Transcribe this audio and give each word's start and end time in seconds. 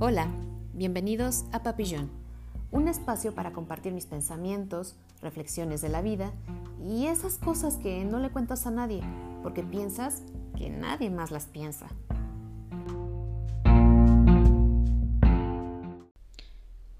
Hola, 0.00 0.32
bienvenidos 0.74 1.46
a 1.50 1.64
Papillon, 1.64 2.08
un 2.70 2.86
espacio 2.86 3.34
para 3.34 3.52
compartir 3.52 3.92
mis 3.92 4.06
pensamientos, 4.06 4.94
reflexiones 5.20 5.80
de 5.80 5.88
la 5.88 6.02
vida 6.02 6.32
y 6.86 7.06
esas 7.06 7.36
cosas 7.36 7.78
que 7.78 8.04
no 8.04 8.20
le 8.20 8.30
cuentas 8.30 8.64
a 8.68 8.70
nadie 8.70 9.02
porque 9.42 9.64
piensas 9.64 10.22
que 10.56 10.70
nadie 10.70 11.10
más 11.10 11.32
las 11.32 11.46
piensa. 11.46 11.88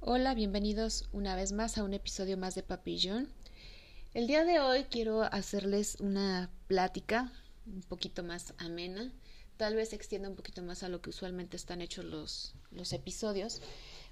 Hola, 0.01 0.35
bienvenidos 0.35 1.09
una 1.12 1.37
vez 1.37 1.53
más 1.53 1.79
a 1.79 1.85
un 1.85 1.95
episodio 1.95 2.37
más 2.37 2.57
de 2.57 2.65
Papillon. 2.65 3.29
El 4.12 4.27
día 4.27 4.45
de 4.45 4.59
hoy 4.59 4.87
quiero 4.91 5.23
hacerles 5.23 6.01
una 6.01 6.51
plática 6.67 7.30
un 7.65 7.83
poquito 7.83 8.25
más 8.25 8.55
amena 8.59 9.12
tal 9.59 9.75
vez 9.75 9.91
se 9.91 9.97
extienda 9.97 10.31
un 10.31 10.37
poquito 10.37 10.63
más 10.63 10.83
a 10.83 10.89
lo 10.89 11.03
que 11.03 11.11
usualmente 11.11 11.59
están 11.59 11.83
hechos 11.83 12.07
los, 12.07 12.55
los 12.71 12.95
episodios, 12.95 13.61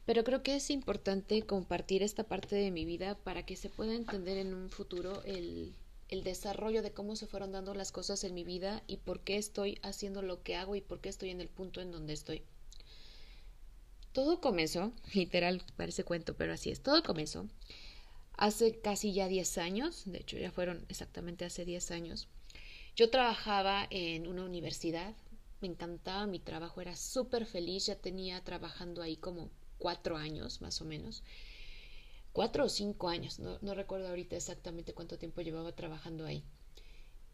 pero 0.04 0.22
creo 0.24 0.42
que 0.42 0.56
es 0.56 0.68
importante 0.68 1.40
compartir 1.42 2.02
esta 2.02 2.24
parte 2.24 2.54
de 2.54 2.70
mi 2.70 2.84
vida 2.84 3.16
para 3.16 3.46
que 3.46 3.56
se 3.56 3.70
pueda 3.70 3.94
entender 3.94 4.36
en 4.36 4.52
un 4.52 4.68
futuro 4.68 5.22
el, 5.24 5.74
el 6.10 6.22
desarrollo 6.22 6.82
de 6.82 6.92
cómo 6.92 7.16
se 7.16 7.26
fueron 7.26 7.52
dando 7.52 7.72
las 7.72 7.90
cosas 7.90 8.22
en 8.24 8.34
mi 8.34 8.44
vida 8.44 8.82
y 8.86 8.98
por 8.98 9.20
qué 9.20 9.38
estoy 9.38 9.78
haciendo 9.82 10.20
lo 10.20 10.42
que 10.42 10.56
hago 10.56 10.76
y 10.76 10.82
por 10.82 11.00
qué 11.00 11.08
estoy 11.08 11.30
en 11.30 11.40
el 11.40 11.48
punto 11.48 11.80
en 11.80 11.92
donde 11.92 12.12
estoy. 12.12 12.42
Todo 14.12 14.42
comenzó, 14.42 14.92
literal, 15.14 15.62
parece 15.76 16.04
cuento, 16.04 16.34
pero 16.36 16.52
así 16.52 16.70
es, 16.70 16.82
todo 16.82 17.02
comenzó 17.02 17.46
hace 18.36 18.78
casi 18.80 19.12
ya 19.12 19.28
10 19.28 19.58
años, 19.58 20.02
de 20.04 20.18
hecho 20.18 20.38
ya 20.38 20.50
fueron 20.50 20.84
exactamente 20.88 21.44
hace 21.44 21.64
10 21.64 21.90
años. 21.90 22.28
Yo 22.94 23.10
trabajaba 23.10 23.86
en 23.90 24.26
una 24.26 24.44
universidad, 24.44 25.14
me 25.60 25.68
encantaba 25.68 26.26
mi 26.26 26.38
trabajo, 26.38 26.80
era 26.80 26.96
súper 26.96 27.46
feliz, 27.46 27.86
ya 27.86 27.96
tenía 27.96 28.42
trabajando 28.44 29.02
ahí 29.02 29.16
como 29.16 29.50
cuatro 29.78 30.16
años 30.16 30.60
más 30.60 30.80
o 30.80 30.84
menos, 30.84 31.22
cuatro 32.32 32.64
o 32.64 32.68
cinco 32.68 33.08
años, 33.08 33.38
no, 33.38 33.74
recuerdo 33.74 34.08
ahorita 34.08 34.36
exactamente 34.36 34.94
cuánto 34.94 35.18
tiempo 35.18 35.40
llevaba 35.40 35.72
trabajando 35.72 36.26
ahí. 36.26 36.44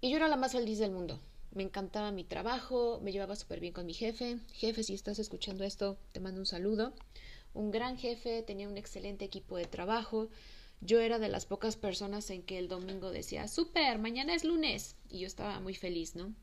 Y 0.00 0.10
yo 0.10 0.16
era 0.16 0.28
la 0.28 0.36
más 0.36 0.52
feliz 0.52 0.78
del 0.78 0.90
mundo, 0.90 1.20
me 1.54 1.62
encantaba 1.62 2.12
mi 2.12 2.24
trabajo, 2.24 3.00
me 3.02 3.12
llevaba 3.12 3.36
súper 3.36 3.60
bien 3.60 3.74
con 3.74 3.84
mi 3.84 3.92
jefe. 3.92 4.38
Jefe, 4.54 4.82
si 4.82 4.94
estás 4.94 5.18
escuchando 5.18 5.64
esto, 5.64 5.98
te 6.12 6.20
mando 6.20 6.40
un 6.40 6.46
saludo. 6.46 6.94
Un 7.52 7.70
gran 7.70 7.98
jefe, 7.98 8.42
tenía 8.42 8.68
un 8.68 8.78
excelente 8.78 9.26
equipo 9.26 9.58
de 9.58 9.66
trabajo. 9.66 10.30
Yo 10.80 10.98
era 10.98 11.18
de 11.18 11.28
las 11.28 11.44
pocas 11.44 11.76
personas 11.76 12.30
en 12.30 12.42
que 12.42 12.58
el 12.58 12.68
domingo 12.68 13.10
decía, 13.10 13.48
súper, 13.48 13.98
mañana 13.98 14.34
es 14.34 14.44
lunes. 14.44 14.96
Y 15.10 15.20
yo 15.20 15.26
estaba 15.26 15.60
muy 15.60 15.74
feliz, 15.74 16.16
¿no? 16.16 16.34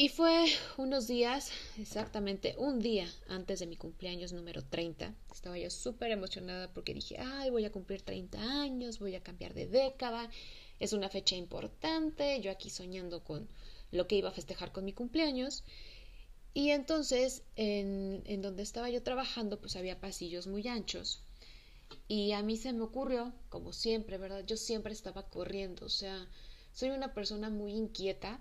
Y 0.00 0.08
fue 0.08 0.46
unos 0.78 1.08
días, 1.08 1.50
exactamente 1.78 2.54
un 2.56 2.78
día 2.80 3.06
antes 3.28 3.60
de 3.60 3.66
mi 3.66 3.76
cumpleaños 3.76 4.32
número 4.32 4.64
30. 4.64 5.14
Estaba 5.30 5.58
yo 5.58 5.68
súper 5.68 6.10
emocionada 6.10 6.72
porque 6.72 6.94
dije, 6.94 7.18
ay, 7.18 7.50
voy 7.50 7.66
a 7.66 7.70
cumplir 7.70 8.00
30 8.00 8.62
años, 8.62 8.98
voy 8.98 9.14
a 9.14 9.22
cambiar 9.22 9.52
de 9.52 9.66
década, 9.66 10.30
es 10.78 10.94
una 10.94 11.10
fecha 11.10 11.36
importante, 11.36 12.40
yo 12.40 12.50
aquí 12.50 12.70
soñando 12.70 13.22
con 13.22 13.46
lo 13.90 14.06
que 14.06 14.16
iba 14.16 14.30
a 14.30 14.32
festejar 14.32 14.72
con 14.72 14.86
mi 14.86 14.94
cumpleaños. 14.94 15.64
Y 16.54 16.70
entonces, 16.70 17.42
en, 17.56 18.22
en 18.24 18.40
donde 18.40 18.62
estaba 18.62 18.88
yo 18.88 19.02
trabajando, 19.02 19.60
pues 19.60 19.76
había 19.76 20.00
pasillos 20.00 20.46
muy 20.46 20.66
anchos. 20.66 21.20
Y 22.08 22.32
a 22.32 22.42
mí 22.42 22.56
se 22.56 22.72
me 22.72 22.84
ocurrió, 22.84 23.34
como 23.50 23.74
siempre, 23.74 24.16
¿verdad? 24.16 24.46
Yo 24.46 24.56
siempre 24.56 24.94
estaba 24.94 25.28
corriendo, 25.28 25.84
o 25.84 25.90
sea, 25.90 26.26
soy 26.72 26.88
una 26.88 27.12
persona 27.12 27.50
muy 27.50 27.72
inquieta 27.72 28.40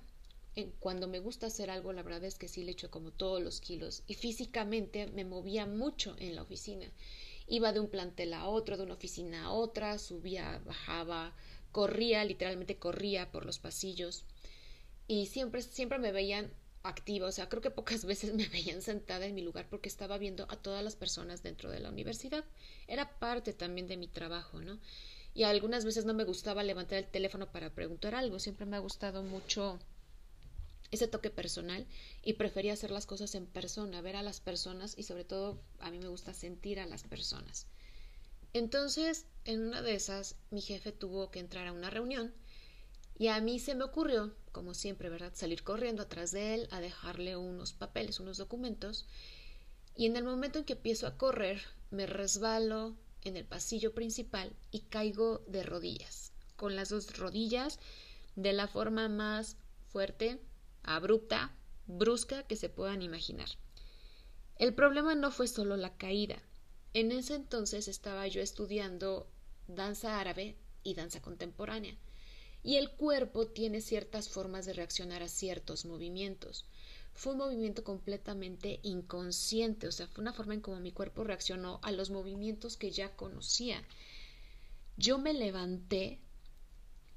cuando 0.80 1.08
me 1.08 1.20
gusta 1.20 1.48
hacer 1.48 1.70
algo, 1.70 1.94
la 1.94 2.04
verdad 2.04 2.24
es 2.26 2.36
que 2.36 2.48
sí 2.48 2.64
le 2.64 2.72
echo 2.72 2.92
como 2.92 3.12
todos 3.12 3.42
los 3.42 3.62
kilos 3.62 4.04
y 4.08 4.16
físicamente 4.16 5.08
me 5.08 5.26
movía 5.26 5.66
mucho 5.66 6.16
en 6.20 6.36
la 6.36 6.42
oficina. 6.42 6.86
Iba 7.48 7.72
de 7.72 7.80
un 7.80 7.90
plantel 7.90 8.34
a 8.34 8.48
otro, 8.48 8.78
de 8.78 8.84
una 8.84 8.94
oficina 8.94 9.46
a 9.46 9.52
otra, 9.52 9.98
subía, 9.98 10.62
bajaba, 10.66 11.34
corría, 11.72 12.24
literalmente 12.24 12.78
corría 12.78 13.32
por 13.32 13.46
los 13.46 13.60
pasillos 13.60 14.26
y 15.08 15.28
siempre, 15.28 15.62
siempre 15.62 15.98
me 15.98 16.12
veían 16.12 16.52
activa, 16.84 17.28
o 17.28 17.32
sea, 17.32 17.50
creo 17.50 17.62
que 17.62 17.72
pocas 17.72 18.06
veces 18.12 18.34
me 18.34 18.48
veían 18.48 18.82
sentada 18.82 19.26
en 19.26 19.36
mi 19.36 19.42
lugar 19.42 19.68
porque 19.70 19.90
estaba 19.90 20.18
viendo 20.18 20.46
a 20.50 20.56
todas 20.56 20.84
las 20.84 20.96
personas 20.96 21.44
dentro 21.44 21.72
de 21.72 21.80
la 21.80 21.90
universidad. 21.90 22.44
Era 22.88 23.20
parte 23.20 23.54
también 23.54 23.88
de 23.88 23.98
mi 23.98 24.08
trabajo, 24.08 24.62
¿no? 24.62 24.80
Y 25.34 25.44
algunas 25.44 25.86
veces 25.86 26.06
no 26.06 26.14
me 26.14 26.24
gustaba 26.24 26.64
levantar 26.64 26.98
el 26.98 27.08
teléfono 27.08 27.52
para 27.52 27.74
preguntar 27.74 28.16
algo, 28.16 28.40
siempre 28.40 28.66
me 28.66 28.76
ha 28.78 28.80
gustado 28.80 29.24
mucho 29.24 29.80
ese 30.92 31.08
toque 31.08 31.30
personal 31.30 31.88
y 32.24 32.34
prefería 32.34 32.74
hacer 32.74 32.92
las 32.92 33.06
cosas 33.06 33.36
en 33.36 33.46
persona, 33.46 34.02
ver 34.02 34.16
a 34.16 34.24
las 34.24 34.40
personas 34.40 34.96
y 34.98 35.04
sobre 35.04 35.24
todo 35.24 35.62
a 35.80 35.92
mí 35.92 36.00
me 36.00 36.08
gusta 36.08 36.34
sentir 36.34 36.80
a 36.80 36.86
las 36.86 37.04
personas. 37.04 37.68
Entonces, 38.54 39.26
en 39.46 39.62
una 39.62 39.82
de 39.82 39.94
esas, 39.94 40.36
mi 40.50 40.62
jefe 40.62 40.92
tuvo 40.92 41.30
que 41.30 41.40
entrar 41.40 41.68
a 41.68 41.72
una 41.72 41.90
reunión 41.90 42.34
y 43.18 43.28
a 43.28 43.40
mí 43.42 43.60
se 43.60 43.76
me 43.76 43.84
ocurrió, 43.84 44.34
como 44.52 44.74
siempre, 44.74 45.10
¿verdad?, 45.10 45.34
salir 45.36 45.64
corriendo 45.64 46.04
atrás 46.04 46.32
de 46.32 46.56
él 46.56 46.68
a 46.72 46.80
dejarle 46.80 47.36
unos 47.36 47.74
papeles, 47.74 48.20
unos 48.20 48.38
documentos 48.38 49.06
y 49.96 50.06
en 50.06 50.16
el 50.16 50.24
momento 50.24 50.60
en 50.60 50.66
que 50.66 50.74
empiezo 50.74 51.06
a 51.08 51.18
correr, 51.18 51.62
me 51.92 52.06
resbalo 52.06 52.96
en 53.24 53.36
el 53.36 53.46
pasillo 53.46 53.94
principal 53.94 54.56
y 54.72 54.82
caigo 54.82 55.40
de 55.48 55.64
rodillas, 55.64 56.32
con 56.56 56.76
las 56.76 56.90
dos 56.90 57.18
rodillas 57.18 57.80
de 58.36 58.54
la 58.54 58.68
forma 58.68 59.10
más 59.10 59.58
fuerte, 59.90 60.40
abrupta, 60.96 61.56
brusca 61.88 62.44
que 62.44 62.56
se 62.56 62.70
puedan 62.70 63.02
imaginar. 63.02 63.50
El 64.58 64.74
problema 64.74 65.16
no 65.16 65.32
fue 65.32 65.48
solo 65.48 65.78
la 65.78 65.96
caída. 65.98 66.42
En 66.94 67.12
ese 67.12 67.36
entonces 67.36 67.88
estaba 67.88 68.28
yo 68.28 68.42
estudiando 68.42 69.28
danza 69.68 70.20
árabe 70.20 70.56
y 70.84 70.96
danza 70.96 71.22
contemporánea, 71.22 71.96
y 72.64 72.76
el 72.76 72.92
cuerpo 72.92 73.48
tiene 73.48 73.82
ciertas 73.82 74.30
formas 74.30 74.66
de 74.66 74.74
reaccionar 74.74 75.24
a 75.24 75.30
ciertos 75.30 75.86
movimientos. 75.86 76.66
Fue 77.14 77.34
un 77.34 77.40
movimiento 77.40 77.84
completamente 77.84 78.80
inconsciente, 78.84 79.88
o 79.88 79.92
sea, 79.92 80.08
fue 80.08 80.22
una 80.22 80.34
forma 80.34 80.54
en 80.54 80.62
cómo 80.62 80.80
mi 80.80 80.92
cuerpo 80.92 81.24
reaccionó 81.24 81.80
a 81.84 81.92
los 81.92 82.10
movimientos 82.10 82.78
que 82.78 82.92
ya 82.92 83.16
conocía. 83.16 83.84
Yo 84.98 85.18
me 85.18 85.34
levanté 85.34 86.20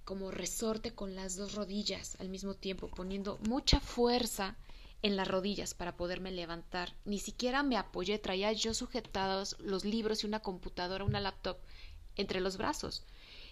como 0.05 0.31
resorte 0.31 0.95
con 0.95 1.15
las 1.15 1.37
dos 1.37 1.55
rodillas 1.55 2.17
al 2.21 2.29
mismo 2.29 2.55
tiempo, 2.55 2.89
poniendo 2.89 3.39
mucha 3.49 3.81
fuerza 3.81 4.57
en 5.03 5.17
las 5.17 5.29
rodillas 5.29 5.75
para 5.75 5.97
poderme 5.97 6.31
levantar. 6.31 6.95
Ni 7.05 7.19
siquiera 7.19 7.63
me 7.63 7.77
apoyé, 7.77 8.19
traía 8.19 8.53
yo 8.53 8.75
sujetados 8.75 9.57
los 9.61 9.85
libros 9.85 10.23
y 10.23 10.27
una 10.27 10.41
computadora, 10.41 11.05
una 11.05 11.21
laptop 11.21 11.59
entre 12.17 12.41
los 12.41 12.57
brazos. 12.57 13.05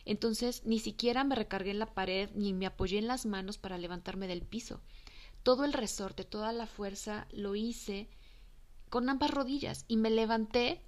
Entonces 0.04 0.62
ni 0.64 0.78
siquiera 0.78 1.24
me 1.24 1.34
recargué 1.34 1.72
en 1.72 1.78
la 1.78 1.92
pared 1.94 2.30
ni 2.34 2.52
me 2.52 2.66
apoyé 2.66 2.98
en 2.98 3.06
las 3.06 3.26
manos 3.26 3.58
para 3.58 3.78
levantarme 3.78 4.28
del 4.28 4.42
piso. 4.42 4.80
Todo 5.42 5.64
el 5.64 5.72
resorte, 5.72 6.24
toda 6.24 6.52
la 6.52 6.66
fuerza 6.66 7.26
lo 7.32 7.54
hice 7.54 8.08
con 8.88 9.08
ambas 9.08 9.30
rodillas 9.30 9.84
y 9.88 9.96
me 9.96 10.10
levanté, 10.10 10.82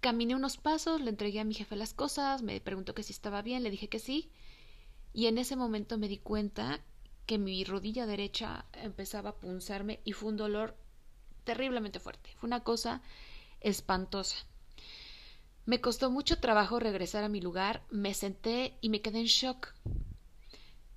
caminé 0.00 0.34
unos 0.34 0.56
pasos, 0.56 1.00
le 1.00 1.10
entregué 1.10 1.40
a 1.40 1.44
mi 1.44 1.54
jefe 1.54 1.76
las 1.76 1.94
cosas, 1.94 2.42
me 2.42 2.60
preguntó 2.60 2.94
que 2.94 3.02
si 3.02 3.12
estaba 3.12 3.42
bien, 3.42 3.62
le 3.62 3.70
dije 3.70 3.88
que 3.88 3.98
sí, 3.98 4.30
y 5.12 5.26
en 5.26 5.38
ese 5.38 5.56
momento 5.56 5.98
me 5.98 6.08
di 6.08 6.18
cuenta 6.18 6.80
que 7.26 7.38
mi 7.38 7.64
rodilla 7.64 8.06
derecha 8.06 8.64
empezaba 8.72 9.30
a 9.30 9.36
punzarme 9.36 10.00
y 10.04 10.12
fue 10.12 10.30
un 10.30 10.36
dolor 10.36 10.76
terriblemente 11.44 12.00
fuerte. 12.00 12.30
Fue 12.38 12.46
una 12.46 12.64
cosa 12.64 13.02
espantosa. 13.60 14.36
Me 15.66 15.80
costó 15.80 16.10
mucho 16.10 16.38
trabajo 16.40 16.80
regresar 16.80 17.22
a 17.22 17.28
mi 17.28 17.40
lugar, 17.40 17.84
me 17.90 18.14
senté 18.14 18.76
y 18.80 18.88
me 18.88 19.02
quedé 19.02 19.20
en 19.20 19.26
shock. 19.26 19.74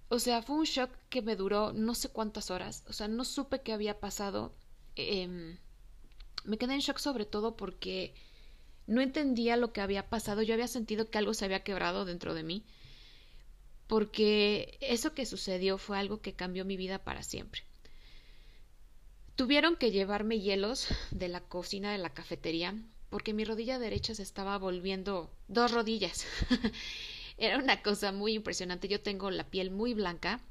O 0.10 0.20
sea, 0.20 0.42
fue 0.42 0.58
un 0.58 0.66
shock 0.66 0.92
que 1.10 1.22
me 1.22 1.36
duró 1.36 1.74
no 1.74 1.96
sé 1.96 2.10
cuántas 2.10 2.52
horas, 2.52 2.84
o 2.88 2.94
sea, 2.94 3.08
no 3.08 3.26
supe 3.26 3.62
qué 3.62 3.74
había 3.74 4.00
pasado. 4.00 4.54
Em, 4.96 5.58
me 6.46 6.58
quedé 6.58 6.74
en 6.74 6.80
shock 6.80 6.98
sobre 7.00 7.26
todo 7.26 7.56
porque 7.56 8.14
no 8.86 9.02
entendía 9.02 9.58
lo 9.58 9.74
que 9.74 9.82
había 9.82 10.10
pasado, 10.10 10.42
yo 10.44 10.54
había 10.54 10.68
sentido 10.68 11.10
que 11.10 11.18
algo 11.18 11.34
se 11.34 11.46
había 11.46 11.64
quebrado 11.64 12.06
dentro 12.06 12.34
de 12.34 12.44
mí 12.44 12.64
porque 13.94 14.80
eso 14.82 15.14
que 15.14 15.24
sucedió 15.24 15.78
fue 15.78 16.00
algo 16.00 16.20
que 16.20 16.34
cambió 16.34 16.66
mi 16.66 16.78
vida 16.78 17.04
para 17.04 17.22
siempre. 17.22 17.62
Tuvieron 19.36 19.76
que 19.76 19.92
llevarme 19.92 20.40
hielos 20.40 20.88
de 21.12 21.28
la 21.28 21.42
cocina 21.42 21.92
de 21.92 22.00
la 22.00 22.12
cafetería 22.12 22.74
porque 23.12 23.36
mi 23.36 23.46
rodilla 23.46 23.78
derecha 23.78 24.16
se 24.16 24.24
estaba 24.24 24.58
volviendo 24.58 25.32
dos 25.48 25.72
rodillas. 25.72 26.26
Era 27.38 27.60
una 27.60 27.84
cosa 27.84 28.12
muy 28.12 28.34
impresionante. 28.34 28.88
Yo 28.88 29.00
tengo 29.00 29.30
la 29.30 29.52
piel 29.52 29.70
muy 29.70 29.94
blanca 29.94 30.42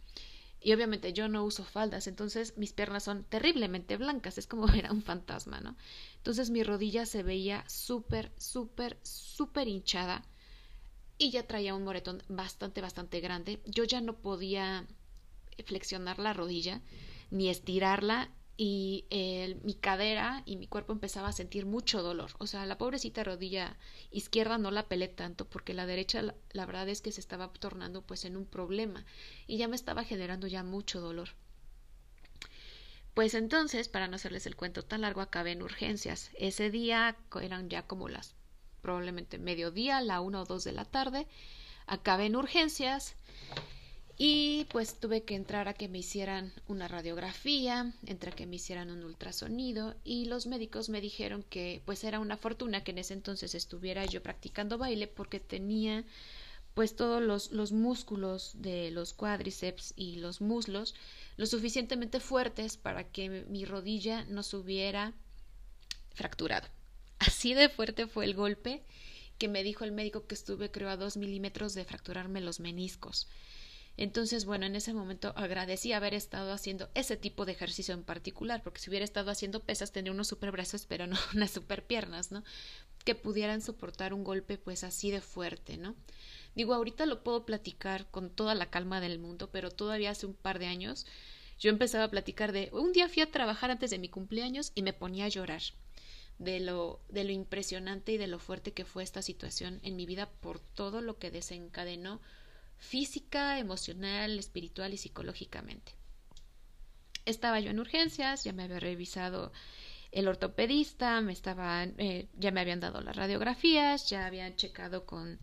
y 0.61 0.73
obviamente 0.73 1.12
yo 1.12 1.27
no 1.27 1.43
uso 1.43 1.65
faldas, 1.65 2.06
entonces 2.06 2.56
mis 2.56 2.73
piernas 2.73 3.03
son 3.03 3.25
terriblemente 3.25 3.97
blancas, 3.97 4.39
es 4.39 4.47
como 4.47 4.67
ver 4.73 4.87
a 4.87 4.93
un 4.93 5.03
fantasma, 5.03 5.61
¿no? 5.61 5.75
Entonces 6.19 6.50
mi 6.50 6.62
rodilla 6.62 7.06
se 7.06 7.25
veía 7.25 7.69
súper, 7.69 8.31
súper, 8.39 9.00
súper 9.03 9.67
hinchada 9.67 10.25
y 11.22 11.30
ya 11.30 11.46
traía 11.46 11.74
un 11.74 11.84
moretón 11.84 12.20
bastante, 12.28 12.80
bastante 12.80 13.20
grande. 13.20 13.60
Yo 13.64 13.84
ya 13.84 14.00
no 14.00 14.16
podía 14.16 14.86
flexionar 15.64 16.19
la 16.19 16.32
rodilla 16.32 16.80
ni 17.30 17.48
estirarla 17.48 18.28
y 18.56 19.06
mi 19.62 19.74
cadera 19.74 20.42
y 20.46 20.56
mi 20.56 20.66
cuerpo 20.66 20.92
empezaba 20.92 21.28
a 21.28 21.32
sentir 21.32 21.64
mucho 21.64 22.02
dolor. 22.02 22.32
O 22.38 22.46
sea, 22.48 22.66
la 22.66 22.76
pobrecita 22.76 23.22
rodilla 23.22 23.76
izquierda 24.10 24.58
no 24.58 24.72
la 24.72 24.88
pelé 24.88 25.06
tanto 25.06 25.48
porque 25.48 25.74
la 25.74 25.86
derecha 25.86 26.22
la, 26.52 26.66
verdad 26.66 26.88
es 26.88 27.00
que 27.00 27.12
se 27.12 27.20
estaba 27.20 27.52
tornando 27.52 28.02
pues 28.02 28.24
en 28.24 28.36
un 28.36 28.44
problema 28.44 29.04
y 29.46 29.58
ya 29.58 29.69
me 29.69 29.76
estaba 29.76 30.04
generando 30.04 30.48
ya 30.48 30.64
mucho 30.64 31.00
dolor. 31.00 31.30
Pues 33.14 33.34
entonces, 33.34 33.88
para 33.88 34.08
no 34.08 34.16
hacerles 34.16 34.46
el 34.46 34.56
cuento 34.56 34.82
tan 34.82 35.02
largo, 35.02 35.20
acabé 35.20 35.52
en 35.52 35.62
urgencias. 35.62 36.30
Ese 36.34 36.70
día 36.70 37.16
eran 37.40 37.69
ya 37.69 37.86
como 37.86 38.08
las 38.08 38.34
probablemente 38.82 39.38
mediodía, 39.38 40.00
la 40.02 40.20
una 40.20 40.43
o 40.43 40.44
dos 40.44 40.64
de 40.64 40.73
la 40.73 40.84
tarde. 40.84 41.26
Acabé 41.87 42.26
en 42.26 42.37
urgencias 42.37 43.17
y 44.19 44.67
pues 44.70 45.00
tuve 45.00 45.25
que 45.25 45.34
entrar 45.34 45.69
a 45.69 45.75
que 45.75 45.88
me 45.88 45.99
hicieran 45.99 46.52
una 46.69 46.87
radiografía, 46.87 47.93
entre 48.06 48.31
a 48.31 48.34
que 48.34 48.46
me 48.46 48.56
hicieran 48.56 48.90
un 48.90 49.05
ultrasonido 49.05 49.94
y 50.05 50.26
los 50.26 50.46
médicos 50.46 50.88
me 50.90 51.00
dijeron 51.00 51.43
que 51.49 51.82
pues 51.87 52.05
era 52.05 52.20
una 52.20 52.37
fortuna 52.37 52.84
que 52.84 52.90
en 52.90 52.99
ese 52.99 53.14
entonces 53.14 53.55
estuviera 53.55 54.05
yo 54.05 54.23
practicando 54.23 54.79
baile 54.79 55.06
porque 55.08 55.40
tenía 55.40 56.05
pues 56.75 56.94
todos 56.96 57.23
los, 57.23 57.52
los 57.52 57.73
músculos 57.73 58.52
de 58.55 58.90
los 58.90 59.12
cuádriceps 59.12 59.93
y 59.96 60.17
los 60.17 60.40
muslos 60.40 60.94
lo 61.37 61.46
suficientemente 61.46 62.20
fuertes 62.20 62.76
para 62.76 63.05
que 63.05 63.29
mi 63.49 63.64
rodilla 63.64 64.25
no 64.26 64.43
se 64.43 64.56
hubiera 64.56 65.14
fracturado. 66.14 66.69
Así 67.24 67.54
de 67.54 67.69
fuerte 67.69 68.08
fue 68.08 68.24
el 68.24 68.34
golpe 68.34 68.82
que 69.38 69.46
me 69.46 69.62
dijo 69.62 69.84
el 69.84 69.92
médico 69.92 70.26
que 70.26 70.34
estuve 70.34 70.72
creo 70.72 70.88
a 70.88 70.96
dos 70.96 71.16
milímetros 71.16 71.72
de 71.72 71.84
fracturarme 71.84 72.40
los 72.40 72.58
meniscos. 72.58 73.28
Entonces, 73.96 74.44
bueno, 74.44 74.66
en 74.66 74.74
ese 74.74 74.92
momento 74.92 75.32
agradecí 75.36 75.92
haber 75.92 76.14
estado 76.14 76.52
haciendo 76.52 76.90
ese 76.94 77.16
tipo 77.16 77.44
de 77.44 77.52
ejercicio 77.52 77.94
en 77.94 78.02
particular, 78.02 78.64
porque 78.64 78.80
si 78.80 78.90
hubiera 78.90 79.04
estado 79.04 79.30
haciendo 79.30 79.60
pesas 79.60 79.92
tendría 79.92 80.12
unos 80.12 80.26
super 80.26 80.50
brazos, 80.50 80.84
pero 80.84 81.06
no 81.06 81.16
unas 81.34 81.52
super 81.52 81.86
piernas, 81.86 82.32
¿no? 82.32 82.42
Que 83.04 83.14
pudieran 83.14 83.62
soportar 83.62 84.14
un 84.14 84.24
golpe 84.24 84.58
pues 84.58 84.82
así 84.82 85.12
de 85.12 85.20
fuerte, 85.20 85.76
¿no? 85.76 85.94
Digo, 86.56 86.74
ahorita 86.74 87.06
lo 87.06 87.22
puedo 87.22 87.46
platicar 87.46 88.10
con 88.10 88.30
toda 88.30 88.56
la 88.56 88.69
calma 88.69 89.00
del 89.00 89.20
mundo, 89.20 89.48
pero 89.52 89.70
todavía 89.70 90.10
hace 90.10 90.26
un 90.26 90.34
par 90.34 90.58
de 90.58 90.66
años 90.66 91.06
yo 91.60 91.70
empezaba 91.70 92.02
a 92.02 92.10
platicar 92.10 92.50
de 92.50 92.69
un 92.72 92.92
día 92.92 93.08
fui 93.08 93.22
a 93.22 93.30
trabajar 93.30 93.70
antes 93.70 93.90
de 93.90 94.00
mi 94.00 94.08
cumpleaños 94.08 94.72
y 94.74 94.82
me 94.82 94.92
ponía 94.92 95.26
a 95.26 95.28
llorar 95.28 95.62
de 96.43 96.61
lo, 96.61 97.00
de 97.09 97.25
lo 97.25 97.31
impresionante 97.31 98.12
y 98.12 98.19
de 98.19 98.27
lo 98.27 98.39
fuerte 98.39 98.73
que 98.73 98.85
fue 98.85 99.03
esta 99.03 99.23
situación 99.23 99.81
en 99.83 99.97
mi 99.97 100.06
vida 100.06 100.29
por 100.29 100.59
todo 100.59 101.00
lo 101.00 101.19
que 101.19 101.31
desencadenó 101.31 102.21
física, 102.79 103.59
emocional, 103.59 104.39
espiritual 104.39 104.93
y 104.93 104.99
psicológicamente. 104.99 105.93
Estaba 107.25 107.61
yo 107.61 107.71
en 107.71 107.79
urgencias, 107.79 108.43
ya 108.43 108.53
me 108.53 108.65
había 108.65 108.81
revisado 108.81 109.53
el 110.11 110.27
ortopedista, 110.27 111.21
me 111.21 111.33
estaban, 111.33 111.94
eh, 111.99 112.29
ya 112.35 112.50
me 112.50 112.61
habían 112.61 112.81
dado 112.81 113.00
las 113.00 113.15
radiografías, 113.15 114.11
ya 114.11 114.27
habían 114.27 114.56
checado 114.56 115.06
con, 115.06 115.39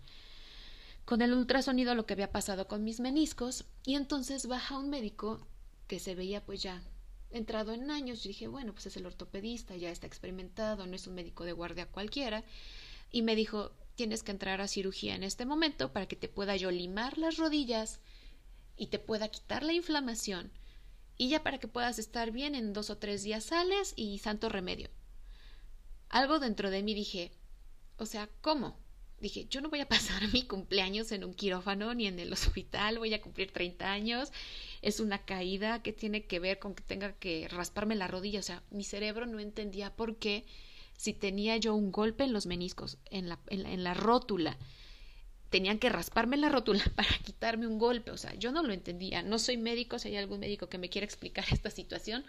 con 1.06 1.22
el 1.22 1.34
ultrasonido 1.34 1.96
lo 1.96 2.06
que 2.06 2.13
había 2.13 2.31
pasado 2.31 2.68
con 2.68 2.84
mis 2.84 3.00
meniscos, 3.00 3.66
y 3.86 3.96
entonces 3.96 4.48
baja 4.48 4.78
un 4.78 4.90
médico 4.90 5.48
que 5.88 6.00
se 6.00 6.13
veía 6.13 6.46
pues 6.46 6.62
ya 6.62 6.84
entrado 7.31 7.73
en 7.73 7.91
años, 7.91 8.23
dije, 8.23 8.47
bueno, 8.47 8.73
pues 8.73 8.87
es 8.87 8.97
el 8.97 9.05
ortopedista, 9.05 9.75
ya 9.75 9.91
está 9.91 10.07
experimentado, 10.07 10.85
no 10.87 10.95
es 10.95 11.07
un 11.07 11.15
médico 11.15 11.43
de 11.43 11.53
guardia 11.53 11.85
cualquiera, 11.85 12.43
y 13.11 13.21
me 13.21 13.35
dijo, 13.35 13.71
tienes 13.95 14.23
que 14.23 14.31
entrar 14.31 14.61
a 14.61 14.67
cirugía 14.67 15.15
en 15.15 15.23
este 15.23 15.45
momento 15.45 15.91
para 15.91 16.07
que 16.07 16.15
te 16.15 16.27
pueda 16.27 16.55
yo 16.55 16.71
limar 16.71 17.17
las 17.17 17.37
rodillas 17.37 17.99
y 18.77 18.87
te 18.87 18.99
pueda 18.99 19.27
quitar 19.27 19.63
la 19.63 19.73
inflamación 19.73 20.51
y 21.17 21.27
ya 21.27 21.43
para 21.43 21.57
que 21.57 21.67
puedas 21.67 21.99
estar 21.99 22.31
bien 22.31 22.55
en 22.55 22.71
dos 22.71 22.89
o 22.89 22.97
tres 22.97 23.23
días 23.23 23.43
sales 23.43 23.93
y 23.97 24.19
santo 24.19 24.47
remedio. 24.47 24.89
Algo 26.07 26.39
dentro 26.39 26.69
de 26.71 26.81
mí 26.81 26.93
dije, 26.93 27.31
o 27.97 28.05
sea, 28.05 28.29
¿cómo? 28.41 28.77
Dije, 29.21 29.48
yo 29.50 29.62
no 29.62 29.69
voy 29.69 29.81
a 29.81 29.88
pasar 29.88 30.21
mi 30.33 30.44
cumpleaños 30.44 31.12
en 31.12 31.24
un 31.24 31.33
quirófano 31.33 31.94
ni 31.94 32.07
en 32.07 32.19
el 32.19 32.31
hospital, 32.31 33.00
voy 33.00 33.13
a 33.13 33.21
cumplir 33.21 33.51
30 33.51 33.92
años, 33.92 34.31
es 34.81 35.00
una 35.00 35.25
caída 35.25 35.81
que 35.81 35.94
tiene 35.94 36.25
que 36.25 36.39
ver 36.39 36.60
con 36.60 36.74
que 36.74 36.83
tenga 36.83 37.13
que 37.13 37.48
rasparme 37.50 37.95
la 37.95 38.07
rodilla, 38.07 38.39
o 38.39 38.44
sea, 38.44 38.63
mi 38.71 38.83
cerebro 38.83 39.25
no 39.25 39.39
entendía 39.39 39.95
por 39.95 40.18
qué 40.18 40.45
si 41.00 41.13
tenía 41.13 41.56
yo 41.56 41.75
un 41.75 41.94
golpe 41.94 42.25
en 42.25 42.33
los 42.33 42.45
meniscos, 42.45 42.98
en 43.10 43.30
la, 43.30 43.39
en 43.48 43.86
la, 43.86 43.94
rótula. 43.94 44.57
Tenían 45.50 45.80
que 45.80 45.88
rasparme 45.88 46.36
la 46.36 46.50
rótula 46.50 46.83
para 46.95 47.07
quitarme 47.24 47.68
un 47.68 47.80
golpe. 47.80 48.12
O 48.12 48.18
sea, 48.18 48.36
yo 48.36 48.51
no 48.51 48.63
lo 48.63 48.74
entendía. 48.74 49.24
No 49.24 49.39
soy 49.39 49.56
médico, 49.56 49.98
si 49.98 50.10
hay 50.10 50.18
algún 50.18 50.42
médico 50.42 50.68
que 50.68 50.77
me 50.77 50.89
quiera 50.89 51.06
explicar 51.06 51.45
esta 51.54 51.69
situación, 51.69 52.25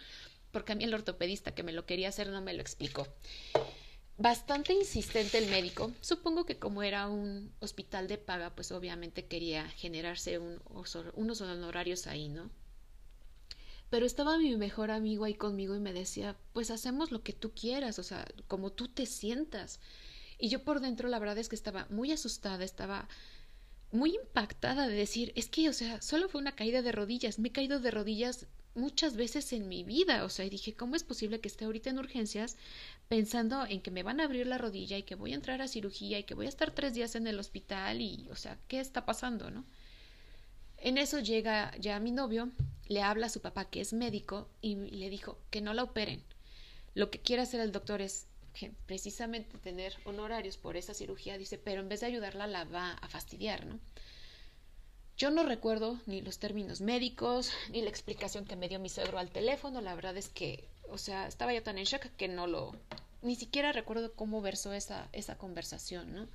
porque 0.53 0.71
a 0.71 0.77
mí 0.77 0.85
el 0.85 0.95
ortopedista 0.95 1.53
que 1.53 1.65
me 1.65 1.73
lo 1.73 1.85
quería 1.85 2.11
hacer 2.11 2.29
no 2.29 2.41
me 2.43 2.55
lo 2.55 2.61
explicó. 2.61 3.09
Bastante 4.21 4.75
insistente 4.75 5.39
el 5.39 5.49
médico. 5.49 5.93
Supongo 6.03 6.45
que 6.45 6.59
como 6.59 6.83
era 6.83 7.09
un 7.09 7.55
hospital 7.61 8.07
de 8.07 8.19
paga, 8.19 8.55
pues 8.55 8.71
obviamente 8.71 9.25
quería 9.25 9.67
generarse 9.71 10.39
un, 10.39 10.61
unos 11.15 11.41
honorarios 11.41 12.07
ahí, 12.07 12.29
¿no? 12.29 12.51
Pero 13.89 14.05
estaba 14.05 14.37
mi 14.37 14.55
mejor 14.59 14.91
amigo 14.91 15.25
ahí 15.25 15.33
conmigo 15.33 15.75
y 15.75 15.81
me 15.81 15.95
decía, 15.95 16.37
pues 16.53 16.71
hacemos 16.71 17.13
lo 17.13 17.23
que 17.23 17.33
tú 17.33 17.53
quieras, 17.55 17.99
o 17.99 18.03
sea, 18.03 18.27
como 18.47 18.71
tú 18.71 18.89
te 18.89 19.07
sientas. 19.07 19.81
Y 20.39 20.51
yo 20.51 20.65
por 20.65 20.81
dentro 20.81 21.09
la 21.09 21.19
verdad 21.19 21.39
es 21.39 21.49
que 21.49 21.57
estaba 21.57 21.87
muy 21.89 22.13
asustada, 22.13 22.63
estaba 22.63 23.09
muy 23.91 24.17
impactada 24.17 24.87
de 24.87 24.97
decir, 24.97 25.33
es 25.35 25.49
que, 25.49 25.71
o 25.71 25.73
sea, 25.73 26.03
solo 26.03 26.29
fue 26.29 26.43
una 26.43 26.55
caída 26.55 26.83
de 26.83 26.93
rodillas, 26.93 27.39
me 27.39 27.49
he 27.49 27.53
caído 27.53 27.81
de 27.81 27.91
rodillas 27.91 28.49
muchas 28.75 29.17
veces 29.17 29.53
en 29.53 29.69
mi 29.69 29.85
vida, 29.85 30.25
o 30.25 30.29
sea, 30.29 30.49
dije, 30.49 30.75
¿cómo 30.75 30.97
es 30.97 31.05
posible 31.05 31.41
que 31.41 31.49
esté 31.49 31.65
ahorita 31.65 31.91
en 31.91 31.99
urgencias 31.99 32.57
pensando 33.09 33.67
en 33.67 33.81
que 33.81 33.91
me 33.91 34.03
van 34.03 34.21
a 34.21 34.25
abrir 34.25 34.47
la 34.47 34.59
rodilla 34.59 34.97
y 34.97 35.03
que 35.03 35.15
voy 35.15 35.33
a 35.33 35.37
entrar 35.37 35.61
a 35.63 35.69
cirugía 35.69 36.19
y 36.19 36.25
que 36.25 36.35
voy 36.35 36.47
a 36.47 36.51
estar 36.51 36.71
tres 36.73 36.95
días 36.95 37.15
en 37.15 37.27
el 37.27 37.39
hospital 37.39 38.01
y, 38.01 38.29
o 38.31 38.37
sea, 38.37 38.59
¿qué 38.69 38.81
está 38.81 39.05
pasando, 39.05 39.51
no? 39.51 39.65
En 40.79 40.97
eso 40.97 41.19
llega 41.19 41.77
ya 41.79 42.01
mi 42.01 42.11
novio 42.11 42.51
le 42.89 43.03
habla 43.03 43.27
a 43.27 43.31
su 43.31 43.41
papá 43.41 43.67
que 43.67 43.81
es 43.81 43.93
médico 43.93 44.49
y 44.63 44.75
le 44.75 45.11
dijo 45.11 45.39
que 45.51 45.61
no 45.61 45.75
la 45.75 45.85
operen. 45.85 46.23
Lo 46.95 47.11
que 47.11 47.21
quiere 47.21 47.43
hacer 47.43 47.61
el 47.61 47.71
doctor 47.71 48.01
es 48.01 48.27
precisamente 48.87 49.59
tener 49.59 49.95
honorarios 50.05 50.57
por 50.57 50.77
esa 50.77 50.95
cirugía, 50.95 51.39
dice, 51.39 51.59
pero 51.59 51.81
en 51.81 51.89
vez 51.89 52.01
de 52.01 52.07
ayudarla 52.07 52.47
la 52.47 52.65
va 52.65 52.93
a 52.93 53.09
fastidiar, 53.09 53.67
¿no? 53.67 53.79
Yo 55.21 55.31
no 55.31 55.43
recuerdo 55.43 56.01
ni 56.07 56.23
los 56.23 56.39
términos 56.39 56.81
médicos, 56.81 57.53
ni 57.71 57.83
la 57.83 57.91
explicación 57.91 58.47
que 58.47 58.57
me 58.57 58.71
dio 58.71 58.81
mi 58.81 58.89
suegro 58.89 59.19
al 59.19 59.31
teléfono, 59.31 59.83
la 59.83 59.95
verdad 59.95 60.17
es 60.17 60.31
que, 60.31 60.67
o 60.89 60.97
sea, 60.97 61.27
estaba 61.27 61.53
yo 61.53 61.63
tan 61.63 61.77
en 61.77 61.85
shock 61.85 62.07
que 62.17 62.27
no 62.27 62.47
lo, 62.47 62.75
ni 63.21 63.37
siquiera 63.37 63.71
recuerdo 63.71 64.15
cómo 64.15 64.41
versó 64.41 64.73
esa, 64.73 65.11
esa 65.13 65.37
conversación, 65.37 66.15
¿no? 66.15 66.27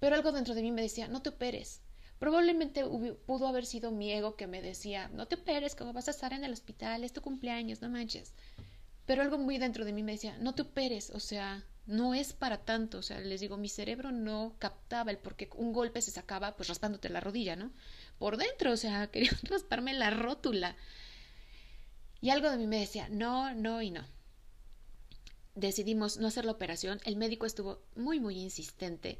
Pero 0.00 0.16
algo 0.16 0.32
dentro 0.32 0.56
de 0.56 0.62
mí 0.62 0.72
me 0.72 0.82
decía, 0.82 1.06
no 1.06 1.22
te 1.22 1.28
operes, 1.28 1.82
Probablemente 2.18 2.84
pudo 3.26 3.46
haber 3.46 3.64
sido 3.64 3.92
mi 3.92 4.10
ego 4.10 4.34
que 4.34 4.48
me 4.48 4.60
decía, 4.60 5.08
no 5.08 5.28
te 5.28 5.36
operes, 5.36 5.76
como 5.76 5.92
vas 5.92 6.08
a 6.08 6.12
estar 6.12 6.32
en 6.32 6.42
el 6.42 6.52
hospital, 6.52 7.04
es 7.04 7.12
tu 7.12 7.20
cumpleaños, 7.20 7.80
no 7.80 7.90
manches. 7.90 8.32
Pero 9.06 9.22
algo 9.22 9.38
muy 9.38 9.58
dentro 9.58 9.84
de 9.84 9.92
mí 9.92 10.02
me 10.02 10.12
decía, 10.12 10.36
no 10.38 10.52
te 10.54 10.62
operes, 10.62 11.10
o 11.10 11.20
sea, 11.20 11.64
no 11.86 12.14
es 12.14 12.32
para 12.32 12.64
tanto, 12.64 12.98
o 12.98 13.02
sea, 13.02 13.20
les 13.20 13.40
digo, 13.40 13.56
mi 13.56 13.68
cerebro 13.68 14.10
no 14.10 14.56
captaba 14.58 15.10
el 15.10 15.18
por 15.18 15.36
qué 15.36 15.50
un 15.56 15.72
golpe 15.72 16.00
se 16.00 16.10
sacaba 16.10 16.56
pues 16.56 16.68
raspándote 16.68 17.10
la 17.10 17.20
rodilla, 17.20 17.56
¿no? 17.56 17.70
Por 18.18 18.36
dentro, 18.36 18.72
o 18.72 18.76
sea, 18.76 19.06
quería 19.10 19.30
rasparme 19.42 19.92
la 19.92 20.10
rótula. 20.10 20.76
Y 22.20 22.30
algo 22.30 22.50
de 22.50 22.56
mí 22.56 22.66
me 22.66 22.80
decía, 22.80 23.08
no, 23.10 23.54
no 23.54 23.82
y 23.82 23.90
no. 23.90 24.04
Decidimos 25.54 26.16
no 26.16 26.28
hacer 26.28 26.46
la 26.46 26.52
operación, 26.52 27.00
el 27.04 27.16
médico 27.16 27.44
estuvo 27.46 27.82
muy, 27.96 28.18
muy 28.18 28.38
insistente. 28.38 29.18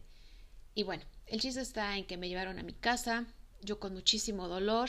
Y 0.74 0.82
bueno, 0.82 1.04
el 1.26 1.40
chiste 1.40 1.60
está 1.60 1.96
en 1.96 2.06
que 2.06 2.16
me 2.16 2.28
llevaron 2.28 2.58
a 2.58 2.62
mi 2.64 2.72
casa, 2.72 3.26
yo 3.60 3.78
con 3.78 3.92
muchísimo 3.92 4.48
dolor. 4.48 4.88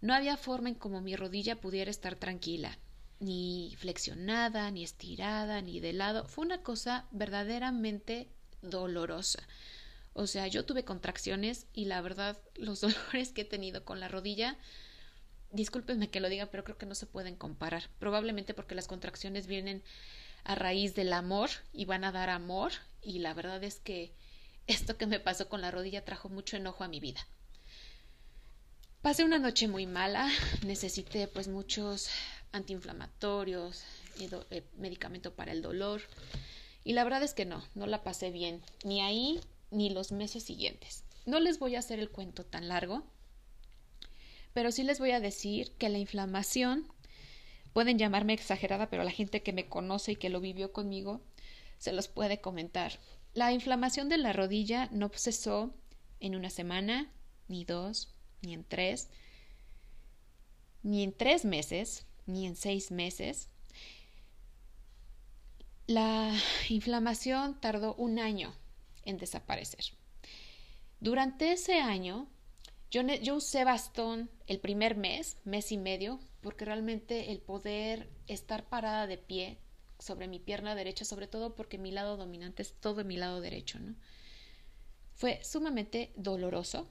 No 0.00 0.12
había 0.12 0.36
forma 0.36 0.68
en 0.68 0.74
como 0.74 1.00
mi 1.00 1.14
rodilla 1.14 1.60
pudiera 1.60 1.90
estar 1.90 2.16
tranquila, 2.16 2.76
ni 3.20 3.76
flexionada, 3.78 4.70
ni 4.70 4.82
estirada, 4.82 5.60
ni 5.60 5.78
de 5.78 5.92
lado. 5.92 6.26
Fue 6.26 6.44
una 6.44 6.62
cosa 6.62 7.06
verdaderamente 7.12 8.28
dolorosa. 8.62 9.46
O 10.12 10.26
sea, 10.26 10.48
yo 10.48 10.64
tuve 10.64 10.84
contracciones 10.84 11.66
y 11.72 11.84
la 11.84 12.00
verdad 12.00 12.38
los 12.56 12.80
dolores 12.80 13.30
que 13.30 13.42
he 13.42 13.44
tenido 13.44 13.84
con 13.84 14.00
la 14.00 14.08
rodilla, 14.08 14.56
discúlpenme 15.52 16.10
que 16.10 16.20
lo 16.20 16.28
diga, 16.28 16.46
pero 16.46 16.64
creo 16.64 16.78
que 16.78 16.86
no 16.86 16.94
se 16.94 17.06
pueden 17.06 17.36
comparar. 17.36 17.84
Probablemente 17.98 18.54
porque 18.54 18.74
las 18.74 18.88
contracciones 18.88 19.46
vienen 19.46 19.82
a 20.44 20.54
raíz 20.54 20.94
del 20.94 21.12
amor 21.12 21.50
y 21.72 21.84
van 21.84 22.04
a 22.04 22.12
dar 22.12 22.30
amor 22.30 22.72
y 23.02 23.18
la 23.18 23.34
verdad 23.34 23.62
es 23.62 23.78
que 23.78 24.14
esto 24.66 24.96
que 24.96 25.06
me 25.06 25.20
pasó 25.20 25.48
con 25.48 25.60
la 25.60 25.70
rodilla 25.70 26.04
trajo 26.04 26.28
mucho 26.28 26.56
enojo 26.56 26.84
a 26.84 26.88
mi 26.88 27.00
vida. 27.00 27.26
Pasé 29.02 29.24
una 29.24 29.38
noche 29.38 29.66
muy 29.66 29.86
mala, 29.86 30.30
necesité 30.64 31.26
pues 31.26 31.48
muchos 31.48 32.10
antiinflamatorios, 32.52 33.82
eh, 34.18 34.62
medicamento 34.76 35.34
para 35.34 35.52
el 35.52 35.62
dolor 35.62 36.02
y 36.84 36.92
la 36.92 37.04
verdad 37.04 37.22
es 37.22 37.34
que 37.34 37.44
no, 37.44 37.62
no 37.74 37.86
la 37.86 38.02
pasé 38.02 38.30
bien, 38.30 38.62
ni 38.84 39.00
ahí 39.00 39.40
ni 39.70 39.90
los 39.90 40.12
meses 40.12 40.42
siguientes. 40.42 41.04
No 41.26 41.38
les 41.40 41.58
voy 41.58 41.76
a 41.76 41.80
hacer 41.80 42.00
el 42.00 42.10
cuento 42.10 42.44
tan 42.44 42.68
largo, 42.68 43.04
pero 44.52 44.72
sí 44.72 44.82
les 44.82 44.98
voy 44.98 45.12
a 45.12 45.20
decir 45.20 45.72
que 45.78 45.88
la 45.88 45.98
inflamación 45.98 46.86
Pueden 47.72 47.98
llamarme 47.98 48.32
exagerada, 48.32 48.90
pero 48.90 49.04
la 49.04 49.12
gente 49.12 49.42
que 49.42 49.52
me 49.52 49.68
conoce 49.68 50.12
y 50.12 50.16
que 50.16 50.28
lo 50.28 50.40
vivió 50.40 50.72
conmigo 50.72 51.20
se 51.78 51.92
los 51.92 52.08
puede 52.08 52.40
comentar. 52.40 52.98
La 53.32 53.52
inflamación 53.52 54.08
de 54.08 54.18
la 54.18 54.32
rodilla 54.32 54.88
no 54.90 55.08
cesó 55.10 55.72
en 56.18 56.34
una 56.34 56.50
semana, 56.50 57.12
ni 57.48 57.64
dos, 57.64 58.12
ni 58.42 58.54
en 58.54 58.64
tres, 58.64 59.08
ni 60.82 61.04
en 61.04 61.12
tres 61.12 61.44
meses, 61.44 62.06
ni 62.32 62.46
en 62.46 62.56
seis 62.56 62.90
meses. 62.90 63.48
La 65.86 66.32
inflamación 66.68 67.60
tardó 67.60 67.94
un 67.94 68.18
año 68.18 68.54
en 69.04 69.18
desaparecer. 69.18 69.84
Durante 71.00 71.52
ese 71.52 71.80
año, 71.80 72.28
yo, 72.90 73.02
yo, 73.02 73.36
usé 73.36 73.64
bastón 73.64 74.30
el 74.46 74.60
primer 74.60 74.96
mes, 74.96 75.38
mes 75.44 75.72
y 75.72 75.78
medio, 75.78 76.20
porque 76.42 76.64
realmente 76.64 77.32
el 77.32 77.40
poder 77.40 78.08
estar 78.26 78.68
parada 78.68 79.06
de 79.06 79.18
pie 79.18 79.58
sobre 79.98 80.28
mi 80.28 80.38
pierna 80.38 80.74
derecha, 80.74 81.04
sobre 81.04 81.26
todo 81.26 81.54
porque 81.54 81.78
mi 81.78 81.90
lado 81.90 82.16
dominante 82.16 82.62
es 82.62 82.74
todo 82.74 83.04
mi 83.04 83.16
lado 83.16 83.40
derecho, 83.40 83.78
¿no? 83.78 83.94
Fue 85.14 85.42
sumamente 85.44 86.12
doloroso. 86.16 86.88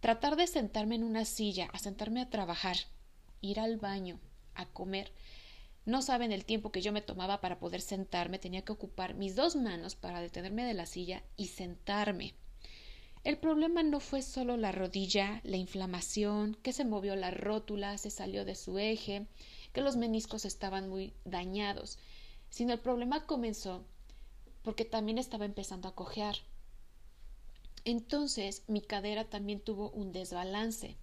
Tratar 0.00 0.36
de 0.36 0.46
sentarme 0.46 0.94
en 0.94 1.04
una 1.04 1.24
silla, 1.24 1.68
a 1.72 1.78
sentarme 1.78 2.20
a 2.20 2.30
trabajar, 2.30 2.76
ir 3.40 3.60
al 3.60 3.76
baño, 3.76 4.18
a 4.54 4.66
comer. 4.66 5.12
No 5.86 6.02
saben 6.02 6.32
el 6.32 6.44
tiempo 6.44 6.72
que 6.72 6.82
yo 6.82 6.92
me 6.92 7.02
tomaba 7.02 7.40
para 7.40 7.58
poder 7.58 7.80
sentarme, 7.80 8.38
tenía 8.38 8.62
que 8.62 8.72
ocupar 8.72 9.14
mis 9.14 9.34
dos 9.34 9.56
manos 9.56 9.94
para 9.96 10.20
detenerme 10.20 10.64
de 10.64 10.74
la 10.74 10.86
silla 10.86 11.22
y 11.36 11.48
sentarme. 11.48 12.34
El 13.22 13.36
problema 13.36 13.82
no 13.82 14.00
fue 14.00 14.22
solo 14.22 14.56
la 14.56 14.72
rodilla, 14.72 15.40
la 15.44 15.58
inflamación, 15.58 16.56
que 16.62 16.72
se 16.72 16.84
movió 16.84 17.16
la 17.16 17.30
rótula, 17.30 17.98
se 17.98 18.10
salió 18.10 18.44
de 18.44 18.54
su 18.54 18.78
eje, 18.78 19.26
que 19.72 19.82
los 19.82 19.96
meniscos 19.96 20.44
estaban 20.44 20.88
muy 20.88 21.12
dañados, 21.24 21.98
sino 22.48 22.72
el 22.72 22.80
problema 22.80 23.26
comenzó 23.26 23.84
porque 24.62 24.84
también 24.84 25.18
estaba 25.18 25.44
empezando 25.44 25.88
a 25.88 25.94
cojear. 25.94 26.36
Entonces 27.84 28.62
mi 28.68 28.80
cadera 28.80 29.24
también 29.24 29.60
tuvo 29.60 29.90
un 29.90 30.12
desbalance. 30.12 30.96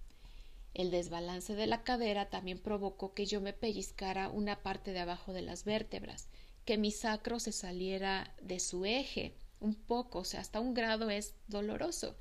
El 0.74 0.92
desbalance 0.92 1.56
de 1.56 1.68
la 1.68 1.84
cadera 1.84 2.30
también 2.30 2.60
provocó 2.60 3.14
que 3.14 3.26
yo 3.26 3.42
me 3.42 3.54
pellizcara 3.54 4.30
una 4.30 4.62
parte 4.62 4.92
de 4.92 5.00
abajo 5.00 5.34
de 5.34 5.42
las 5.42 5.64
vértebras, 5.64 6.30
que 6.66 6.78
mi 6.78 6.92
sacro 6.92 7.40
se 7.40 7.52
saliera 7.52 8.36
de 8.42 8.60
su 8.60 8.86
eje 8.86 9.36
un 9.60 9.76
poco, 9.76 10.20
o 10.20 10.24
sea, 10.24 10.42
hasta 10.42 10.60
un 10.60 10.74
grado 10.74 11.10
es 11.10 11.34
doloroso. 11.48 12.16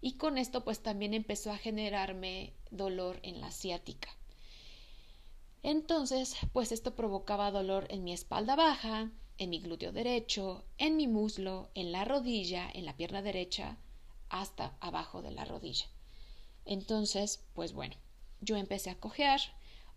Y 0.00 0.14
con 0.14 0.38
esto 0.38 0.64
pues 0.64 0.80
también 0.80 1.14
empezó 1.14 1.50
a 1.50 1.58
generarme 1.58 2.54
dolor 2.70 3.18
en 3.22 3.40
la 3.40 3.50
ciática. 3.50 4.08
Entonces, 5.62 6.36
pues 6.52 6.72
esto 6.72 6.94
provocaba 6.94 7.50
dolor 7.50 7.86
en 7.90 8.02
mi 8.04 8.12
espalda 8.12 8.56
baja, 8.56 9.10
en 9.36 9.50
mi 9.50 9.60
glúteo 9.60 9.92
derecho, 9.92 10.64
en 10.78 10.96
mi 10.96 11.06
muslo, 11.06 11.70
en 11.74 11.92
la 11.92 12.04
rodilla, 12.04 12.70
en 12.72 12.84
la 12.84 12.96
pierna 12.96 13.20
derecha, 13.20 13.76
hasta 14.28 14.76
abajo 14.80 15.22
de 15.22 15.32
la 15.32 15.44
rodilla. 15.44 15.86
Entonces, 16.64 17.44
pues 17.54 17.72
bueno, 17.72 17.96
yo 18.40 18.56
empecé 18.56 18.90
a 18.90 18.98
cojear. 18.98 19.40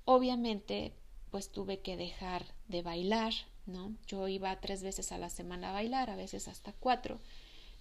Obviamente, 0.05 0.93
pues 1.32 1.51
tuve 1.51 1.79
que 1.79 1.98
dejar 1.98 2.46
de 2.67 2.82
bailar, 2.82 3.34
¿no? 3.65 3.96
Yo 4.08 4.27
iba 4.27 4.60
tres 4.60 4.84
veces 4.84 5.12
a 5.12 5.17
la 5.17 5.29
semana 5.29 5.70
a 5.70 5.74
bailar, 5.74 6.10
a 6.10 6.15
veces 6.15 6.48
hasta 6.48 6.74
cuatro. 6.74 7.20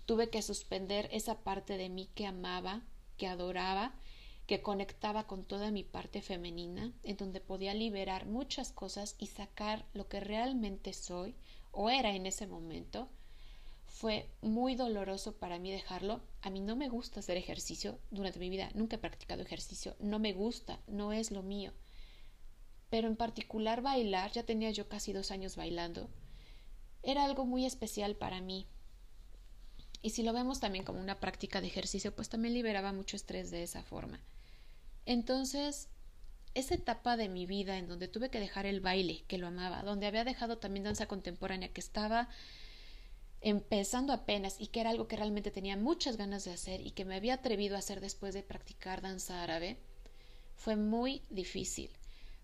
Tuve 0.07 0.31
que 0.31 0.43
suspender 0.43 1.09
esa 1.13 1.41
parte 1.43 1.77
de 1.77 1.89
mí 1.89 2.09
que 2.15 2.27
amaba, 2.27 2.83
que 3.17 3.27
adoraba, 3.27 3.95
que 4.47 4.63
conectaba 4.63 5.27
con 5.27 5.45
toda 5.45 5.71
mi 5.71 5.85
parte 5.85 6.23
femenina, 6.23 6.93
en 7.03 7.17
donde 7.17 7.41
podía 7.41 7.75
liberar 7.75 8.27
muchas 8.27 8.73
cosas 8.73 9.17
y 9.19 9.29
sacar 9.29 9.87
lo 9.95 10.09
que 10.09 10.21
realmente 10.21 10.93
soy 10.93 11.35
o 11.71 11.91
era 11.91 12.15
en 12.15 12.27
ese 12.27 12.47
momento. 12.47 13.09
Fue 14.03 14.29
muy 14.43 14.75
doloroso 14.75 15.39
para 15.39 15.59
mí 15.59 15.71
dejarlo. 15.71 16.21
A 16.43 16.51
mí 16.51 16.61
no 16.61 16.77
me 16.77 16.89
gusta 16.89 17.21
hacer 17.21 17.37
ejercicio 17.37 17.99
durante 18.11 18.39
mi 18.41 18.51
vida, 18.51 18.69
nunca 18.75 18.97
he 18.97 18.99
practicado 18.99 19.41
ejercicio, 19.43 19.97
no 20.01 20.19
me 20.19 20.35
gusta, 20.35 20.81
no 20.87 21.15
es 21.15 21.31
lo 21.31 21.43
mío 21.43 21.73
pero 22.93 23.09
en 23.09 23.17
particular 23.17 23.81
bailar, 23.81 24.33
ya 24.33 24.43
tenía 24.43 24.71
yo 24.71 24.87
casi 24.87 25.15
dos 25.15 25.31
años 25.31 25.57
bailando, 25.57 26.11
era 27.03 27.25
algo 27.25 27.47
muy 27.47 27.65
especial 27.65 28.17
para 28.17 28.43
mí. 28.43 28.67
Y 30.03 30.11
si 30.11 30.23
lo 30.23 30.35
vemos 30.35 30.61
también 30.61 30.85
como 30.85 31.01
una 31.01 31.19
práctica 31.19 31.63
de 31.63 31.69
ejercicio, 31.69 32.15
pues 32.15 32.29
también 32.29 32.53
liberaba 32.53 32.93
mucho 32.93 33.17
estrés 33.17 33.51
de 33.51 33.63
esa 33.63 33.83
forma. 33.83 34.21
Entonces, 35.07 35.89
esa 36.53 36.75
etapa 36.75 37.17
de 37.17 37.31
mi 37.31 37.47
vida 37.47 37.79
en 37.79 37.89
donde 37.89 38.09
tuve 38.09 38.29
que 38.29 38.41
dejar 38.41 38.67
el 38.67 38.81
baile, 38.81 39.25
que 39.27 39.39
lo 39.39 39.47
amaba, 39.47 39.83
donde 39.83 40.07
había 40.07 40.25
dejado 40.25 40.59
también 40.59 40.85
danza 40.85 41.07
contemporánea, 41.09 41.73
que 41.73 41.81
estaba 41.81 42.29
empezando 43.43 44.13
apenas 44.13 44.57
y 44.59 44.69
que 44.69 44.81
era 44.81 44.91
algo 44.91 45.09
que 45.09 45.17
realmente 45.17 45.51
tenía 45.51 45.77
muchas 45.77 46.17
ganas 46.17 46.45
de 46.45 46.53
hacer 46.53 46.81
y 46.81 46.93
que 46.93 47.05
me 47.05 47.17
había 47.17 47.35
atrevido 47.35 47.77
a 47.77 47.81
hacer 47.81 48.01
después 48.01 48.35
de 48.35 48.43
practicar 48.43 49.03
danza 49.03 49.43
árabe, 49.43 49.79
fue 50.55 50.77
muy 50.77 51.23
difícil. 51.29 51.91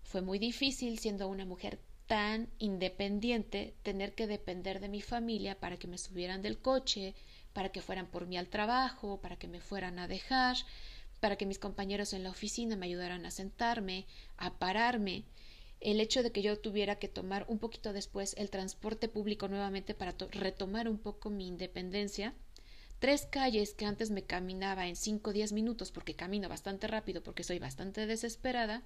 Fue 0.03 0.21
muy 0.21 0.39
difícil, 0.39 0.99
siendo 0.99 1.27
una 1.27 1.45
mujer 1.45 1.79
tan 2.07 2.49
independiente, 2.57 3.75
tener 3.83 4.13
que 4.13 4.27
depender 4.27 4.79
de 4.79 4.89
mi 4.89 5.01
familia 5.01 5.59
para 5.59 5.77
que 5.77 5.87
me 5.87 5.97
subieran 5.97 6.41
del 6.41 6.57
coche, 6.57 7.13
para 7.53 7.69
que 7.69 7.81
fueran 7.81 8.07
por 8.07 8.25
mí 8.25 8.37
al 8.37 8.47
trabajo, 8.47 9.21
para 9.21 9.37
que 9.37 9.47
me 9.47 9.61
fueran 9.61 9.99
a 9.99 10.07
dejar, 10.07 10.57
para 11.19 11.35
que 11.35 11.45
mis 11.45 11.59
compañeros 11.59 12.13
en 12.13 12.23
la 12.23 12.31
oficina 12.31 12.75
me 12.75 12.87
ayudaran 12.87 13.25
a 13.25 13.31
sentarme, 13.31 14.05
a 14.37 14.57
pararme. 14.57 15.23
El 15.79 16.01
hecho 16.01 16.23
de 16.23 16.31
que 16.31 16.41
yo 16.41 16.59
tuviera 16.59 16.99
que 16.99 17.07
tomar 17.07 17.45
un 17.47 17.57
poquito 17.57 17.93
después 17.93 18.35
el 18.37 18.49
transporte 18.49 19.07
público 19.07 19.47
nuevamente 19.47 19.93
para 19.93 20.15
retomar 20.31 20.89
un 20.89 20.97
poco 20.97 21.29
mi 21.29 21.47
independencia, 21.47 22.35
tres 22.99 23.25
calles 23.25 23.73
que 23.73 23.85
antes 23.85 24.11
me 24.11 24.23
caminaba 24.23 24.87
en 24.87 24.97
cinco 24.97 25.29
o 25.29 25.33
diez 25.33 25.53
minutos 25.53 25.91
porque 25.91 26.15
camino 26.15 26.49
bastante 26.49 26.87
rápido 26.87 27.23
porque 27.23 27.45
soy 27.45 27.59
bastante 27.59 28.07
desesperada, 28.07 28.83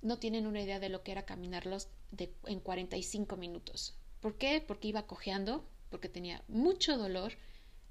no 0.00 0.18
tienen 0.18 0.46
una 0.46 0.62
idea 0.62 0.80
de 0.80 0.88
lo 0.88 1.02
que 1.02 1.12
era 1.12 1.26
caminarlos 1.26 1.88
de, 2.10 2.34
en 2.46 2.60
45 2.60 3.36
minutos. 3.36 3.94
¿Por 4.20 4.36
qué? 4.36 4.60
Porque 4.66 4.88
iba 4.88 5.06
cojeando, 5.06 5.68
porque 5.90 6.08
tenía 6.08 6.42
mucho 6.48 6.96
dolor 6.96 7.34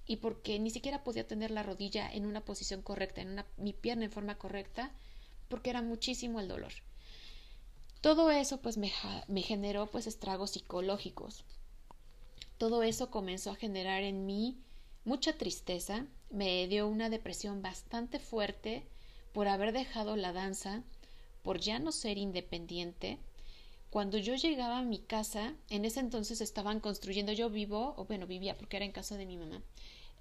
y 0.06 0.18
porque 0.18 0.60
ni 0.60 0.72
siquiera 0.72 1.04
podía 1.04 1.28
tener 1.28 1.52
la 1.52 1.64
rodilla 1.64 2.12
en 2.12 2.26
una 2.26 2.44
posición 2.44 2.82
correcta, 2.82 3.22
en 3.22 3.44
mi 3.58 3.74
pierna 3.74 4.06
en 4.06 4.12
forma 4.12 4.38
correcta, 4.38 4.92
porque 5.48 5.70
era 5.70 5.82
muchísimo 5.82 6.40
el 6.40 6.48
dolor. 6.48 6.74
Todo 8.02 8.32
eso 8.32 8.62
pues 8.62 8.78
me, 8.78 8.92
me 9.28 9.42
generó 9.42 9.88
pues 9.88 10.08
estragos 10.08 10.52
psicológicos. 10.52 11.46
Todo 12.58 12.84
eso 12.84 13.10
comenzó 13.10 13.52
a 13.52 13.56
generar 13.56 14.04
en 14.04 14.26
mí 14.26 14.58
mucha 15.06 15.34
tristeza, 15.34 16.06
me 16.30 16.68
dio 16.68 16.88
una 16.88 17.10
depresión 17.10 17.62
bastante 17.62 18.20
fuerte 18.20 18.88
por 19.34 19.48
haber 19.48 19.72
dejado 19.72 20.16
la 20.16 20.34
danza, 20.34 20.84
por 21.44 21.60
ya 21.60 21.80
no 21.80 21.92
ser 21.92 22.18
independiente, 22.18 23.20
cuando 23.92 24.18
yo 24.18 24.36
llegaba 24.36 24.80
a 24.80 24.84
mi 24.84 25.00
casa, 25.00 25.54
en 25.70 25.84
ese 25.84 26.00
entonces 26.00 26.40
estaban 26.40 26.80
construyendo, 26.80 27.34
yo 27.34 27.50
vivo, 27.50 27.94
o 27.98 28.06
bueno, 28.06 28.26
vivía 28.26 28.56
porque 28.56 28.78
era 28.78 28.86
en 28.86 28.94
casa 28.94 29.18
de 29.18 29.26
mi 29.26 29.38
mamá, 29.38 29.62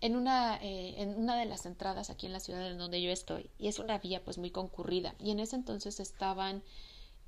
en 0.01 0.17
una, 0.17 0.57
eh, 0.57 0.95
en 0.99 1.17
una 1.17 1.39
de 1.39 1.45
las 1.45 1.67
entradas 1.67 2.11
aquí 2.11 2.27
en 2.27 2.33
la 2.33 2.41
ciudad 2.41 2.69
en 2.69 2.79
donde 2.79 3.01
yo 3.01 3.13
estoy, 3.13 3.49
y 3.59 3.69
es 3.69 3.79
una 3.79 3.99
vía 3.99 4.25
pues 4.25 4.39
muy 4.39 4.51
concurrida, 4.51 5.15
y 5.21 5.31
en 5.31 5.39
ese 5.39 5.55
entonces 5.57 6.01
estaban 6.01 6.65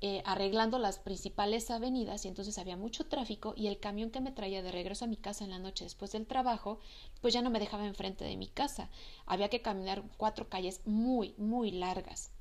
eh, 0.05 0.21
arreglando 0.25 0.79
las 0.79 0.99
principales 0.99 1.71
avenidas 1.71 2.25
y 2.25 2.27
entonces 2.27 2.57
había 2.57 2.75
mucho 2.75 3.05
tráfico 3.05 3.53
y 3.55 3.67
el 3.67 3.79
camión 3.79 4.11
que 4.11 4.19
me 4.19 4.33
traía 4.33 4.61
de 4.61 4.69
regreso 4.69 5.05
a 5.05 5.07
mi 5.07 5.15
casa 5.15 5.45
en 5.45 5.51
la 5.51 5.59
noche 5.59 5.85
después 5.85 6.11
del 6.11 6.27
trabajo, 6.27 6.81
pues 7.21 7.33
ya 7.33 7.41
no 7.41 7.49
me 7.49 7.61
dejaba 7.61 7.87
enfrente 7.87 8.25
de 8.25 8.35
mi 8.35 8.49
casa, 8.49 8.89
había 9.25 9.47
que 9.47 9.61
caminar 9.61 10.03
cuatro 10.17 10.49
calles 10.49 10.81
muy, 10.83 11.35
muy 11.37 11.71
largas. 11.71 12.31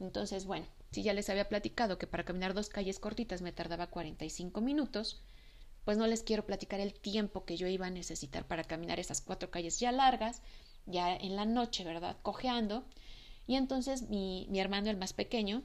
Entonces, 0.00 0.46
bueno, 0.46 0.64
si 0.90 1.02
ya 1.02 1.12
les 1.12 1.28
había 1.28 1.50
platicado 1.50 1.98
que 1.98 2.06
para 2.06 2.24
caminar 2.24 2.54
dos 2.54 2.70
calles 2.70 2.98
cortitas 2.98 3.42
me 3.42 3.52
tardaba 3.52 3.88
45 3.88 4.62
minutos, 4.62 5.20
pues 5.84 5.98
no 5.98 6.06
les 6.06 6.22
quiero 6.22 6.46
platicar 6.46 6.80
el 6.80 6.94
tiempo 6.94 7.44
que 7.44 7.58
yo 7.58 7.66
iba 7.66 7.88
a 7.88 7.90
necesitar 7.90 8.46
para 8.46 8.64
caminar 8.64 8.98
esas 8.98 9.20
cuatro 9.20 9.50
calles 9.50 9.78
ya 9.80 9.92
largas, 9.92 10.40
ya 10.86 11.14
en 11.14 11.36
la 11.36 11.44
noche, 11.44 11.84
¿verdad? 11.84 12.16
Cojeando. 12.22 12.86
Y 13.46 13.56
entonces 13.56 14.08
mi, 14.08 14.46
mi 14.48 14.60
hermano, 14.60 14.88
el 14.88 14.96
más 14.96 15.12
pequeño, 15.12 15.62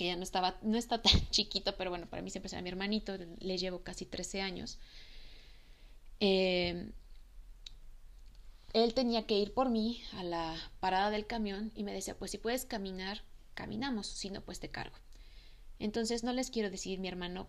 que 0.00 0.06
ya 0.06 0.16
no 0.16 0.22
estaba, 0.22 0.56
no 0.62 0.78
está 0.78 1.02
tan 1.02 1.12
chiquito, 1.30 1.76
pero 1.76 1.90
bueno, 1.90 2.08
para 2.08 2.22
mí 2.22 2.30
siempre 2.30 2.48
será 2.48 2.62
mi 2.62 2.70
hermanito, 2.70 3.18
le 3.18 3.58
llevo 3.58 3.82
casi 3.82 4.06
13 4.06 4.40
años. 4.40 4.78
Eh, 6.20 6.90
él 8.72 8.94
tenía 8.94 9.26
que 9.26 9.38
ir 9.38 9.52
por 9.52 9.68
mí 9.68 10.02
a 10.14 10.24
la 10.24 10.56
parada 10.80 11.10
del 11.10 11.26
camión 11.26 11.70
y 11.74 11.84
me 11.84 11.92
decía, 11.92 12.16
pues 12.18 12.30
si 12.30 12.38
puedes 12.38 12.64
caminar 12.64 13.20
caminamos, 13.52 14.06
sino 14.06 14.40
pues 14.40 14.58
te 14.58 14.70
cargo. 14.70 14.96
Entonces 15.78 16.24
no 16.24 16.32
les 16.32 16.50
quiero 16.50 16.70
decir, 16.70 16.98
mi 16.98 17.08
hermano, 17.08 17.46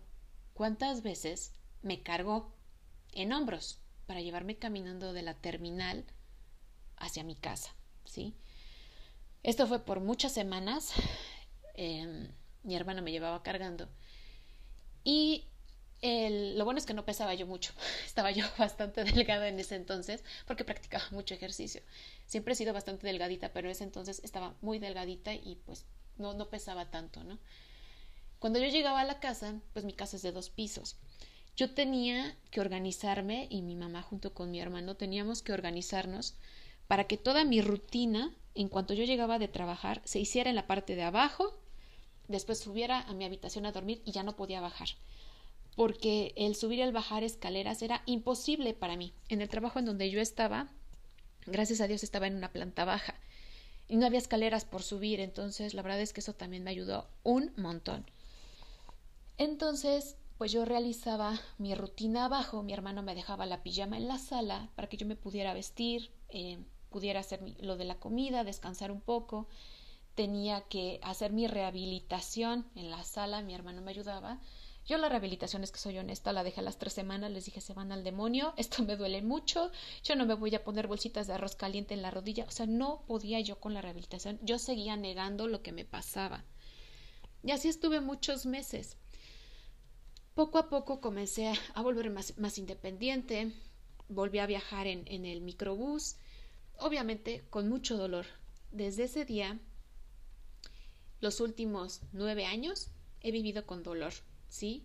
cuántas 0.52 1.02
veces 1.02 1.54
me 1.80 2.02
cargó 2.02 2.52
en 3.14 3.32
hombros 3.32 3.78
para 4.04 4.20
llevarme 4.20 4.58
caminando 4.58 5.14
de 5.14 5.22
la 5.22 5.32
terminal 5.32 6.04
hacia 6.98 7.24
mi 7.24 7.34
casa, 7.34 7.74
¿sí? 8.04 8.34
Esto 9.42 9.66
fue 9.66 9.86
por 9.86 10.00
muchas 10.00 10.34
semanas. 10.34 10.92
Em, 11.74 12.28
mi 12.62 12.74
hermano 12.74 13.02
me 13.02 13.12
llevaba 13.12 13.42
cargando. 13.42 13.88
Y 15.04 15.46
el, 16.00 16.58
lo 16.58 16.64
bueno 16.64 16.78
es 16.78 16.86
que 16.86 16.94
no 16.94 17.04
pesaba 17.04 17.34
yo 17.34 17.46
mucho, 17.46 17.72
estaba 18.06 18.30
yo 18.30 18.44
bastante 18.58 19.04
delgada 19.04 19.48
en 19.48 19.58
ese 19.58 19.76
entonces 19.76 20.24
porque 20.46 20.64
practicaba 20.64 21.04
mucho 21.10 21.34
ejercicio. 21.34 21.82
Siempre 22.26 22.52
he 22.52 22.56
sido 22.56 22.72
bastante 22.72 23.06
delgadita, 23.06 23.52
pero 23.52 23.68
en 23.68 23.72
ese 23.72 23.84
entonces 23.84 24.20
estaba 24.24 24.54
muy 24.60 24.78
delgadita 24.78 25.34
y 25.34 25.58
pues 25.64 25.86
no, 26.18 26.34
no 26.34 26.48
pesaba 26.50 26.90
tanto, 26.90 27.24
¿no? 27.24 27.38
Cuando 28.38 28.58
yo 28.58 28.66
llegaba 28.66 29.00
a 29.00 29.04
la 29.04 29.20
casa, 29.20 29.60
pues 29.72 29.84
mi 29.84 29.92
casa 29.92 30.16
es 30.16 30.22
de 30.22 30.32
dos 30.32 30.50
pisos. 30.50 30.96
Yo 31.54 31.74
tenía 31.74 32.36
que 32.50 32.60
organizarme 32.60 33.46
y 33.50 33.62
mi 33.62 33.76
mamá 33.76 34.02
junto 34.02 34.34
con 34.34 34.50
mi 34.50 34.58
hermano 34.60 34.96
teníamos 34.96 35.42
que 35.42 35.52
organizarnos 35.52 36.34
para 36.88 37.04
que 37.04 37.16
toda 37.16 37.44
mi 37.44 37.60
rutina, 37.60 38.34
en 38.54 38.68
cuanto 38.68 38.94
yo 38.94 39.04
llegaba 39.04 39.38
de 39.38 39.48
trabajar, 39.48 40.02
se 40.04 40.18
hiciera 40.18 40.50
en 40.50 40.56
la 40.56 40.66
parte 40.66 40.96
de 40.96 41.02
abajo, 41.02 41.61
después 42.28 42.58
subiera 42.58 43.00
a 43.00 43.14
mi 43.14 43.24
habitación 43.24 43.66
a 43.66 43.72
dormir 43.72 44.02
y 44.04 44.12
ya 44.12 44.22
no 44.22 44.36
podía 44.36 44.60
bajar. 44.60 44.88
Porque 45.76 46.32
el 46.36 46.54
subir 46.54 46.80
y 46.80 46.82
el 46.82 46.92
bajar 46.92 47.24
escaleras 47.24 47.82
era 47.82 48.02
imposible 48.06 48.74
para 48.74 48.96
mí. 48.96 49.12
En 49.28 49.40
el 49.40 49.48
trabajo 49.48 49.78
en 49.78 49.86
donde 49.86 50.10
yo 50.10 50.20
estaba, 50.20 50.68
gracias 51.46 51.80
a 51.80 51.86
Dios 51.86 52.02
estaba 52.02 52.26
en 52.26 52.36
una 52.36 52.52
planta 52.52 52.84
baja 52.84 53.14
y 53.88 53.96
no 53.96 54.06
había 54.06 54.18
escaleras 54.18 54.64
por 54.64 54.82
subir, 54.82 55.20
entonces 55.20 55.74
la 55.74 55.82
verdad 55.82 56.00
es 56.00 56.12
que 56.12 56.20
eso 56.20 56.34
también 56.34 56.64
me 56.64 56.70
ayudó 56.70 57.08
un 57.24 57.52
montón. 57.56 58.06
Entonces, 59.38 60.16
pues 60.38 60.52
yo 60.52 60.64
realizaba 60.64 61.38
mi 61.58 61.74
rutina 61.74 62.24
abajo, 62.24 62.62
mi 62.62 62.72
hermano 62.72 63.02
me 63.02 63.14
dejaba 63.14 63.46
la 63.46 63.62
pijama 63.62 63.96
en 63.96 64.08
la 64.08 64.18
sala 64.18 64.70
para 64.74 64.88
que 64.88 64.96
yo 64.96 65.06
me 65.06 65.16
pudiera 65.16 65.52
vestir, 65.52 66.10
eh, 66.30 66.58
pudiera 66.90 67.20
hacer 67.20 67.40
lo 67.60 67.76
de 67.76 67.84
la 67.84 67.96
comida, 67.96 68.44
descansar 68.44 68.90
un 68.92 69.00
poco, 69.00 69.46
tenía 70.14 70.62
que 70.62 71.00
hacer 71.02 71.32
mi 71.32 71.46
rehabilitación 71.46 72.66
en 72.74 72.90
la 72.90 73.04
sala, 73.04 73.42
mi 73.42 73.54
hermano 73.54 73.82
me 73.82 73.90
ayudaba. 73.90 74.40
Yo 74.84 74.98
la 74.98 75.08
rehabilitación 75.08 75.62
es 75.62 75.70
que 75.70 75.78
soy 75.78 75.98
honesta, 75.98 76.32
la 76.32 76.42
dejé 76.42 76.60
a 76.60 76.64
las 76.64 76.78
tres 76.78 76.92
semanas, 76.92 77.30
les 77.30 77.44
dije 77.44 77.60
se 77.60 77.72
van 77.72 77.92
al 77.92 78.02
demonio, 78.02 78.52
esto 78.56 78.82
me 78.82 78.96
duele 78.96 79.22
mucho, 79.22 79.70
yo 80.02 80.16
no 80.16 80.26
me 80.26 80.34
voy 80.34 80.54
a 80.54 80.64
poner 80.64 80.88
bolsitas 80.88 81.26
de 81.26 81.34
arroz 81.34 81.54
caliente 81.54 81.94
en 81.94 82.02
la 82.02 82.10
rodilla, 82.10 82.44
o 82.44 82.50
sea, 82.50 82.66
no 82.66 83.04
podía 83.06 83.40
yo 83.40 83.60
con 83.60 83.74
la 83.74 83.80
rehabilitación, 83.80 84.38
yo 84.42 84.58
seguía 84.58 84.96
negando 84.96 85.46
lo 85.46 85.62
que 85.62 85.72
me 85.72 85.84
pasaba. 85.84 86.44
Y 87.44 87.52
así 87.52 87.68
estuve 87.68 88.00
muchos 88.00 88.46
meses. 88.46 88.96
Poco 90.34 90.58
a 90.58 90.68
poco 90.68 91.00
comencé 91.00 91.52
a 91.74 91.82
volver 91.82 92.10
más, 92.10 92.38
más 92.38 92.56
independiente, 92.58 93.52
volví 94.08 94.38
a 94.38 94.46
viajar 94.46 94.86
en, 94.86 95.04
en 95.06 95.26
el 95.26 95.42
microbús, 95.42 96.16
obviamente 96.78 97.44
con 97.50 97.68
mucho 97.68 97.96
dolor. 97.96 98.26
Desde 98.70 99.04
ese 99.04 99.24
día, 99.24 99.60
los 101.22 101.40
últimos 101.40 102.00
nueve 102.12 102.44
años, 102.44 102.88
he 103.20 103.30
vivido 103.30 103.64
con 103.64 103.84
dolor, 103.84 104.12
¿sí? 104.48 104.84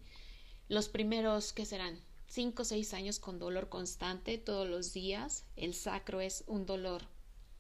Los 0.70 0.88
primeros, 0.88 1.52
¿qué 1.52 1.66
serán? 1.66 2.00
Cinco 2.28 2.62
o 2.62 2.66
seis 2.66 2.94
años 2.94 3.20
con 3.20 3.40
dolor 3.40 3.70
constante 3.70 4.38
todos 4.38 4.70
los 4.70 4.94
días. 4.94 5.46
El 5.56 5.74
sacro 5.74 6.22
es 6.22 6.44
un 6.46 6.68
dolor 6.68 7.02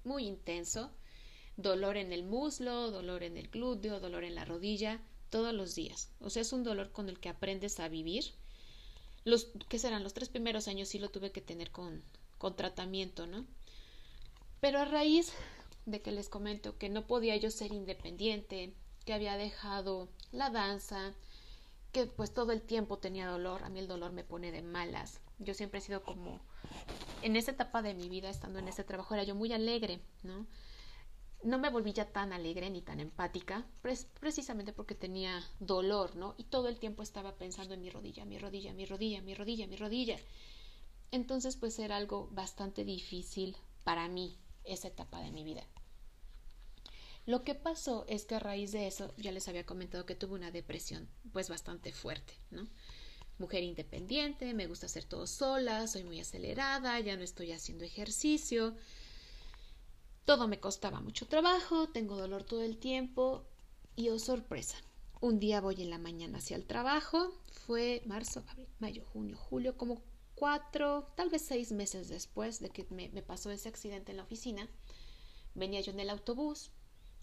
muy 0.03 0.27
intenso. 0.27 0.91
Dolor 1.55 1.97
en 1.97 2.13
el 2.13 2.23
muslo, 2.23 2.91
dolor 2.91 3.23
en 3.23 3.37
el 3.37 3.47
glúteo, 3.47 3.99
dolor 3.99 4.23
en 4.23 4.35
la 4.35 4.45
rodilla, 4.45 5.01
todos 5.31 5.55
los 5.55 5.73
días. 5.73 6.11
O 6.19 6.29
sea, 6.29 6.43
es 6.43 6.53
un 6.53 6.63
dolor 6.63 6.91
con 6.91 7.09
el 7.09 7.19
que 7.19 7.29
aprendes 7.29 7.79
a 7.79 7.89
vivir. 7.89 8.25
Los, 9.23 9.47
¿qué 9.69 9.79
serán? 9.79 10.03
Los 10.03 10.13
tres 10.13 10.29
primeros 10.29 10.67
años 10.67 10.89
sí 10.89 10.99
lo 10.99 11.09
tuve 11.09 11.31
que 11.31 11.41
tener 11.41 11.71
con, 11.71 12.03
con 12.37 12.55
tratamiento, 12.55 13.25
¿no? 13.25 13.47
Pero 14.59 14.79
a 14.79 14.85
raíz 14.85 15.33
de 15.87 16.01
que 16.01 16.11
les 16.11 16.29
comento 16.29 16.77
que 16.77 16.89
no 16.89 17.07
podía 17.07 17.35
yo 17.37 17.49
ser 17.49 17.71
independiente, 17.71 18.73
que 19.05 19.13
había 19.13 19.37
dejado 19.37 20.09
la 20.31 20.49
danza, 20.49 21.15
que 21.91 22.05
pues 22.05 22.33
todo 22.33 22.51
el 22.51 22.61
tiempo 22.61 22.99
tenía 22.99 23.27
dolor, 23.27 23.63
a 23.63 23.69
mí 23.69 23.79
el 23.79 23.87
dolor 23.87 24.11
me 24.11 24.23
pone 24.23 24.51
de 24.51 24.61
malas. 24.61 25.21
Yo 25.39 25.53
siempre 25.53 25.79
he 25.79 25.81
sido 25.81 26.03
como, 26.03 26.41
en 27.23 27.35
esa 27.35 27.51
etapa 27.51 27.81
de 27.81 27.93
mi 27.93 28.09
vida, 28.09 28.29
estando 28.29 28.59
en 28.59 28.67
ese 28.67 28.83
trabajo, 28.83 29.15
era 29.15 29.23
yo 29.23 29.33
muy 29.33 29.53
alegre, 29.53 30.01
¿no? 30.23 30.45
no 31.43 31.57
me 31.57 31.69
volví 31.69 31.93
ya 31.93 32.11
tan 32.11 32.33
alegre 32.33 32.69
ni 32.69 32.81
tan 32.81 32.99
empática, 32.99 33.65
precisamente 34.19 34.73
porque 34.73 34.95
tenía 34.95 35.43
dolor, 35.59 36.15
¿no? 36.15 36.35
Y 36.37 36.45
todo 36.45 36.67
el 36.67 36.79
tiempo 36.79 37.03
estaba 37.03 37.35
pensando 37.37 37.73
en 37.73 37.81
mi 37.81 37.89
rodilla, 37.89 38.25
mi 38.25 38.37
rodilla, 38.37 38.73
mi 38.73 38.85
rodilla, 38.85 39.21
mi 39.21 39.33
rodilla, 39.33 39.67
mi 39.67 39.77
rodilla. 39.77 40.17
Entonces, 41.11 41.55
pues 41.55 41.79
era 41.79 41.95
algo 41.95 42.27
bastante 42.31 42.83
difícil 42.83 43.55
para 43.83 44.07
mí 44.09 44.37
esa 44.63 44.89
etapa 44.89 45.21
de 45.21 45.31
mi 45.31 45.43
vida. 45.43 45.63
Lo 47.27 47.43
que 47.43 47.53
pasó 47.53 48.05
es 48.07 48.25
que 48.25 48.35
a 48.35 48.39
raíz 48.39 48.71
de 48.71 48.87
eso, 48.87 49.13
ya 49.17 49.31
les 49.31 49.47
había 49.49 49.65
comentado 49.65 50.05
que 50.05 50.15
tuve 50.15 50.33
una 50.33 50.49
depresión, 50.49 51.09
pues 51.33 51.49
bastante 51.49 51.91
fuerte, 51.91 52.33
¿no? 52.49 52.67
Mujer 53.37 53.63
independiente, 53.63 54.53
me 54.53 54.65
gusta 54.65 54.85
hacer 54.85 55.03
todo 55.03 55.27
sola, 55.27 55.85
soy 55.87 56.03
muy 56.03 56.21
acelerada, 56.21 56.99
ya 57.01 57.17
no 57.17 57.23
estoy 57.23 57.51
haciendo 57.51 57.83
ejercicio, 57.83 58.75
todo 60.23 60.47
me 60.47 60.61
costaba 60.61 61.01
mucho 61.01 61.27
trabajo, 61.27 61.89
tengo 61.89 62.15
dolor 62.15 62.43
todo 62.43 62.63
el 62.63 62.77
tiempo 62.77 63.45
y 63.97 64.07
oh 64.07 64.19
sorpresa. 64.19 64.77
Un 65.19 65.37
día 65.37 65.59
voy 65.59 65.81
en 65.81 65.89
la 65.89 65.97
mañana 65.97 66.37
hacia 66.37 66.55
el 66.55 66.65
trabajo, 66.65 67.33
fue 67.65 68.03
marzo, 68.05 68.41
abril, 68.47 68.69
mayo, 68.79 69.03
junio, 69.11 69.35
julio, 69.35 69.75
como 69.75 70.01
cuatro, 70.33 71.11
tal 71.17 71.29
vez 71.29 71.41
seis 71.41 71.73
meses 71.73 72.07
después 72.07 72.61
de 72.61 72.69
que 72.69 72.85
me, 72.89 73.09
pasó 73.21 73.51
ese 73.51 73.67
accidente 73.67 74.11
en 74.11 74.17
la 74.17 74.23
oficina. 74.23 74.69
Venía 75.55 75.81
yo 75.81 75.91
en 75.91 75.99
el 75.99 76.09
autobús, 76.09 76.71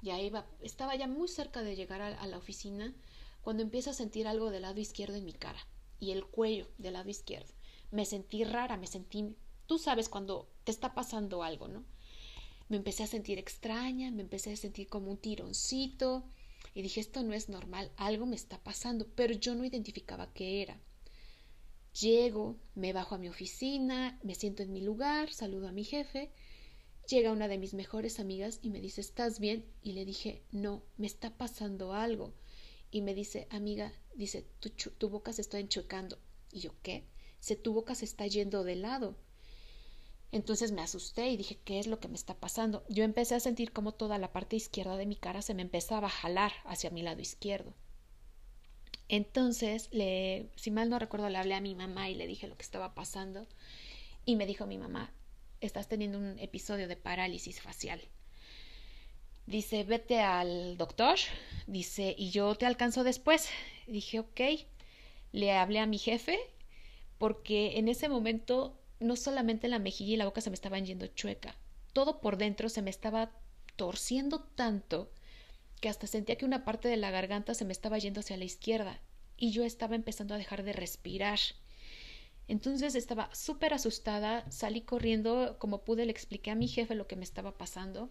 ya 0.04 0.20
iba, 0.20 0.46
estaba 0.60 0.94
ya 0.94 1.08
muy 1.08 1.26
cerca 1.26 1.62
de 1.62 1.74
llegar 1.74 2.00
a, 2.00 2.26
la 2.26 2.38
oficina 2.38 2.94
cuando 3.42 3.64
empiezo 3.64 3.90
a 3.90 3.94
sentir 3.94 4.28
algo 4.28 4.50
del 4.50 4.62
lado 4.62 4.80
izquierdo 4.80 5.16
en 5.16 5.24
mi 5.24 5.32
cara 5.32 5.66
y 5.98 6.12
el 6.12 6.24
cuello 6.24 6.68
del 6.78 6.92
lado 6.92 7.10
izquierdo. 7.10 7.52
Me 7.90 8.04
sentí 8.04 8.44
rara, 8.44 8.76
me 8.76 8.86
sentí, 8.86 9.34
tú 9.66 9.78
sabes 9.78 10.08
cuando 10.08 10.48
te 10.62 10.70
está 10.70 10.94
pasando 10.94 11.42
algo, 11.42 11.66
¿no? 11.66 11.84
me 12.68 12.76
empecé 12.76 13.02
a 13.02 13.06
sentir 13.06 13.38
extraña, 13.38 14.10
me 14.10 14.22
empecé 14.22 14.52
a 14.52 14.56
sentir 14.56 14.88
como 14.88 15.10
un 15.10 15.18
tironcito 15.18 16.24
y 16.74 16.82
dije 16.82 17.00
esto 17.00 17.22
no 17.22 17.34
es 17.34 17.48
normal, 17.48 17.90
algo 17.96 18.26
me 18.26 18.36
está 18.36 18.58
pasando, 18.58 19.06
pero 19.14 19.34
yo 19.34 19.54
no 19.54 19.64
identificaba 19.64 20.32
qué 20.32 20.62
era. 20.62 20.80
Llego, 22.00 22.56
me 22.74 22.92
bajo 22.92 23.14
a 23.14 23.18
mi 23.18 23.28
oficina, 23.28 24.18
me 24.24 24.34
siento 24.34 24.62
en 24.62 24.72
mi 24.72 24.80
lugar, 24.80 25.30
saludo 25.30 25.68
a 25.68 25.72
mi 25.72 25.84
jefe, 25.84 26.32
llega 27.08 27.32
una 27.32 27.48
de 27.48 27.58
mis 27.58 27.74
mejores 27.74 28.20
amigas 28.20 28.60
y 28.62 28.70
me 28.70 28.80
dice 28.80 29.00
¿estás 29.00 29.40
bien? 29.40 29.64
y 29.82 29.92
le 29.92 30.04
dije 30.04 30.42
no, 30.52 30.82
me 30.96 31.06
está 31.06 31.36
pasando 31.36 31.92
algo 31.92 32.32
y 32.90 33.02
me 33.02 33.14
dice 33.14 33.46
amiga, 33.50 33.92
dice 34.14 34.46
tu, 34.60 34.70
tu 34.70 35.08
boca 35.08 35.32
se 35.32 35.42
está 35.42 35.58
enchuecando 35.58 36.18
y 36.52 36.60
yo 36.60 36.72
¿qué? 36.82 37.04
Se 37.40 37.56
tu 37.56 37.72
boca 37.72 37.94
se 37.94 38.04
está 38.04 38.26
yendo 38.26 38.64
de 38.64 38.76
lado 38.76 39.16
entonces 40.34 40.72
me 40.72 40.82
asusté 40.82 41.28
y 41.28 41.36
dije, 41.36 41.60
¿qué 41.64 41.78
es 41.78 41.86
lo 41.86 42.00
que 42.00 42.08
me 42.08 42.16
está 42.16 42.34
pasando? 42.34 42.84
Yo 42.88 43.04
empecé 43.04 43.36
a 43.36 43.40
sentir 43.40 43.72
como 43.72 43.92
toda 43.92 44.18
la 44.18 44.32
parte 44.32 44.56
izquierda 44.56 44.96
de 44.96 45.06
mi 45.06 45.14
cara 45.14 45.42
se 45.42 45.54
me 45.54 45.62
empezaba 45.62 46.08
a 46.08 46.10
jalar 46.10 46.50
hacia 46.64 46.90
mi 46.90 47.02
lado 47.02 47.20
izquierdo. 47.20 47.72
Entonces, 49.08 49.88
le, 49.92 50.50
si 50.56 50.72
mal 50.72 50.90
no 50.90 50.98
recuerdo, 50.98 51.28
le 51.28 51.38
hablé 51.38 51.54
a 51.54 51.60
mi 51.60 51.76
mamá 51.76 52.10
y 52.10 52.16
le 52.16 52.26
dije 52.26 52.48
lo 52.48 52.56
que 52.56 52.64
estaba 52.64 52.96
pasando. 52.96 53.46
Y 54.24 54.34
me 54.34 54.44
dijo 54.46 54.66
mi 54.66 54.76
mamá, 54.76 55.12
estás 55.66 55.88
teniendo 55.88 56.18
un 56.18 56.38
episodio 56.38 56.88
de 56.88 56.96
parálisis 56.96 57.60
facial. 57.60 58.00
Dice, 59.46 59.84
vete 59.84 60.20
al 60.20 60.76
doctor. 60.76 61.18
Dice, 61.66 62.14
y 62.16 62.30
yo 62.30 62.54
te 62.54 62.66
alcanzo 62.66 63.04
después. 63.04 63.48
Dije, 63.86 64.20
ok. 64.20 64.40
Le 65.32 65.52
hablé 65.52 65.80
a 65.80 65.86
mi 65.86 65.98
jefe 65.98 66.38
porque 67.18 67.78
en 67.78 67.88
ese 67.88 68.08
momento 68.08 68.78
no 69.00 69.16
solamente 69.16 69.68
la 69.68 69.78
mejilla 69.78 70.14
y 70.14 70.16
la 70.16 70.24
boca 70.24 70.40
se 70.40 70.50
me 70.50 70.54
estaban 70.54 70.86
yendo 70.86 71.06
chueca, 71.08 71.56
todo 71.92 72.20
por 72.20 72.36
dentro 72.36 72.68
se 72.68 72.82
me 72.82 72.90
estaba 72.90 73.32
torciendo 73.76 74.40
tanto 74.40 75.10
que 75.80 75.88
hasta 75.88 76.06
sentía 76.06 76.36
que 76.36 76.44
una 76.44 76.64
parte 76.64 76.88
de 76.88 76.96
la 76.96 77.10
garganta 77.10 77.54
se 77.54 77.64
me 77.64 77.72
estaba 77.72 77.98
yendo 77.98 78.20
hacia 78.20 78.36
la 78.36 78.44
izquierda 78.44 79.00
y 79.36 79.50
yo 79.50 79.64
estaba 79.64 79.94
empezando 79.94 80.34
a 80.34 80.38
dejar 80.38 80.62
de 80.62 80.72
respirar. 80.72 81.38
Entonces 82.48 82.94
estaba 82.94 83.34
súper 83.34 83.72
asustada, 83.74 84.50
salí 84.50 84.82
corriendo, 84.82 85.56
como 85.58 85.82
pude 85.82 86.04
le 86.04 86.12
expliqué 86.12 86.50
a 86.50 86.54
mi 86.54 86.68
jefe 86.68 86.94
lo 86.94 87.06
que 87.06 87.16
me 87.16 87.24
estaba 87.24 87.52
pasando 87.52 88.10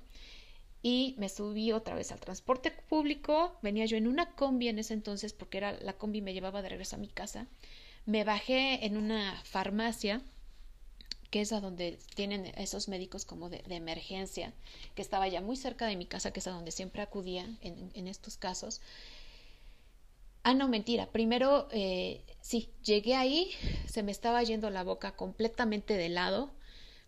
y 0.82 1.16
me 1.18 1.30
subí 1.30 1.72
otra 1.72 1.96
vez 1.96 2.12
al 2.12 2.20
transporte 2.20 2.72
público, 2.72 3.58
venía 3.62 3.86
yo 3.86 3.96
en 3.96 4.08
una 4.08 4.36
combi 4.36 4.68
en 4.68 4.80
ese 4.80 4.94
entonces 4.94 5.32
porque 5.34 5.58
era 5.58 5.80
la 5.80 5.94
combi 5.94 6.22
me 6.22 6.34
llevaba 6.34 6.62
de 6.62 6.70
regreso 6.70 6.98
a 6.98 7.00
mi 7.00 7.08
casa, 7.08 7.48
me 8.06 8.24
bajé 8.24 8.86
en 8.86 8.98
una 8.98 9.42
farmacia 9.46 10.22
que 11.34 11.42
es 11.42 11.52
a 11.52 11.62
donde 11.62 11.98
tienen 12.14 12.52
esos 12.58 12.88
médicos 12.88 13.26
como 13.26 13.50
de, 13.50 13.64
emergencia, 13.70 14.54
que 14.94 15.02
estaba 15.02 15.28
ya 15.28 15.42
muy 15.42 15.56
cerca 15.56 15.88
de 15.88 15.96
mi 15.96 16.06
casa, 16.06 16.32
que 16.32 16.40
es 16.40 16.46
a 16.46 16.52
donde 16.52 16.70
siempre 16.70 17.02
acudía 17.02 17.50
en, 17.62 18.08
estos 18.08 18.38
casos. 18.38 18.82
Ah, 20.44 20.54
no, 20.54 20.68
mentira. 20.68 21.08
Primero, 21.12 21.68
eh, 21.72 22.26
sí, 22.42 22.70
llegué 22.84 23.16
ahí, 23.16 23.52
se 23.88 24.04
me 24.04 24.12
estaba 24.12 24.44
yendo 24.44 24.70
la 24.70 24.84
boca 24.84 25.16
completamente 25.16 25.96
de 25.96 26.10
lado. 26.10 26.52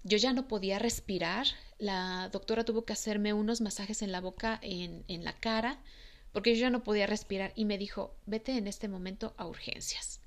Yo 0.04 0.18
ya 0.18 0.34
no 0.34 0.48
podía 0.48 0.80
respirar. 0.80 1.48
La 1.78 2.30
doctora 2.32 2.64
tuvo 2.64 2.86
que 2.86 2.94
hacerme 2.94 3.34
unos 3.34 3.60
masajes 3.62 4.02
en 4.02 4.12
la 4.12 4.22
boca, 4.22 4.60
en, 4.62 5.04
en 5.10 5.26
la 5.26 5.34
cara, 5.34 5.80
porque 6.32 6.56
yo 6.56 6.62
ya 6.62 6.70
no 6.70 6.84
podía 6.84 7.08
respirar 7.08 7.52
y 7.56 7.66
me 7.66 7.78
dijo, 7.78 8.16
vete 8.26 8.58
en 8.58 8.68
este 8.68 8.88
momento 8.88 9.34
a 9.38 9.46
urgencias. 9.48 10.22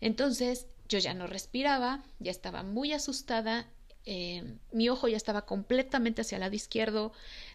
Entonces 0.00 0.66
yo 0.88 0.98
ya 0.98 1.14
no 1.14 1.26
respiraba, 1.26 2.04
ya 2.18 2.30
estaba 2.30 2.62
muy 2.62 2.92
asustada, 2.92 3.66
eh, 4.10 4.42
mi 4.72 4.88
ojo 4.88 5.06
ya 5.06 5.18
estaba 5.18 5.44
completamente 5.44 6.22
hacia 6.22 6.36
el 6.36 6.40
lado 6.40 6.56
izquierdo, 6.56 7.12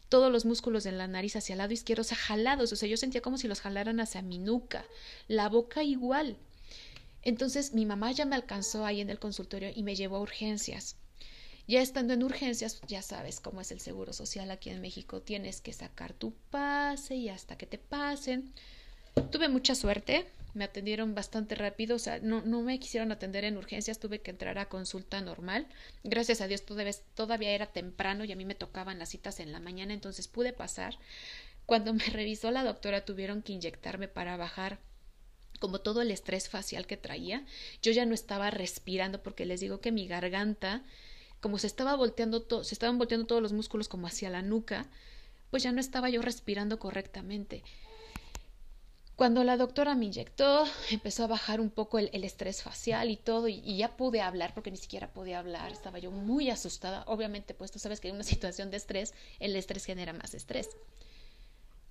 todos 0.08 0.32
los 0.32 0.46
músculos 0.46 0.84
de 0.84 0.92
la 0.92 1.08
nariz 1.08 1.36
hacia 1.36 1.54
el 1.54 1.58
lado 1.58 1.74
izquierdo, 1.74 2.02
o 2.02 2.04
sea, 2.04 2.16
jalados, 2.16 2.72
o 2.72 2.76
sea, 2.76 2.88
yo 2.88 2.96
sentía 2.96 3.22
como 3.22 3.40
si 3.40 3.48
los 3.48 3.60
jalaran 3.60 4.00
hacia 4.00 4.22
mi 4.22 4.38
nuca, 4.38 4.86
la 5.28 5.50
boca 5.50 5.82
igual. 5.82 6.38
Entonces 7.24 7.74
mi 7.74 7.88
mamá 7.88 8.12
ya 8.12 8.26
me 8.26 8.36
alcanzó 8.36 8.86
ahí 8.86 9.02
en 9.02 9.10
el 9.10 9.18
consultorio 9.18 9.72
y 9.74 9.82
me 9.82 9.96
llevó 9.96 10.18
a 10.18 10.22
urgencias. 10.22 10.96
Ya 11.68 11.82
estando 11.82 12.14
en 12.14 12.22
urgencias, 12.22 12.82
ya 12.88 13.02
sabes 13.02 13.40
cómo 13.40 13.60
es 13.60 13.72
el 13.72 13.80
seguro 13.80 14.14
social 14.14 14.52
aquí 14.52 14.70
en 14.70 14.80
México, 14.80 15.24
tienes 15.24 15.60
que 15.60 15.74
sacar 15.74 16.14
tu 16.14 16.36
pase 16.52 17.16
y 17.16 17.30
hasta 17.30 17.58
que 17.58 17.66
te 17.66 17.80
pasen. 17.80 18.54
Tuve 19.32 19.50
mucha 19.50 19.74
suerte, 19.74 20.28
me 20.54 20.64
atendieron 20.64 21.16
bastante 21.16 21.56
rápido, 21.56 21.96
o 21.96 22.00
sea, 22.00 22.20
no, 22.20 22.42
no 22.42 22.62
me 22.62 22.80
quisieron 22.80 23.12
atender 23.12 23.44
en 23.44 23.58
urgencias, 23.58 24.00
tuve 24.00 24.22
que 24.22 24.32
entrar 24.32 24.58
a 24.58 24.70
consulta 24.70 25.22
normal. 25.22 25.68
Gracias 26.04 26.42
a 26.42 26.48
Dios 26.48 26.64
todavía, 26.64 26.94
todavía 27.16 27.52
era 27.52 27.68
temprano 27.68 28.24
y 28.24 28.32
a 28.32 28.36
mí 28.36 28.46
me 28.46 28.56
tocaban 28.56 29.00
las 29.00 29.10
citas 29.10 29.40
en 29.40 29.52
la 29.52 29.60
mañana, 29.60 29.94
entonces 29.94 30.28
pude 30.28 30.54
pasar. 30.54 30.98
Cuando 31.66 31.94
me 31.94 32.04
revisó 32.12 32.52
la 32.52 32.64
doctora 32.64 33.06
tuvieron 33.06 33.42
que 33.42 33.54
inyectarme 33.54 34.08
para 34.08 34.38
bajar 34.38 34.80
como 35.60 35.80
todo 35.80 36.02
el 36.02 36.12
estrés 36.12 36.50
facial 36.50 36.86
que 36.88 36.98
traía. 36.98 37.46
Yo 37.82 37.92
ya 37.92 38.06
no 38.06 38.14
estaba 38.14 38.52
respirando 38.52 39.24
porque 39.24 39.46
les 39.46 39.62
digo 39.62 39.80
que 39.80 39.92
mi 39.92 40.08
garganta 40.08 40.84
como 41.44 41.58
se 41.58 41.68
estaba 41.68 41.98
volteando 41.98 42.42
todo, 42.42 42.64
se 42.64 42.74
estaban 42.74 42.98
volteando 42.98 43.28
todos 43.28 43.42
los 43.42 43.52
músculos 43.52 43.90
como 43.90 44.08
hacia 44.08 44.30
la 44.30 44.42
nuca, 44.42 44.88
pues 45.52 45.62
ya 45.62 45.74
no 45.74 45.82
estaba 45.82 46.10
yo 46.10 46.22
respirando 46.22 46.80
correctamente. 46.80 47.64
Cuando 49.16 49.44
la 49.44 49.58
doctora 49.58 49.94
me 49.94 50.06
inyectó, 50.06 50.66
empezó 50.90 51.24
a 51.24 51.28
bajar 51.28 51.62
un 51.62 51.70
poco 51.70 52.00
el, 52.00 52.10
estrés 52.24 52.64
facial 52.64 53.12
y 53.12 53.18
todo, 53.18 53.48
y, 53.48 53.78
ya 53.78 53.96
pude 53.96 54.22
hablar 54.22 54.54
porque 54.56 54.72
ni 54.72 54.78
siquiera 54.78 55.14
podía 55.14 55.38
hablar, 55.38 55.72
estaba 55.72 56.00
yo 56.00 56.10
muy 56.10 56.50
asustada. 56.50 57.04
Obviamente, 57.06 57.54
pues 57.54 57.72
tú 57.72 57.78
sabes 57.78 58.00
que 58.00 58.10
en 58.10 58.16
una 58.16 58.24
situación 58.24 58.72
de 58.72 58.78
estrés, 58.78 59.14
el 59.40 59.56
estrés 59.56 59.86
genera 59.86 60.14
más 60.14 60.34
estrés. 60.34 60.70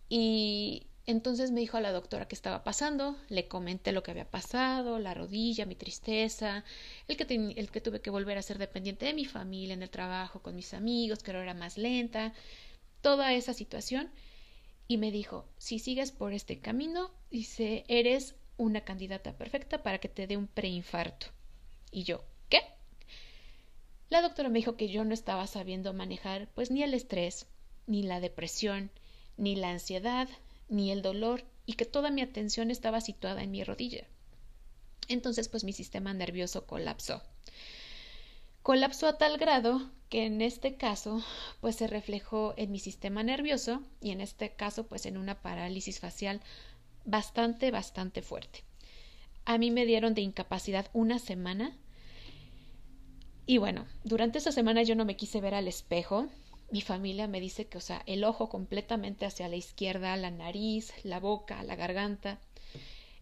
Y 0.08 0.88
entonces 1.06 1.52
me 1.52 1.60
dijo 1.60 1.76
a 1.76 1.80
la 1.80 1.92
doctora 1.92 2.26
qué 2.26 2.34
estaba 2.34 2.64
pasando, 2.64 3.16
le 3.28 3.46
comenté 3.46 3.92
lo 3.92 4.02
que 4.02 4.10
había 4.10 4.28
pasado, 4.28 4.98
la 4.98 5.14
rodilla, 5.14 5.64
mi 5.64 5.76
tristeza, 5.76 6.64
el 7.06 7.16
que, 7.16 7.54
el 7.56 7.70
que 7.70 7.80
tuve 7.80 8.00
que 8.00 8.10
volver 8.10 8.36
a 8.36 8.42
ser 8.42 8.58
dependiente 8.58 9.06
de 9.06 9.14
mi 9.14 9.24
familia 9.24 9.74
en 9.74 9.82
el 9.82 9.90
trabajo, 9.90 10.42
con 10.42 10.56
mis 10.56 10.74
amigos, 10.74 11.22
que 11.22 11.30
ahora 11.30 11.44
era 11.44 11.54
más 11.54 11.78
lenta, 11.78 12.32
toda 13.00 13.32
esa 13.32 13.54
situación. 13.54 14.10
Y 14.92 14.98
me 14.98 15.10
dijo, 15.10 15.46
si 15.56 15.78
sigues 15.78 16.12
por 16.12 16.34
este 16.34 16.60
camino, 16.60 17.10
dice, 17.30 17.86
eres 17.88 18.34
una 18.58 18.82
candidata 18.82 19.38
perfecta 19.38 19.82
para 19.82 19.96
que 19.96 20.10
te 20.10 20.26
dé 20.26 20.36
un 20.36 20.46
preinfarto. 20.46 21.28
Y 21.90 22.02
yo, 22.02 22.22
¿qué? 22.50 22.60
La 24.10 24.20
doctora 24.20 24.50
me 24.50 24.58
dijo 24.58 24.76
que 24.76 24.90
yo 24.90 25.06
no 25.06 25.14
estaba 25.14 25.46
sabiendo 25.46 25.94
manejar 25.94 26.50
pues 26.54 26.70
ni 26.70 26.82
el 26.82 26.92
estrés, 26.92 27.46
ni 27.86 28.02
la 28.02 28.20
depresión, 28.20 28.90
ni 29.38 29.56
la 29.56 29.70
ansiedad, 29.70 30.28
ni 30.68 30.90
el 30.90 31.00
dolor 31.00 31.42
y 31.64 31.72
que 31.72 31.86
toda 31.86 32.10
mi 32.10 32.20
atención 32.20 32.70
estaba 32.70 33.00
situada 33.00 33.42
en 33.42 33.50
mi 33.50 33.64
rodilla. 33.64 34.06
Entonces, 35.08 35.48
pues 35.48 35.64
mi 35.64 35.72
sistema 35.72 36.12
nervioso 36.12 36.66
colapsó. 36.66 37.22
Colapsó 38.60 39.06
a 39.06 39.16
tal 39.16 39.38
grado 39.38 39.90
que 40.12 40.26
en 40.26 40.42
este 40.42 40.74
caso, 40.74 41.22
pues 41.62 41.76
se 41.76 41.86
reflejó 41.86 42.52
en 42.58 42.70
mi 42.70 42.78
sistema 42.78 43.22
nervioso 43.22 43.80
y 43.98 44.10
en 44.10 44.20
este 44.20 44.50
caso, 44.50 44.86
pues 44.86 45.06
en 45.06 45.16
una 45.16 45.40
parálisis 45.40 46.00
facial 46.00 46.42
bastante, 47.06 47.70
bastante 47.70 48.20
fuerte. 48.20 48.62
A 49.46 49.56
mí 49.56 49.70
me 49.70 49.86
dieron 49.86 50.12
de 50.12 50.20
incapacidad 50.20 50.90
una 50.92 51.18
semana 51.18 51.74
y 53.46 53.56
bueno, 53.56 53.86
durante 54.04 54.36
esa 54.36 54.52
semana 54.52 54.82
yo 54.82 54.96
no 54.96 55.06
me 55.06 55.16
quise 55.16 55.40
ver 55.40 55.54
al 55.54 55.66
espejo, 55.66 56.28
mi 56.70 56.82
familia 56.82 57.26
me 57.26 57.40
dice 57.40 57.66
que, 57.68 57.78
o 57.78 57.80
sea, 57.80 58.02
el 58.04 58.24
ojo 58.24 58.50
completamente 58.50 59.24
hacia 59.24 59.48
la 59.48 59.56
izquierda, 59.56 60.14
la 60.18 60.30
nariz, 60.30 60.92
la 61.04 61.20
boca, 61.20 61.62
la 61.62 61.74
garganta. 61.74 62.38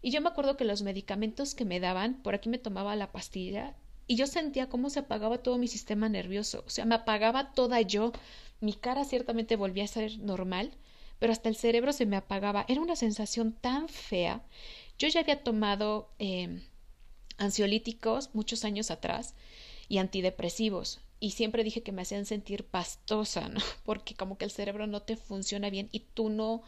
Y 0.01 0.11
yo 0.11 0.19
me 0.19 0.27
acuerdo 0.27 0.57
que 0.57 0.65
los 0.65 0.81
medicamentos 0.81 1.55
que 1.55 1.63
me 1.63 1.79
daban, 1.79 2.21
por 2.21 2.35
aquí 2.35 2.49
me 2.49 2.57
tomaba 2.57 2.97
la 2.97 3.13
pastilla 3.13 3.77
y 4.11 4.17
yo 4.17 4.27
sentía 4.27 4.67
cómo 4.67 4.89
se 4.89 4.99
apagaba 4.99 5.37
todo 5.37 5.57
mi 5.57 5.69
sistema 5.69 6.09
nervioso, 6.09 6.65
o 6.67 6.69
sea, 6.69 6.83
me 6.83 6.95
apagaba 6.95 7.53
toda 7.53 7.79
yo, 7.79 8.11
mi 8.59 8.73
cara 8.73 9.05
ciertamente 9.05 9.55
volvía 9.55 9.85
a 9.85 9.87
ser 9.87 10.19
normal, 10.19 10.71
pero 11.17 11.31
hasta 11.31 11.47
el 11.47 11.55
cerebro 11.55 11.93
se 11.93 12.05
me 12.05 12.17
apagaba. 12.17 12.65
Era 12.67 12.81
una 12.81 12.97
sensación 12.97 13.53
tan 13.53 13.87
fea. 13.87 14.43
Yo 14.99 15.07
ya 15.07 15.21
había 15.21 15.43
tomado 15.43 16.09
eh, 16.19 16.61
ansiolíticos 17.37 18.31
muchos 18.33 18.65
años 18.65 18.91
atrás 18.91 19.33
y 19.87 19.99
antidepresivos 19.99 20.99
y 21.21 21.31
siempre 21.31 21.63
dije 21.63 21.81
que 21.81 21.93
me 21.93 22.01
hacían 22.01 22.25
sentir 22.25 22.65
pastosa, 22.65 23.47
¿no? 23.47 23.61
Porque 23.85 24.15
como 24.15 24.37
que 24.37 24.43
el 24.43 24.51
cerebro 24.51 24.87
no 24.87 25.03
te 25.03 25.15
funciona 25.15 25.69
bien 25.69 25.87
y 25.93 26.01
tú 26.01 26.27
no, 26.27 26.63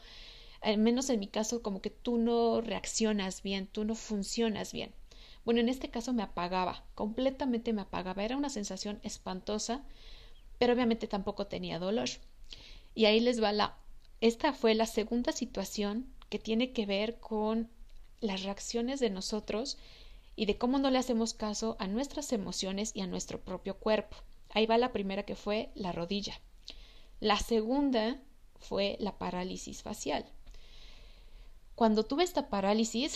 al 0.61 0.77
menos 0.77 1.09
en 1.09 1.19
mi 1.19 1.27
caso, 1.27 1.61
como 1.61 1.81
que 1.81 1.89
tú 1.89 2.17
no 2.17 2.61
reaccionas 2.61 3.43
bien, 3.43 3.67
tú 3.67 3.83
no 3.83 3.95
funcionas 3.95 4.71
bien. 4.71 4.93
Bueno, 5.45 5.59
en 5.59 5.69
este 5.69 5.89
caso 5.89 6.13
me 6.13 6.23
apagaba, 6.23 6.85
completamente 6.95 7.73
me 7.73 7.81
apagaba, 7.81 8.23
era 8.23 8.37
una 8.37 8.49
sensación 8.49 8.99
espantosa, 9.03 9.83
pero 10.57 10.73
obviamente 10.73 11.07
tampoco 11.07 11.47
tenía 11.47 11.79
dolor. 11.79 12.09
Y 12.95 13.05
ahí 13.05 13.19
les 13.19 13.41
va 13.41 13.51
la, 13.51 13.77
esta 14.21 14.53
fue 14.53 14.73
la 14.73 14.85
segunda 14.85 15.31
situación 15.31 16.07
que 16.29 16.39
tiene 16.39 16.71
que 16.71 16.85
ver 16.85 17.19
con 17.19 17.69
las 18.21 18.43
reacciones 18.43 18.99
de 18.99 19.09
nosotros 19.09 19.77
y 20.35 20.45
de 20.45 20.57
cómo 20.57 20.79
no 20.79 20.89
le 20.89 20.97
hacemos 20.97 21.33
caso 21.33 21.75
a 21.79 21.87
nuestras 21.87 22.31
emociones 22.31 22.91
y 22.95 23.01
a 23.01 23.07
nuestro 23.07 23.41
propio 23.41 23.77
cuerpo. 23.77 24.15
Ahí 24.49 24.65
va 24.65 24.77
la 24.77 24.93
primera 24.93 25.23
que 25.23 25.35
fue 25.35 25.71
la 25.75 25.91
rodilla. 25.91 26.39
La 27.19 27.37
segunda 27.37 28.21
fue 28.59 28.95
la 28.99 29.17
parálisis 29.17 29.83
facial. 29.83 30.25
Cuando 31.75 32.03
tuve 32.03 32.23
esta 32.23 32.49
parálisis, 32.49 33.15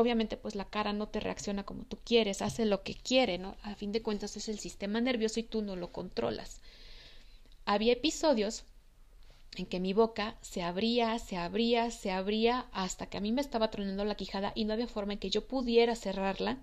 obviamente 0.00 0.36
pues 0.36 0.54
la 0.54 0.64
cara 0.64 0.92
no 0.92 1.08
te 1.08 1.20
reacciona 1.20 1.64
como 1.64 1.84
tú 1.84 1.98
quieres, 2.04 2.42
hace 2.42 2.64
lo 2.64 2.82
que 2.82 2.94
quiere, 2.94 3.38
¿no? 3.38 3.56
A 3.62 3.74
fin 3.74 3.92
de 3.92 4.02
cuentas 4.02 4.36
es 4.36 4.48
el 4.48 4.58
sistema 4.58 5.00
nervioso 5.00 5.40
y 5.40 5.44
tú 5.44 5.62
no 5.62 5.76
lo 5.76 5.92
controlas. 5.92 6.60
Había 7.64 7.92
episodios 7.92 8.64
en 9.56 9.66
que 9.66 9.80
mi 9.80 9.92
boca 9.92 10.36
se 10.40 10.62
abría, 10.62 11.18
se 11.18 11.36
abría, 11.36 11.90
se 11.90 12.10
abría 12.10 12.66
hasta 12.72 13.06
que 13.06 13.18
a 13.18 13.20
mí 13.20 13.32
me 13.32 13.40
estaba 13.40 13.70
tronando 13.70 14.04
la 14.04 14.14
quijada 14.14 14.52
y 14.54 14.64
no 14.64 14.72
había 14.72 14.86
forma 14.86 15.14
en 15.14 15.18
que 15.18 15.30
yo 15.30 15.46
pudiera 15.46 15.96
cerrarla, 15.96 16.58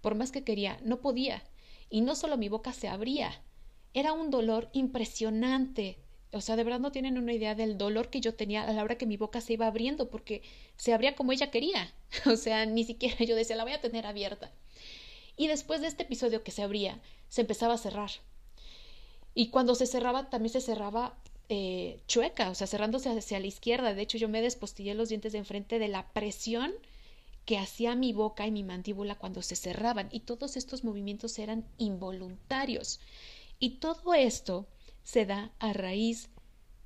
por 0.00 0.14
más 0.14 0.30
que 0.30 0.44
quería, 0.44 0.78
no 0.82 1.00
podía 1.00 1.42
y 1.90 2.02
no 2.02 2.14
solo 2.14 2.36
mi 2.36 2.48
boca 2.48 2.72
se 2.72 2.88
abría, 2.88 3.42
era 3.94 4.12
un 4.12 4.30
dolor 4.30 4.68
impresionante. 4.72 5.98
O 6.32 6.40
sea, 6.40 6.56
de 6.56 6.64
verdad 6.64 6.80
no 6.80 6.92
tienen 6.92 7.16
una 7.16 7.32
idea 7.32 7.54
del 7.54 7.78
dolor 7.78 8.10
que 8.10 8.20
yo 8.20 8.34
tenía 8.34 8.64
a 8.64 8.72
la 8.72 8.82
hora 8.82 8.98
que 8.98 9.06
mi 9.06 9.16
boca 9.16 9.40
se 9.40 9.54
iba 9.54 9.66
abriendo, 9.66 10.10
porque 10.10 10.42
se 10.76 10.92
abría 10.92 11.16
como 11.16 11.32
ella 11.32 11.50
quería. 11.50 11.92
O 12.26 12.36
sea, 12.36 12.66
ni 12.66 12.84
siquiera 12.84 13.24
yo 13.24 13.36
decía, 13.36 13.56
la 13.56 13.64
voy 13.64 13.72
a 13.72 13.80
tener 13.80 14.06
abierta. 14.06 14.50
Y 15.36 15.46
después 15.46 15.80
de 15.80 15.86
este 15.86 16.02
episodio 16.02 16.42
que 16.42 16.50
se 16.50 16.62
abría, 16.62 17.00
se 17.28 17.42
empezaba 17.42 17.74
a 17.74 17.78
cerrar. 17.78 18.10
Y 19.34 19.50
cuando 19.50 19.74
se 19.74 19.86
cerraba, 19.86 20.30
también 20.30 20.52
se 20.52 20.60
cerraba 20.60 21.16
eh, 21.48 22.00
chueca, 22.08 22.50
o 22.50 22.54
sea, 22.54 22.66
cerrándose 22.66 23.08
hacia 23.08 23.40
la 23.40 23.46
izquierda. 23.46 23.94
De 23.94 24.02
hecho, 24.02 24.18
yo 24.18 24.28
me 24.28 24.42
despostillé 24.42 24.94
los 24.94 25.08
dientes 25.08 25.32
de 25.32 25.38
enfrente 25.38 25.78
de 25.78 25.88
la 25.88 26.12
presión 26.12 26.72
que 27.46 27.56
hacía 27.56 27.94
mi 27.94 28.12
boca 28.12 28.46
y 28.46 28.50
mi 28.50 28.62
mandíbula 28.62 29.14
cuando 29.14 29.40
se 29.40 29.56
cerraban 29.56 30.08
y 30.12 30.20
todos 30.20 30.58
estos 30.58 30.84
movimientos 30.84 31.38
eran 31.38 31.64
involuntarios. 31.78 33.00
Y 33.58 33.78
todo 33.78 34.12
esto 34.12 34.66
se 35.08 35.24
da 35.24 35.50
a 35.58 35.72
raíz 35.72 36.28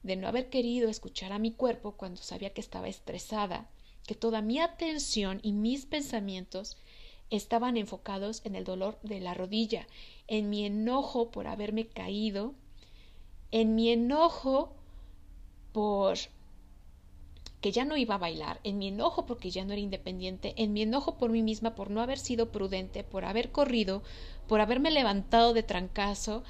de 0.05 0.15
no 0.15 0.29
haber 0.29 0.49
querido 0.49 0.89
escuchar 0.89 1.33
a 1.33 1.41
mi 1.41 1.51
cuerpo 1.51 1.97
cuando 1.97 2.23
sabía 2.23 2.53
que 2.55 2.61
estaba 2.61 2.87
estresada, 2.87 3.69
que 4.07 4.15
toda 4.15 4.43
mi 4.43 4.61
atención 4.61 5.41
y 5.43 5.51
mis 5.51 5.87
pensamientos 5.87 6.77
estaban 7.31 7.77
enfocados 7.77 8.41
en 8.45 8.55
el 8.55 8.63
dolor 8.63 8.97
de 9.03 9.19
la 9.19 9.35
rodilla, 9.35 9.89
en 10.29 10.51
mi 10.51 10.65
enojo 10.65 11.33
por 11.33 11.49
haberme 11.49 11.89
caído, 11.89 12.55
en 13.51 13.75
mi 13.75 13.91
enojo 13.91 14.73
por 15.73 16.17
que 17.61 17.73
ya 17.73 17.85
no 17.85 17.97
iba 17.97 18.15
a 18.15 18.19
bailar, 18.19 18.61
en 18.63 18.79
mi 18.79 18.87
enojo 18.87 19.27
porque 19.27 19.51
ya 19.51 19.65
no 19.65 19.73
era 19.73 19.83
independiente, 19.83 20.55
en 20.59 20.73
mi 20.73 20.83
enojo 20.83 21.19
por 21.19 21.31
mí 21.31 21.43
misma 21.43 21.75
por 21.75 21.91
no 21.91 22.01
haber 22.01 22.21
sido 22.21 22.53
prudente, 22.53 23.03
por 23.03 23.25
haber 23.25 23.51
corrido, 23.51 24.05
por 24.47 24.61
haberme 24.61 24.93
levantado 24.93 25.55
de 25.55 25.65
trancazo, 25.65 26.45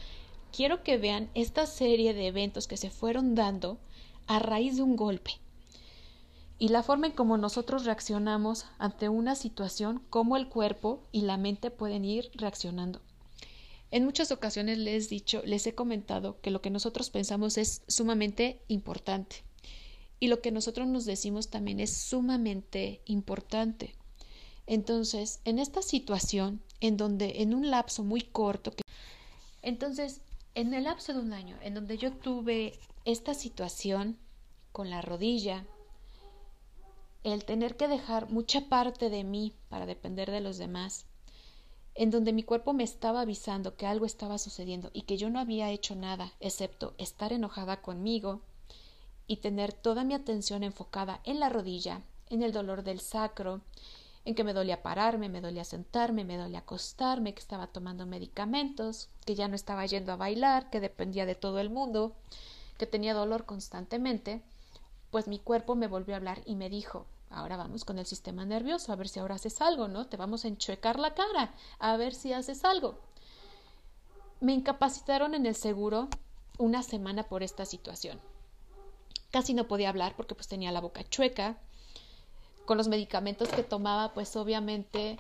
quiero 0.53 0.83
que 0.83 0.99
vean 0.99 1.31
esta 1.35 1.67
serie 1.67 2.15
de 2.15 2.27
eventos 2.27 2.69
que 2.69 2.77
se 2.77 2.91
fueron 2.91 3.35
dando 3.35 3.79
a 4.27 4.39
raíz 4.39 4.77
de 4.77 4.83
un 4.83 4.97
golpe 4.97 5.33
y 6.59 6.69
la 6.69 6.85
forma 6.85 7.09
en 7.09 7.13
cómo 7.13 7.39
nosotros 7.39 7.85
reaccionamos 7.85 8.67
ante 8.79 9.09
una 9.09 9.35
situación, 9.35 10.01
cómo 10.11 10.37
el 10.37 10.49
cuerpo 10.49 11.03
y 11.11 11.23
la 11.23 11.37
mente 11.37 11.73
pueden 11.73 12.05
ir 12.05 12.31
reaccionando. 12.35 13.01
En 13.91 14.05
muchas 14.05 14.31
ocasiones 14.31 14.79
les 14.79 15.07
he 15.07 15.09
dicho, 15.09 15.43
les 15.45 15.67
he 15.67 15.75
comentado 15.75 16.41
que 16.41 16.53
lo 16.53 16.63
que 16.63 16.71
nosotros 16.71 17.11
pensamos 17.11 17.59
es 17.59 17.83
sumamente 17.89 18.63
importante 18.69 19.45
y 20.21 20.29
lo 20.29 20.41
que 20.41 20.53
nosotros 20.53 20.87
nos 20.87 21.05
decimos 21.05 21.49
también 21.49 21.81
es 21.81 21.97
sumamente 21.97 23.03
importante. 23.07 23.97
Entonces, 24.69 25.41
en 25.45 25.59
esta 25.59 25.83
situación, 25.83 26.63
en 26.81 26.97
donde 26.97 27.43
en 27.43 27.55
un 27.55 27.71
lapso 27.71 28.05
muy 28.05 28.21
corto, 28.21 28.71
que... 28.71 28.85
entonces, 29.63 30.21
en 30.55 30.75
el 30.75 30.85
lapso 30.85 31.13
de 31.13 31.21
un 31.21 31.33
año, 31.33 31.57
en 31.63 31.75
donde 31.75 31.97
yo 31.97 32.13
tuve 32.13 32.79
esta 33.05 33.35
situación 33.35 34.19
con 34.71 34.91
la 34.91 35.03
rodilla, 35.03 35.67
el 37.25 37.45
tener 37.45 37.77
que 37.77 37.89
dejar 37.89 38.31
mucha 38.31 38.69
parte 38.69 39.09
de 39.09 39.25
mí 39.25 39.55
para 39.69 39.87
depender 39.87 40.31
de 40.31 40.41
los 40.41 40.59
demás, 40.59 41.07
en 41.95 42.11
donde 42.11 42.33
mi 42.33 42.43
cuerpo 42.43 42.73
me 42.73 42.85
estaba 42.85 43.21
avisando 43.21 43.77
que 43.77 43.87
algo 43.87 44.07
estaba 44.07 44.39
sucediendo 44.39 44.91
y 44.93 45.03
que 45.03 45.17
yo 45.17 45.31
no 45.31 45.39
había 45.39 45.71
hecho 45.71 45.95
nada 45.95 46.33
excepto 46.41 46.95
estar 46.99 47.33
enojada 47.33 47.83
conmigo 47.83 48.41
y 49.27 49.37
tener 49.37 49.73
toda 49.73 50.05
mi 50.05 50.15
atención 50.15 50.63
enfocada 50.63 51.21
en 51.25 51.39
la 51.39 51.49
rodilla, 51.49 52.03
en 52.29 52.43
el 52.43 52.53
dolor 52.53 52.83
del 52.83 53.01
sacro, 53.01 53.61
en 54.25 54.35
que 54.35 54.45
me 54.45 54.53
dolía 54.53 54.83
pararme, 54.83 55.29
me 55.29 55.41
dolía 55.41 55.65
sentarme, 55.65 56.25
me 56.25 56.37
dolía 56.37 56.61
acostarme, 56.61 57.35
que 57.35 57.41
estaba 57.41 57.67
tomando 57.67 58.07
medicamentos, 58.07 59.09
que 59.25 59.35
ya 59.35 59.49
no 59.49 59.57
estaba 59.57 59.87
yendo 59.87 60.13
a 60.13 60.17
bailar, 60.17 60.71
que 60.71 60.81
dependía 60.81 61.27
de 61.27 61.35
todo 61.35 61.59
el 61.59 61.71
mundo, 61.71 62.15
que 62.79 62.87
tenía 62.87 63.15
dolor 63.15 63.45
constantemente, 63.45 64.43
pues 65.11 65.29
mi 65.29 65.39
cuerpo 65.39 65.75
me 65.75 65.89
volvió 65.89 66.15
a 66.15 66.19
hablar 66.19 66.43
y 66.47 66.57
me 66.57 66.71
dijo 66.71 67.07
Ahora 67.35 67.57
vamos 67.57 67.85
con 67.85 67.99
el 67.99 68.05
sistema 68.05 68.45
nervioso, 68.45 68.93
a 68.93 68.97
ver 68.97 69.09
si 69.09 69.19
ahora 69.19 69.37
haces 69.37 69.63
algo, 69.63 69.89
¿no? 69.89 70.07
Te 70.07 70.19
vamos 70.19 70.45
a 70.45 70.49
enchuecar 70.49 70.99
la 70.99 71.15
cara, 71.15 71.55
a 71.79 71.97
ver 71.97 72.15
si 72.15 72.33
haces 72.33 72.65
algo. 72.65 72.99
Me 74.41 74.53
incapacitaron 74.53 75.35
en 75.35 75.47
el 75.47 75.55
seguro 75.55 76.09
una 76.59 76.83
semana 76.83 77.23
por 77.23 77.43
esta 77.43 77.65
situación. 77.65 78.21
Casi 79.31 79.55
no 79.55 79.67
podía 79.67 79.89
hablar 79.89 80.15
porque 80.15 80.35
pues 80.35 80.47
tenía 80.47 80.73
la 80.73 80.83
boca 80.83 81.05
chueca. 81.05 81.59
Con 82.73 82.79
los 82.79 82.89
medicamentos 82.89 83.51
que 83.51 83.65
tomaba, 83.65 84.15
pues 84.15 84.35
obviamente 84.35 85.19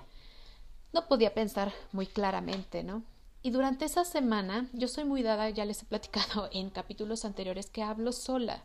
no 0.94 1.06
podía 1.06 1.34
pensar 1.34 1.70
muy 1.92 2.06
claramente, 2.06 2.82
¿no? 2.82 3.02
Y 3.42 3.50
durante 3.50 3.84
esa 3.84 4.06
semana, 4.06 4.70
yo 4.72 4.88
soy 4.88 5.04
muy 5.04 5.22
dada, 5.22 5.50
ya 5.50 5.66
les 5.66 5.82
he 5.82 5.84
platicado 5.84 6.48
en 6.54 6.70
capítulos 6.70 7.26
anteriores, 7.26 7.68
que 7.68 7.82
hablo 7.82 8.12
sola. 8.12 8.64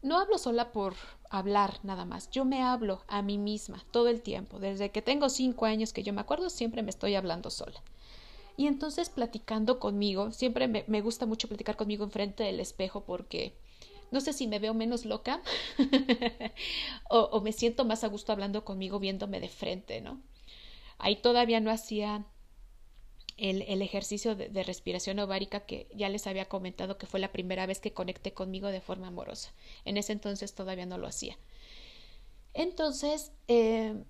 No 0.00 0.18
hablo 0.18 0.38
sola 0.38 0.72
por 0.72 0.94
hablar 1.28 1.80
nada 1.82 2.06
más, 2.06 2.30
yo 2.30 2.46
me 2.46 2.62
hablo 2.62 3.02
a 3.08 3.20
mí 3.20 3.36
misma 3.36 3.84
todo 3.90 4.08
el 4.08 4.22
tiempo, 4.22 4.58
desde 4.58 4.90
que 4.90 5.02
tengo 5.02 5.28
cinco 5.28 5.66
años 5.66 5.92
que 5.92 6.02
yo 6.02 6.14
me 6.14 6.22
acuerdo, 6.22 6.48
siempre 6.48 6.82
me 6.82 6.88
estoy 6.88 7.14
hablando 7.14 7.50
sola. 7.50 7.82
Y 8.56 8.68
entonces 8.68 9.10
platicando 9.10 9.78
conmigo, 9.78 10.30
siempre 10.30 10.66
me, 10.66 11.00
gusta 11.02 11.26
mucho 11.26 11.46
platicar 11.46 11.76
conmigo 11.76 12.04
enfrente 12.04 12.42
del 12.42 12.60
espejo 12.60 13.04
porque 13.04 13.54
no 14.12 14.20
sé 14.20 14.32
si 14.32 14.46
me 14.46 14.60
veo 14.60 14.74
menos 14.74 15.04
loca 15.04 15.42
o, 17.10 17.40
me 17.40 17.52
siento 17.52 17.84
más 17.84 18.04
a 18.04 18.08
gusto 18.08 18.30
hablando 18.30 18.64
conmigo 18.64 19.00
viéndome 19.00 19.40
de 19.40 19.48
frente, 19.48 20.00
¿no? 20.00 20.20
Ahí 20.98 21.16
todavía 21.16 21.58
no 21.58 21.70
hacía 21.70 22.24
el, 23.38 23.82
ejercicio 23.82 24.36
de, 24.36 24.62
respiración 24.62 25.18
ovárica 25.18 25.60
que 25.60 25.88
ya 25.94 26.08
les 26.10 26.26
había 26.26 26.44
comentado 26.44 26.98
que 26.98 27.06
fue 27.06 27.18
la 27.18 27.32
primera 27.32 27.66
vez 27.66 27.80
que 27.80 27.94
conecté 27.94 28.34
conmigo 28.34 28.68
de 28.68 28.82
forma 28.82 29.08
amorosa. 29.08 29.52
En 29.84 29.96
ese 29.96 30.12
entonces 30.12 30.54
todavía 30.54 30.86
no 30.86 30.98
lo 30.98 31.08
hacía. 31.08 31.36
Entonces 32.54 33.32
eh, 33.48 34.04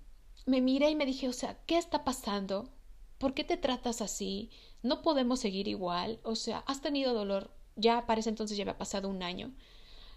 me 0.45 0.61
miré 0.61 0.91
y 0.91 0.97
me 0.97 1.07
dije, 1.07 1.29
o 1.29 1.33
sea, 1.33 1.57
¿qué 1.67 1.79
está 1.79 2.03
pasando? 2.05 2.69
¿Por 3.19 3.35
qué 3.35 3.45
te 3.45 3.57
tratas 3.57 4.03
así? 4.03 4.51
No 4.83 5.01
podemos 5.01 5.39
seguir 5.39 5.69
igual. 5.69 6.19
O 6.25 6.35
sea, 6.35 6.59
has 6.67 6.83
tenido 6.83 7.15
dolor. 7.15 7.53
Ya 7.77 8.05
para 8.05 8.21
ese 8.21 8.29
entonces 8.29 8.57
ya 8.59 8.65
había 8.65 8.77
pasado 8.77 9.09
un 9.09 9.23
año. 9.23 9.55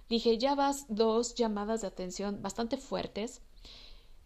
Dije, 0.09 0.37
ya 0.37 0.55
vas 0.55 0.85
dos 0.87 1.35
llamadas 1.35 1.81
de 1.81 1.87
atención 1.87 2.41
bastante 2.41 2.77
fuertes. 2.77 3.41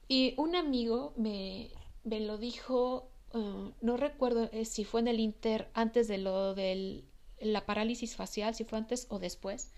Y 0.07 0.33
un 0.37 0.55
amigo 0.55 1.13
me, 1.15 1.69
me 2.03 2.19
lo 2.19 2.37
dijo 2.37 3.09
Ah, 3.33 3.71
no 3.81 3.97
recuerdo 3.97 4.49
eh, 4.51 4.65
si 4.65 4.83
fue 4.83 5.01
en 5.01 5.07
el 5.07 5.19
Inter 5.19 5.69
antes 5.73 6.07
de 6.07 6.17
lo 6.17 6.55
de 6.55 7.03
la 7.39 7.65
parálisis 7.65 8.15
facial, 8.15 8.55
si 8.55 8.63
fue 8.63 8.79
antes 8.79 9.05
o 9.09 9.19
después, 9.19 9.71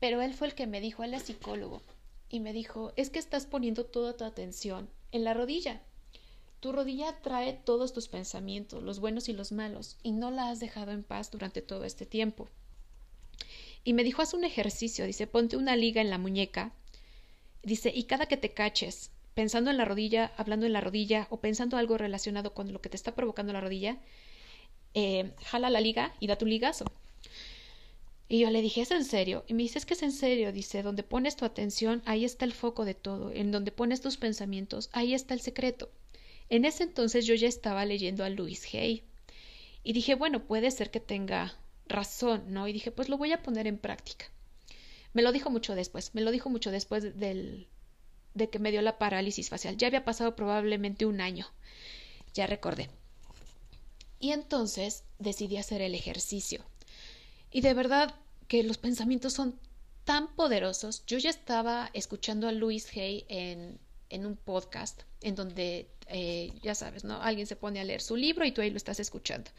pero 0.00 0.20
él 0.20 0.34
fue 0.34 0.48
el 0.48 0.54
que 0.54 0.66
me 0.66 0.80
dijo, 0.80 1.04
él 1.04 1.14
es 1.14 1.22
psicólogo, 1.22 1.82
y 2.28 2.40
me 2.40 2.52
dijo, 2.52 2.92
es 2.96 3.10
que 3.10 3.18
estás 3.18 3.46
poniendo 3.46 3.86
toda 3.86 4.16
tu 4.16 4.24
atención 4.24 4.90
en 5.12 5.24
la 5.24 5.34
rodilla. 5.34 5.82
Tu 6.60 6.72
rodilla 6.72 7.20
trae 7.22 7.52
todos 7.52 7.92
tus 7.92 8.08
pensamientos, 8.08 8.82
los 8.82 8.98
buenos 8.98 9.28
y 9.28 9.34
los 9.34 9.52
malos, 9.52 9.96
y 10.02 10.12
no 10.12 10.30
la 10.30 10.50
has 10.50 10.60
dejado 10.60 10.92
en 10.92 11.04
paz 11.04 11.30
durante 11.30 11.62
todo 11.62 11.84
este 11.84 12.06
tiempo. 12.06 12.48
Y 13.84 13.92
me 13.92 14.02
dijo, 14.02 14.22
haz 14.22 14.34
un 14.34 14.44
ejercicio, 14.44 15.06
dice, 15.06 15.26
ponte 15.26 15.56
una 15.56 15.76
liga 15.76 16.00
en 16.00 16.10
la 16.10 16.18
muñeca, 16.18 16.72
dice, 17.62 17.92
y 17.94 18.04
cada 18.04 18.26
que 18.26 18.36
te 18.36 18.52
caches, 18.52 19.10
pensando 19.34 19.70
en 19.70 19.76
la 19.76 19.84
rodilla, 19.84 20.32
hablando 20.36 20.64
en 20.66 20.72
la 20.72 20.80
rodilla 20.80 21.26
o 21.30 21.38
pensando 21.40 21.76
algo 21.76 21.98
relacionado 21.98 22.54
con 22.54 22.72
lo 22.72 22.80
que 22.80 22.88
te 22.88 22.96
está 22.96 23.14
provocando 23.14 23.52
la 23.52 23.60
rodilla, 23.60 23.98
eh, 24.94 25.32
jala 25.42 25.70
la 25.70 25.80
liga 25.80 26.14
y 26.20 26.28
da 26.28 26.36
tu 26.36 26.46
ligazo. 26.46 26.84
Y 28.28 28.40
yo 28.40 28.50
le 28.50 28.62
dije, 28.62 28.80
¿es 28.80 28.90
en 28.90 29.04
serio? 29.04 29.44
Y 29.48 29.54
me 29.54 29.62
dice, 29.64 29.78
es 29.78 29.86
que 29.86 29.94
es 29.94 30.02
en 30.02 30.12
serio. 30.12 30.50
Dice, 30.52 30.82
donde 30.82 31.02
pones 31.02 31.36
tu 31.36 31.44
atención, 31.44 32.02
ahí 32.06 32.24
está 32.24 32.44
el 32.44 32.52
foco 32.52 32.84
de 32.84 32.94
todo. 32.94 33.30
En 33.32 33.52
donde 33.52 33.70
pones 33.70 34.00
tus 34.00 34.16
pensamientos, 34.16 34.88
ahí 34.92 35.14
está 35.14 35.34
el 35.34 35.40
secreto. 35.40 35.90
En 36.48 36.64
ese 36.64 36.84
entonces 36.84 37.26
yo 37.26 37.34
ya 37.34 37.48
estaba 37.48 37.84
leyendo 37.84 38.24
a 38.24 38.30
Louis 38.30 38.64
Hay. 38.74 39.02
Y 39.82 39.92
dije, 39.92 40.14
bueno, 40.14 40.46
puede 40.46 40.70
ser 40.70 40.90
que 40.90 41.00
tenga 41.00 41.54
razón, 41.86 42.44
¿no? 42.48 42.68
Y 42.68 42.72
dije, 42.72 42.90
pues 42.90 43.08
lo 43.08 43.18
voy 43.18 43.32
a 43.32 43.42
poner 43.42 43.66
en 43.66 43.78
práctica. 43.78 44.26
Me 45.12 45.22
lo 45.22 45.32
dijo 45.32 45.50
mucho 45.50 45.74
después, 45.74 46.14
me 46.14 46.22
lo 46.22 46.30
dijo 46.30 46.50
mucho 46.50 46.70
después 46.70 47.18
del, 47.18 47.68
de 48.34 48.50
que 48.50 48.58
me 48.58 48.70
dio 48.70 48.82
la 48.82 48.98
parálisis 48.98 49.48
facial. 49.48 49.76
Ya 49.76 49.86
había 49.86 50.04
pasado 50.04 50.36
probablemente 50.36 51.06
un 51.06 51.20
año. 51.20 51.46
Ya 52.34 52.46
recordé. 52.46 52.90
Y 54.18 54.32
entonces 54.32 55.04
decidí 55.18 55.56
hacer 55.56 55.80
el 55.82 55.94
ejercicio. 55.94 56.64
Y 57.50 57.60
de 57.60 57.74
verdad 57.74 58.14
que 58.48 58.62
los 58.64 58.78
pensamientos 58.78 59.32
son 59.32 59.58
tan 60.04 60.34
poderosos. 60.34 61.04
Yo 61.06 61.18
ya 61.18 61.30
estaba 61.30 61.90
escuchando 61.92 62.48
a 62.48 62.52
Louis 62.52 62.88
Hay 62.96 63.24
en, 63.28 63.78
en 64.10 64.26
un 64.26 64.36
podcast 64.36 65.02
en 65.20 65.34
donde, 65.34 65.88
eh, 66.08 66.52
ya 66.62 66.74
sabes, 66.74 67.04
¿no? 67.04 67.20
Alguien 67.22 67.46
se 67.46 67.56
pone 67.56 67.80
a 67.80 67.84
leer 67.84 68.02
su 68.02 68.16
libro 68.16 68.44
y 68.44 68.52
tú 68.52 68.60
ahí 68.60 68.70
lo 68.70 68.76
estás 68.76 69.00
escuchando. 69.00 69.50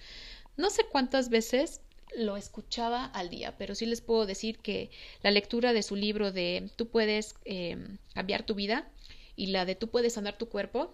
No 0.57 0.69
sé 0.69 0.85
cuántas 0.91 1.29
veces 1.29 1.81
lo 2.15 2.37
escuchaba 2.37 3.05
al 3.05 3.29
día, 3.29 3.57
pero 3.57 3.75
sí 3.75 3.85
les 3.85 4.01
puedo 4.01 4.25
decir 4.25 4.59
que 4.59 4.89
la 5.21 5.31
lectura 5.31 5.73
de 5.73 5.83
su 5.83 5.95
libro 5.95 6.31
de 6.31 6.69
Tú 6.75 6.87
puedes 6.87 7.35
em, 7.45 7.97
cambiar 8.13 8.45
tu 8.45 8.55
vida 8.55 8.89
y 9.35 9.47
la 9.47 9.65
de 9.65 9.75
Tú 9.75 9.89
puedes 9.89 10.13
sanar 10.13 10.37
tu 10.37 10.47
cuerpo, 10.49 10.93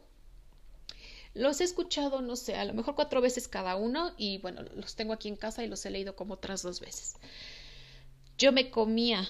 los 1.33 1.61
he 1.61 1.63
escuchado, 1.63 2.21
no 2.21 2.35
sé, 2.35 2.55
a 2.55 2.65
lo 2.65 2.73
mejor 2.73 2.95
cuatro 2.95 3.21
veces 3.21 3.47
cada 3.47 3.75
uno 3.75 4.13
y 4.17 4.39
bueno, 4.39 4.63
los 4.75 4.95
tengo 4.95 5.13
aquí 5.13 5.29
en 5.29 5.37
casa 5.37 5.63
y 5.63 5.67
los 5.67 5.85
he 5.85 5.89
leído 5.89 6.15
como 6.15 6.33
otras 6.33 6.61
dos 6.61 6.81
veces. 6.81 7.15
Yo 8.37 8.51
me 8.51 8.69
comía 8.69 9.27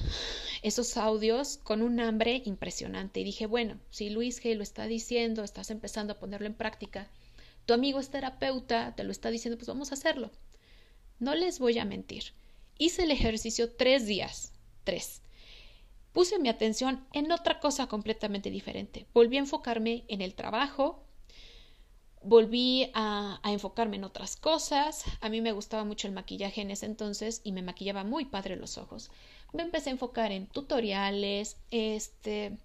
esos 0.64 0.98
audios 0.98 1.58
con 1.58 1.82
un 1.82 2.00
hambre 2.00 2.42
impresionante 2.46 3.20
y 3.20 3.24
dije, 3.24 3.46
bueno, 3.46 3.80
si 3.92 4.10
Luis 4.10 4.42
G 4.42 4.56
lo 4.56 4.64
está 4.64 4.88
diciendo, 4.88 5.44
estás 5.44 5.70
empezando 5.70 6.14
a 6.14 6.20
ponerlo 6.20 6.48
en 6.48 6.56
práctica, 6.56 7.08
tu 7.66 7.74
amigo 7.74 8.00
es 8.00 8.10
terapeuta, 8.10 8.96
te 8.96 9.04
lo 9.04 9.12
está 9.12 9.30
diciendo, 9.30 9.58
pues 9.58 9.68
vamos 9.68 9.92
a 9.92 9.96
hacerlo. 9.96 10.32
No 11.22 11.36
les 11.36 11.60
voy 11.60 11.78
a 11.78 11.86
mentir. 11.86 12.34
Hice 12.80 13.04
el 13.04 13.12
ejercicio 13.12 13.72
tres 13.76 14.08
días. 14.08 14.54
Tres. 14.84 15.22
Puse 16.14 16.40
mi 16.40 16.50
atención 16.50 17.06
en 17.14 17.32
otra 17.32 17.60
cosa 17.60 17.86
completamente 17.86 18.50
diferente. 18.50 19.06
Volví 19.14 19.38
a 19.38 19.42
enfocarme 19.42 20.04
en 20.08 20.22
el 20.22 20.34
trabajo, 20.34 21.06
volví 22.24 22.90
a, 22.96 23.40
enfocarme 23.44 23.98
en 23.98 24.04
otras 24.04 24.36
cosas. 24.36 25.04
A 25.22 25.30
mí 25.30 25.42
me 25.42 25.52
gustaba 25.52 25.84
mucho 25.84 26.08
el 26.08 26.14
maquillaje 26.14 26.62
en 26.62 26.72
ese 26.72 26.88
entonces 26.88 27.42
y 27.44 27.52
me 27.52 27.62
maquillaba 27.62 28.04
muy 28.04 28.26
padre 28.26 28.56
los 28.56 28.80
ojos. 28.80 29.12
Me 29.54 29.62
empecé 29.62 29.92
a 29.92 29.94
enfocar 29.94 30.32
en 30.32 30.48
tutoriales, 30.48 31.58
este, 31.70 32.58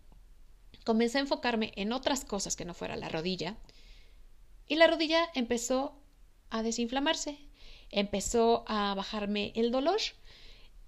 comencé 0.87 1.19
a 1.19 1.21
enfocarme 1.21 1.75
en 1.77 1.93
otras 1.93 2.25
cosas 2.25 2.57
que 2.57 2.65
no 2.65 2.73
fuera 2.73 2.97
la 2.97 3.11
rodilla. 3.11 3.59
Y 4.67 4.77
la 4.77 4.87
rodilla 4.87 5.29
empezó 5.35 5.95
a 6.49 6.63
desinflamarse, 6.63 7.46
empezó 7.97 8.65
a 8.69 8.95
bajarme 8.95 9.53
el 9.57 9.73
dolor. 9.73 10.01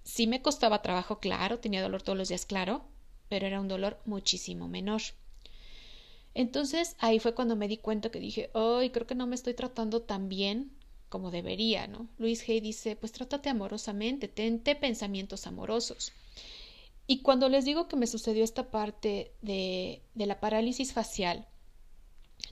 Sí 0.03 0.27
me 0.27 0.41
costaba 0.41 0.81
trabajo, 0.81 1.19
claro, 1.19 1.59
tenía 1.59 1.81
dolor 1.81 2.03
todos 2.03 2.17
los 2.17 2.29
días, 2.29 2.45
claro, 2.45 2.85
pero 3.27 3.47
era 3.47 3.59
un 3.59 3.67
dolor 3.67 3.99
muchísimo 4.05 4.69
menor. 4.69 5.01
Entonces 6.35 6.95
ahí 6.99 7.19
fue 7.19 7.33
cuando 7.33 7.55
me 7.55 7.67
di 7.67 7.77
cuenta 7.77 8.11
que 8.11 8.19
dije, 8.19 8.51
ay, 8.53 8.91
creo 8.91 9.07
que 9.07 9.15
no 9.15 9.27
me 9.27 9.35
estoy 9.35 9.55
tratando 9.55 10.03
tan 10.03 10.29
bien 10.29 10.71
como 11.09 11.31
debería, 11.31 11.87
¿no? 11.87 12.07
Luis 12.19 12.47
Hay 12.47 12.61
dice, 12.61 12.95
pues 12.95 13.11
trátate 13.11 13.49
amorosamente, 13.49 14.27
tente 14.27 14.75
pensamientos 14.75 15.47
amorosos. 15.47 16.13
Y 17.07 17.23
cuando 17.23 17.49
les 17.49 17.65
digo 17.65 17.87
que 17.87 17.95
me 17.95 18.05
sucedió 18.05 18.43
esta 18.43 18.69
parte 18.69 19.33
de, 19.41 20.03
de 20.13 20.25
la 20.27 20.39
parálisis 20.39 20.93
facial, 20.93 21.47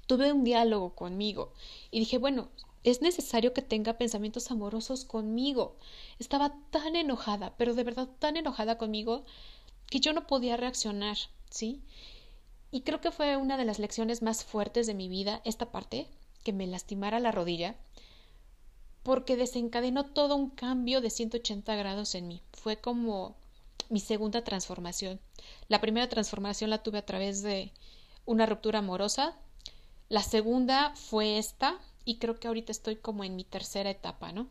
tuve 0.08 0.34
un 0.34 0.44
diálogo 0.44 0.96
conmigo 0.96 1.54
y 1.92 2.00
dije, 2.00 2.18
bueno, 2.18 2.50
es 2.84 3.02
necesario 3.02 3.54
que 3.54 3.62
tenga 3.62 3.98
pensamientos 3.98 4.52
amorosos 4.52 5.06
conmigo. 5.06 5.76
Estaba 6.20 6.56
tan 6.72 6.96
enojada, 6.96 7.56
pero 7.58 7.74
de 7.74 7.84
verdad 7.84 8.10
tan 8.20 8.38
enojada 8.38 8.78
conmigo, 8.78 9.26
que 9.88 10.00
yo 10.00 10.14
no 10.14 10.28
podía 10.28 10.58
reaccionar, 10.58 11.18
¿sí? 11.50 11.82
Y 12.72 12.82
creo 12.82 13.02
que 13.02 13.12
fue 13.12 13.38
una 13.38 13.58
de 13.58 13.66
las 13.66 13.80
lecciones 13.80 14.22
más 14.22 14.44
fuertes 14.44 14.88
de 14.88 14.94
mi 14.94 15.08
vida, 15.08 15.42
esta 15.46 15.72
parte, 15.72 16.08
que 16.44 16.54
me 16.54 16.68
lastimara 16.68 17.20
la 17.20 17.32
rodilla, 17.32 17.76
porque 19.04 19.38
desencadenó 19.38 20.06
todo 20.06 20.36
un 20.36 20.50
cambio 20.50 21.00
de 21.00 21.10
180 21.10 21.76
grados 21.76 22.14
en 22.16 22.28
mí. 22.28 22.42
Fue 22.52 22.78
como 22.78 23.36
mi 23.90 24.02
segunda 24.02 24.44
transformación. 24.44 25.20
La 25.70 25.80
primera 25.80 26.10
transformación 26.10 26.70
la 26.70 26.84
tuve 26.84 26.98
a 26.98 27.06
través 27.06 27.42
de 27.42 27.72
una 28.26 28.46
ruptura 28.46 28.80
amorosa. 28.80 29.38
La 30.10 30.24
segunda 30.24 30.94
fue 30.96 31.38
esta 31.38 31.80
y 32.08 32.20
creo 32.20 32.40
que 32.40 32.48
ahorita 32.48 32.72
estoy 32.72 32.96
como 32.96 33.26
en 33.26 33.36
mi 33.36 33.44
tercera 33.44 33.90
etapa, 33.90 34.32
¿no? 34.32 34.48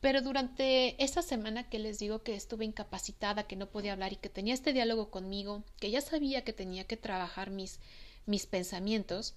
Pero 0.00 0.22
durante 0.22 1.00
esa 1.02 1.22
semana 1.22 1.68
que 1.68 1.78
les 1.78 2.00
digo 2.00 2.24
que 2.24 2.34
estuve 2.34 2.64
incapacitada, 2.64 3.46
que 3.46 3.54
no 3.54 3.70
podía 3.70 3.92
hablar 3.92 4.12
y 4.12 4.16
que 4.16 4.28
tenía 4.28 4.54
este 4.54 4.72
diálogo 4.72 5.08
conmigo, 5.08 5.62
que 5.78 5.92
ya 5.92 6.00
sabía 6.00 6.42
que 6.42 6.52
tenía 6.52 6.82
que 6.82 6.96
trabajar 6.96 7.50
mis, 7.50 7.78
mis 8.26 8.46
pensamientos, 8.46 9.34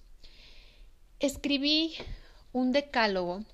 escribí 1.20 1.94
un 2.52 2.72
decálogo 2.72 3.44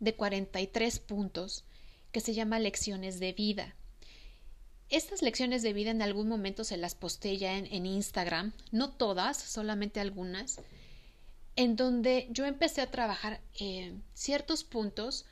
de 0.00 0.16
43 0.16 0.98
puntos 0.98 1.64
que 2.10 2.20
se 2.20 2.34
llama 2.34 2.58
Lecciones 2.58 3.20
de 3.20 3.32
Vida. 3.32 3.76
Estas 4.88 5.22
lecciones 5.22 5.62
de 5.62 5.72
vida 5.72 5.92
en 5.92 6.02
algún 6.02 6.28
momento 6.28 6.64
se 6.64 6.76
las 6.76 6.96
posté 6.96 7.36
ya 7.38 7.58
en, 7.58 7.66
en 7.66 7.86
Instagram, 7.86 8.52
no 8.72 8.90
todas, 8.90 9.36
solamente 9.36 10.00
algunas, 10.00 10.60
en 11.56 11.76
donde 11.76 12.28
yo 12.30 12.44
empecé 12.44 12.82
a 12.82 12.90
trabajar 12.90 13.40
eh, 13.58 13.94
ciertos 14.14 14.62
puntos 14.62 15.24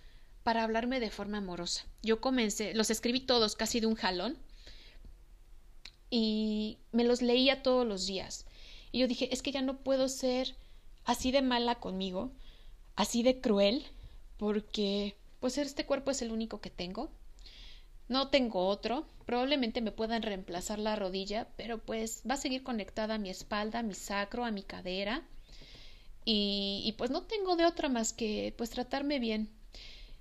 para 0.42 0.62
hablarme 0.62 1.00
de 1.00 1.10
forma 1.10 1.38
amorosa. 1.38 1.86
Yo 2.02 2.20
comencé, 2.20 2.74
los 2.74 2.90
escribí 2.90 3.20
todos 3.20 3.56
casi 3.56 3.80
de 3.80 3.86
un 3.86 3.94
jalón 3.94 4.38
y 6.10 6.78
me 6.92 7.04
los 7.04 7.22
leía 7.22 7.62
todos 7.62 7.86
los 7.86 8.06
días. 8.06 8.46
Y 8.90 9.00
yo 9.00 9.08
dije, 9.08 9.32
es 9.32 9.42
que 9.42 9.52
ya 9.52 9.62
no 9.62 9.78
puedo 9.78 10.08
ser 10.08 10.54
así 11.04 11.30
de 11.30 11.42
mala 11.42 11.76
conmigo, 11.76 12.30
así 12.96 13.22
de 13.22 13.40
cruel, 13.40 13.84
porque 14.38 15.16
pues 15.40 15.58
este 15.58 15.86
cuerpo 15.86 16.10
es 16.10 16.22
el 16.22 16.32
único 16.32 16.60
que 16.60 16.70
tengo. 16.70 17.10
No 18.08 18.28
tengo 18.28 18.66
otro. 18.66 19.06
Probablemente 19.26 19.80
me 19.80 19.92
puedan 19.92 20.22
reemplazar 20.22 20.78
la 20.78 20.94
rodilla, 20.96 21.48
pero 21.56 21.78
pues 21.78 22.22
va 22.28 22.34
a 22.34 22.38
seguir 22.38 22.62
conectada 22.62 23.14
a 23.14 23.18
mi 23.18 23.30
espalda, 23.30 23.80
a 23.80 23.82
mi 23.82 23.94
sacro, 23.94 24.44
a 24.44 24.50
mi 24.50 24.62
cadera. 24.62 25.22
Y, 26.24 26.94
pues 26.96 27.10
no 27.10 27.22
tengo 27.24 27.56
de 27.56 27.66
otra 27.66 27.88
más 27.88 28.12
que 28.12 28.54
pues 28.56 28.70
tratarme 28.70 29.18
bien. 29.18 29.50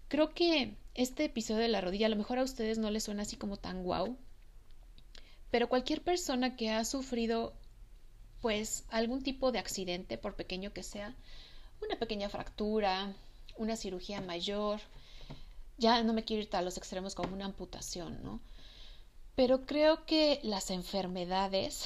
Creo 0.09 0.33
que 0.33 0.75
este 0.95 1.25
episodio 1.25 1.61
de 1.61 1.69
la 1.69 1.81
rodilla 1.81 2.07
a 2.07 2.09
lo 2.09 2.15
mejor 2.15 2.39
a 2.39 2.43
ustedes 2.43 2.77
no 2.77 2.91
les 2.91 3.03
suena 3.05 3.23
así 3.23 3.35
como 3.37 3.57
tan 3.57 3.83
guau, 3.83 4.17
pero 5.49 5.69
cualquier 5.69 6.01
persona 6.01 6.55
que 6.55 6.71
ha 6.71 6.83
sufrido 6.83 7.53
pues 8.41 8.83
algún 8.89 9.23
tipo 9.23 9.51
de 9.51 9.59
accidente, 9.59 10.17
por 10.17 10.35
pequeño 10.35 10.73
que 10.73 10.83
sea, 10.83 11.15
una 11.81 11.97
pequeña 11.97 12.27
fractura, 12.27 13.13
una 13.57 13.77
cirugía 13.77 14.19
mayor, 14.19 14.81
ya 15.77 16.03
no 16.03 16.13
me 16.13 16.25
quiero 16.25 16.43
ir 16.43 16.49
a 16.53 16.61
los 16.61 16.77
extremos 16.77 17.15
como 17.15 17.33
una 17.33 17.45
amputación, 17.45 18.21
¿no? 18.23 18.41
Pero 19.35 19.65
creo 19.65 20.05
que 20.05 20.39
las 20.43 20.69
enfermedades 20.69 21.85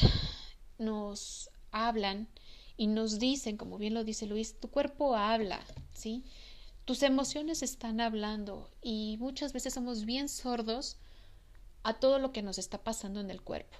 nos 0.77 1.49
hablan 1.71 2.27
y 2.77 2.87
nos 2.87 3.19
dicen, 3.19 3.57
como 3.57 3.77
bien 3.77 3.93
lo 3.93 4.03
dice 4.03 4.27
Luis, 4.27 4.59
tu 4.59 4.69
cuerpo 4.69 5.15
habla, 5.15 5.59
¿sí? 5.93 6.23
Tus 6.85 7.03
emociones 7.03 7.63
están 7.63 7.99
hablando 7.99 8.69
y 8.81 9.17
muchas 9.19 9.51
veces 9.51 9.73
somos 9.73 10.05
bien 10.05 10.29
sordos 10.29 10.97
a 11.83 11.99
todo 11.99 12.19
lo 12.19 12.31
que 12.31 12.43
nos 12.43 12.57
está 12.59 12.83
pasando 12.83 13.19
en 13.19 13.31
el 13.31 13.41
cuerpo. 13.41 13.77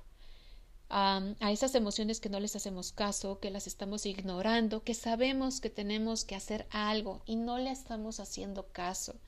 a 0.89 1.51
esas 1.51 1.75
emociones 1.75 2.19
que 2.21 2.29
no 2.29 2.39
les 2.39 2.55
hacemos 2.55 2.91
caso, 2.93 3.39
que 3.39 3.51
las 3.51 3.67
estamos 3.67 4.05
ignorando, 4.05 4.83
que 4.83 4.93
sabemos 4.93 5.59
que 5.61 5.69
tenemos 5.69 6.23
que 6.25 6.35
hacer 6.35 6.65
algo 6.71 7.21
y 7.25 7.35
no 7.35 7.57
le 7.57 7.71
estamos 7.71 8.19
haciendo 8.19 8.71
caso. 8.71 9.19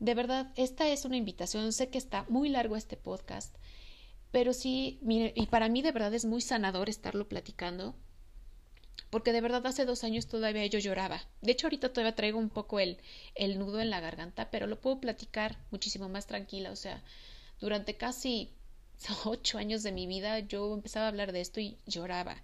De 0.00 0.14
verdad, 0.14 0.52
esta 0.56 0.88
es 0.88 1.04
una 1.04 1.16
invitación. 1.16 1.72
Sé 1.72 1.90
que 1.90 1.98
está 1.98 2.24
muy 2.28 2.48
largo 2.48 2.76
este 2.76 2.96
podcast, 2.96 3.54
pero 4.30 4.52
sí, 4.52 4.98
mire, 5.02 5.32
y 5.36 5.46
para 5.46 5.68
mí 5.68 5.82
de 5.82 5.92
verdad 5.92 6.14
es 6.14 6.24
muy 6.24 6.40
sanador 6.40 6.88
estarlo 6.88 7.28
platicando, 7.28 7.94
porque 9.08 9.32
de 9.32 9.40
verdad 9.40 9.66
hace 9.66 9.84
dos 9.84 10.04
años 10.04 10.26
todavía 10.26 10.66
yo 10.66 10.78
lloraba. 10.78 11.22
De 11.40 11.52
hecho, 11.52 11.66
ahorita 11.66 11.92
todavía 11.92 12.14
traigo 12.14 12.38
un 12.38 12.50
poco 12.50 12.80
el, 12.80 12.98
el 13.34 13.58
nudo 13.58 13.80
en 13.80 13.90
la 13.90 14.00
garganta, 14.00 14.50
pero 14.50 14.66
lo 14.66 14.80
puedo 14.80 15.00
platicar 15.00 15.56
muchísimo 15.70 16.08
más 16.08 16.26
tranquila. 16.26 16.70
O 16.70 16.76
sea, 16.76 17.02
durante 17.60 17.96
casi 17.96 18.50
ocho 19.24 19.58
años 19.58 19.82
de 19.82 19.92
mi 19.92 20.06
vida 20.06 20.40
yo 20.40 20.74
empezaba 20.74 21.06
a 21.06 21.08
hablar 21.08 21.32
de 21.32 21.40
esto 21.40 21.60
y 21.60 21.78
lloraba. 21.86 22.36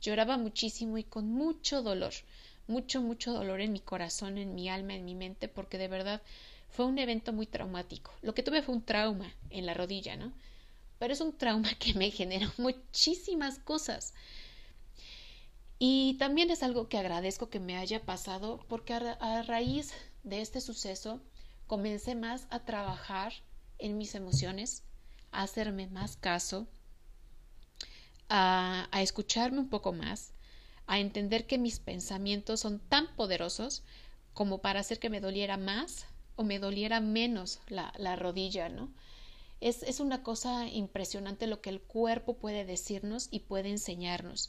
Lloraba 0.00 0.36
muchísimo 0.36 0.98
y 0.98 1.04
con 1.04 1.28
mucho 1.28 1.82
dolor, 1.82 2.12
mucho, 2.66 3.00
mucho 3.00 3.32
dolor 3.32 3.60
en 3.60 3.72
mi 3.72 3.80
corazón, 3.80 4.36
en 4.38 4.54
mi 4.54 4.68
alma, 4.68 4.94
en 4.94 5.04
mi 5.04 5.14
mente, 5.14 5.48
porque 5.48 5.78
de 5.78 5.88
verdad 5.88 6.20
fue 6.68 6.86
un 6.86 6.98
evento 6.98 7.32
muy 7.32 7.46
traumático. 7.46 8.12
Lo 8.20 8.34
que 8.34 8.42
tuve 8.42 8.62
fue 8.62 8.74
un 8.74 8.84
trauma 8.84 9.32
en 9.50 9.64
la 9.64 9.74
rodilla, 9.74 10.16
¿no? 10.16 10.32
Pero 10.98 11.12
es 11.12 11.20
un 11.20 11.36
trauma 11.36 11.68
que 11.78 11.94
me 11.94 12.10
generó 12.10 12.50
muchísimas 12.58 13.58
cosas. 13.58 14.12
Y 15.86 16.14
también 16.14 16.50
es 16.50 16.62
algo 16.62 16.88
que 16.88 16.96
agradezco 16.96 17.50
que 17.50 17.60
me 17.60 17.76
haya 17.76 18.06
pasado 18.06 18.64
porque 18.70 18.94
a, 18.94 19.42
raíz 19.42 19.92
de 20.22 20.40
este 20.40 20.62
suceso 20.62 21.20
comencé 21.66 22.14
más 22.14 22.46
a 22.48 22.64
trabajar 22.64 23.34
en 23.78 23.98
mis 23.98 24.14
emociones, 24.14 24.82
a 25.30 25.42
hacerme 25.42 25.86
más 25.88 26.16
caso, 26.16 26.66
a, 28.30 28.88
a, 28.92 29.02
escucharme 29.02 29.58
un 29.58 29.68
poco 29.68 29.92
más, 29.92 30.32
a 30.86 31.00
entender 31.00 31.46
que 31.46 31.58
mis 31.58 31.80
pensamientos 31.80 32.60
son 32.60 32.80
tan 32.80 33.14
poderosos 33.14 33.82
como 34.32 34.62
para 34.62 34.80
hacer 34.80 34.98
que 34.98 35.10
me 35.10 35.20
doliera 35.20 35.58
más 35.58 36.06
o 36.36 36.44
me 36.44 36.60
doliera 36.60 37.00
menos 37.00 37.60
la, 37.68 37.92
la 37.98 38.16
rodilla, 38.16 38.70
¿no? 38.70 38.90
Es, 39.60 39.82
es 39.82 40.00
una 40.00 40.22
cosa 40.22 40.66
impresionante 40.66 41.46
lo 41.46 41.60
que 41.60 41.68
el 41.68 41.82
cuerpo 41.82 42.38
puede 42.38 42.64
decirnos 42.64 43.28
y 43.30 43.40
puede 43.40 43.68
enseñarnos. 43.68 44.48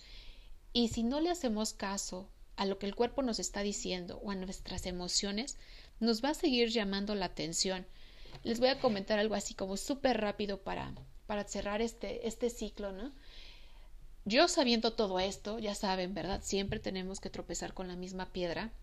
Y 0.76 0.90
si 0.90 1.04
no 1.04 1.22
le 1.22 1.30
hacemos 1.30 1.72
caso 1.72 2.28
a 2.58 2.66
lo 2.66 2.78
que 2.78 2.86
el 2.86 2.96
cuerpo 2.96 3.22
nos 3.22 3.40
está 3.40 3.62
diciendo 3.62 4.20
o 4.22 4.32
a 4.32 4.36
nuestras 4.36 4.86
emociones, 4.86 5.58
nos 6.02 6.22
va 6.22 6.32
a 6.32 6.34
seguir 6.34 6.68
llamando 6.68 7.16
la 7.16 7.28
atención. 7.28 7.86
Les 8.44 8.60
voy 8.60 8.68
a 8.68 8.82
comentar 8.82 9.18
algo 9.18 9.36
así 9.36 9.54
como 9.54 9.78
súper 9.78 10.20
rápido 10.20 10.60
para, 10.60 10.94
para 11.28 11.46
cerrar 11.46 11.82
este, 11.82 12.28
este 12.28 12.50
ciclo, 12.50 12.92
¿no? 12.92 13.14
Yo 14.26 14.50
sabiendo 14.50 14.92
todo 14.92 15.18
esto, 15.20 15.60
ya 15.60 15.76
saben, 15.76 16.14
¿verdad? 16.14 16.42
Siempre 16.44 16.82
tenemos 16.82 17.22
que 17.22 17.30
tropezar 17.30 17.74
con 17.74 17.88
la 17.88 17.96
misma 17.96 18.34
piedra. 18.34 18.74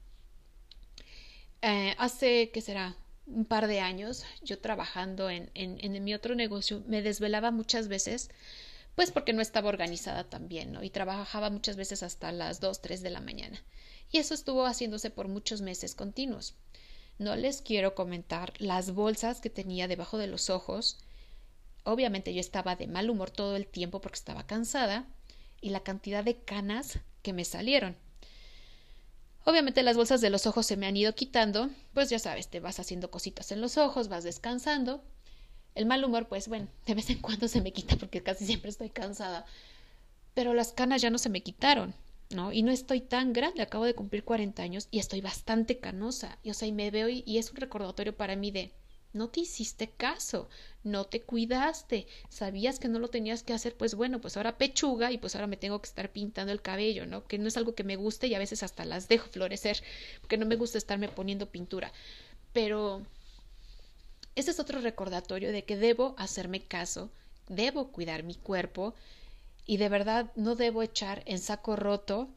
Eh, 1.61 1.95
hace, 1.99 2.49
¿qué 2.55 2.63
será? 2.63 2.97
Un 3.27 3.45
par 3.45 3.67
de 3.67 3.81
años, 3.81 4.25
yo 4.43 4.59
trabajando 4.61 5.29
en, 5.29 5.51
en, 5.53 5.77
en 5.79 6.03
mi 6.03 6.15
otro 6.15 6.35
negocio, 6.37 6.83
me 6.87 7.03
desvelaba 7.03 7.51
muchas 7.51 7.89
veces 7.89 8.31
pues 8.95 9.11
porque 9.11 9.33
no 9.33 9.41
estaba 9.41 9.69
organizada 9.69 10.25
también, 10.25 10.73
¿no? 10.73 10.83
Y 10.83 10.91
trabajaba 10.91 11.51
muchas 11.51 11.77
veces 11.77 12.03
hasta 12.03 12.31
las 12.33 12.61
dos, 12.61 12.81
tres 12.83 13.03
de 13.03 13.11
la 13.11 13.21
mañana. 13.21 13.63
Y 14.11 14.19
eso 14.19 14.35
estuvo 14.35 14.67
haciéndose 14.67 15.11
por 15.11 15.29
muchos 15.29 15.63
meses 15.63 15.95
continuos. 15.95 16.55
No 17.19 17.37
les 17.37 17.63
quiero 17.63 17.95
comentar 17.95 18.53
las 18.59 18.93
bolsas 18.93 19.41
que 19.41 19.51
tenía 19.51 19.89
debajo 19.89 20.19
de 20.19 20.27
los 20.27 20.51
ojos. 20.51 20.99
Obviamente 21.85 22.35
yo 22.35 22.41
estaba 22.41 22.77
de 22.77 22.87
mal 22.87 23.09
humor 23.09 23.31
todo 23.31 23.57
el 23.57 23.67
tiempo 23.67 24.01
porque 24.01 24.19
estaba 24.19 24.47
cansada 24.47 25.07
y 25.61 25.71
la 25.71 25.81
cantidad 25.81 26.23
de 26.23 26.37
canas 26.37 26.99
que 27.23 27.33
me 27.33 27.45
salieron. 27.45 27.97
Obviamente 29.45 29.83
las 29.83 29.97
bolsas 29.97 30.21
de 30.21 30.31
los 30.31 30.47
ojos 30.47 30.67
se 30.67 30.77
me 30.77 30.87
han 30.87 30.97
ido 30.97 31.15
quitando, 31.15 31.71
pues 31.95 32.11
ya 32.11 32.19
sabes, 32.19 32.49
te 32.49 32.61
vas 32.61 32.79
haciendo 32.79 33.11
cositas 33.11 33.51
en 33.51 33.61
los 33.61 33.79
ojos, 33.79 34.09
vas 34.09 34.25
descansando 34.25 35.03
el 35.75 35.87
mal 35.87 36.04
humor, 36.04 36.29
pues 36.29 36.48
bueno, 36.48 36.68
de 36.87 36.94
vez 36.94 37.10
en 37.10 37.20
cuando 37.20 37.48
se 37.48 37.60
me 37.60 37.73
quita 37.73 37.96
porque 37.96 38.23
casi 38.23 38.46
siempre 38.46 38.70
estoy 38.70 38.90
cansada. 38.90 39.46
Pero 40.35 40.54
las 40.54 40.73
canas 40.73 41.02
ya 41.02 41.10
no 41.10 41.18
se 41.18 41.29
me 41.29 41.42
quitaron, 41.42 41.94
¿no? 42.31 42.52
Y 42.52 42.62
no 42.62 42.70
estoy 42.73 43.00
tan 43.00 43.33
grande, 43.33 43.62
acabo 43.62 43.85
de 43.85 43.94
cumplir 43.94 44.25
40 44.25 44.62
años 44.62 44.88
y 44.90 44.98
estoy 44.98 45.20
bastante 45.20 45.79
canosa. 45.79 46.38
Y 46.42 46.50
o 46.50 46.54
sea, 46.54 46.68
y 46.68 46.73
me 46.73 46.90
veo 46.90 47.08
y, 47.08 47.23
y 47.27 47.38
es 47.38 47.50
un 47.50 47.56
recordatorio 47.56 48.16
para 48.16 48.37
mí 48.37 48.50
de 48.50 48.73
no 49.12 49.29
te 49.29 49.40
hiciste 49.40 49.90
caso, 49.90 50.48
no 50.85 51.04
te 51.04 51.20
cuidaste, 51.23 52.06
sabías 52.29 52.79
que 52.79 52.88
no 52.88 52.98
lo 52.98 53.08
tenías 53.08 53.42
que 53.42 53.52
hacer, 53.52 53.77
pues 53.77 53.94
bueno, 53.94 54.20
pues 54.20 54.37
ahora 54.37 54.56
pechuga 54.58 55.12
y 55.12 55.18
pues 55.18 55.35
ahora 55.35 55.46
me 55.46 55.56
tengo 55.56 55.81
que 55.81 55.88
estar 55.88 56.10
pintando 56.10 56.52
el 56.52 56.62
cabello, 56.62 57.06
¿no? 57.06 57.27
Que 57.27 57.38
no 57.38 57.48
es 57.48 57.56
algo 57.56 57.75
que 57.75 57.85
me 57.85 57.96
guste 57.96 58.27
y 58.27 58.35
a 58.35 58.38
veces 58.38 58.62
hasta 58.62 58.85
las 58.85 59.08
dejo 59.08 59.29
florecer, 59.29 59.83
porque 60.20 60.38
no 60.38 60.46
me 60.46 60.56
gusta 60.56 60.79
estarme 60.79 61.08
poniendo 61.08 61.50
pintura. 61.50 61.92
Pero 62.52 63.02
ese 64.35 64.51
es 64.51 64.61
otro 64.61 64.81
recordatorio 64.81 65.53
de 65.53 65.65
que 65.65 65.77
debo 65.77 66.15
hacerme 66.19 66.61
caso, 66.61 67.11
debo 67.49 67.89
cuidar 67.89 68.23
mi 68.23 68.35
cuerpo 68.35 68.95
y 69.67 69.77
de 69.77 69.89
verdad 69.89 70.33
no 70.37 70.55
debo 70.55 70.83
echar 70.83 71.23
en 71.27 71.39
saco 71.39 71.77
roto 71.77 72.29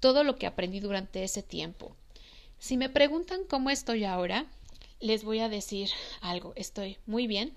todo 0.00 0.24
lo 0.24 0.36
que 0.36 0.46
aprendí 0.46 0.80
durante 0.80 1.22
ese 1.22 1.42
tiempo. 1.42 1.94
Si 2.58 2.76
me 2.76 2.88
preguntan 2.88 3.44
cómo 3.48 3.70
estoy 3.70 4.04
ahora, 4.04 4.46
les 5.00 5.24
voy 5.24 5.40
a 5.40 5.48
decir 5.48 5.88
algo. 6.20 6.52
Estoy 6.56 6.98
muy 7.06 7.26
bien. 7.26 7.52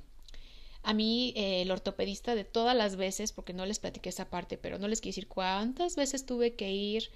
A 0.81 0.93
mí 0.93 1.33
eh, 1.35 1.61
el 1.61 1.71
ortopedista 1.71 2.35
de 2.35 2.43
todas 2.43 2.75
las 2.75 2.95
veces, 2.95 3.31
porque 3.31 3.53
no 3.53 3.65
les 3.65 3.79
platiqué 3.79 4.09
esa 4.09 4.29
parte, 4.29 4.57
pero 4.57 4.79
no 4.79 4.87
les 4.87 5.01
quiero 5.01 5.11
decir 5.11 5.27
cuántas 5.27 5.95
veces 5.95 6.25
tuve 6.25 6.55
que 6.55 6.71
ir 6.71 7.09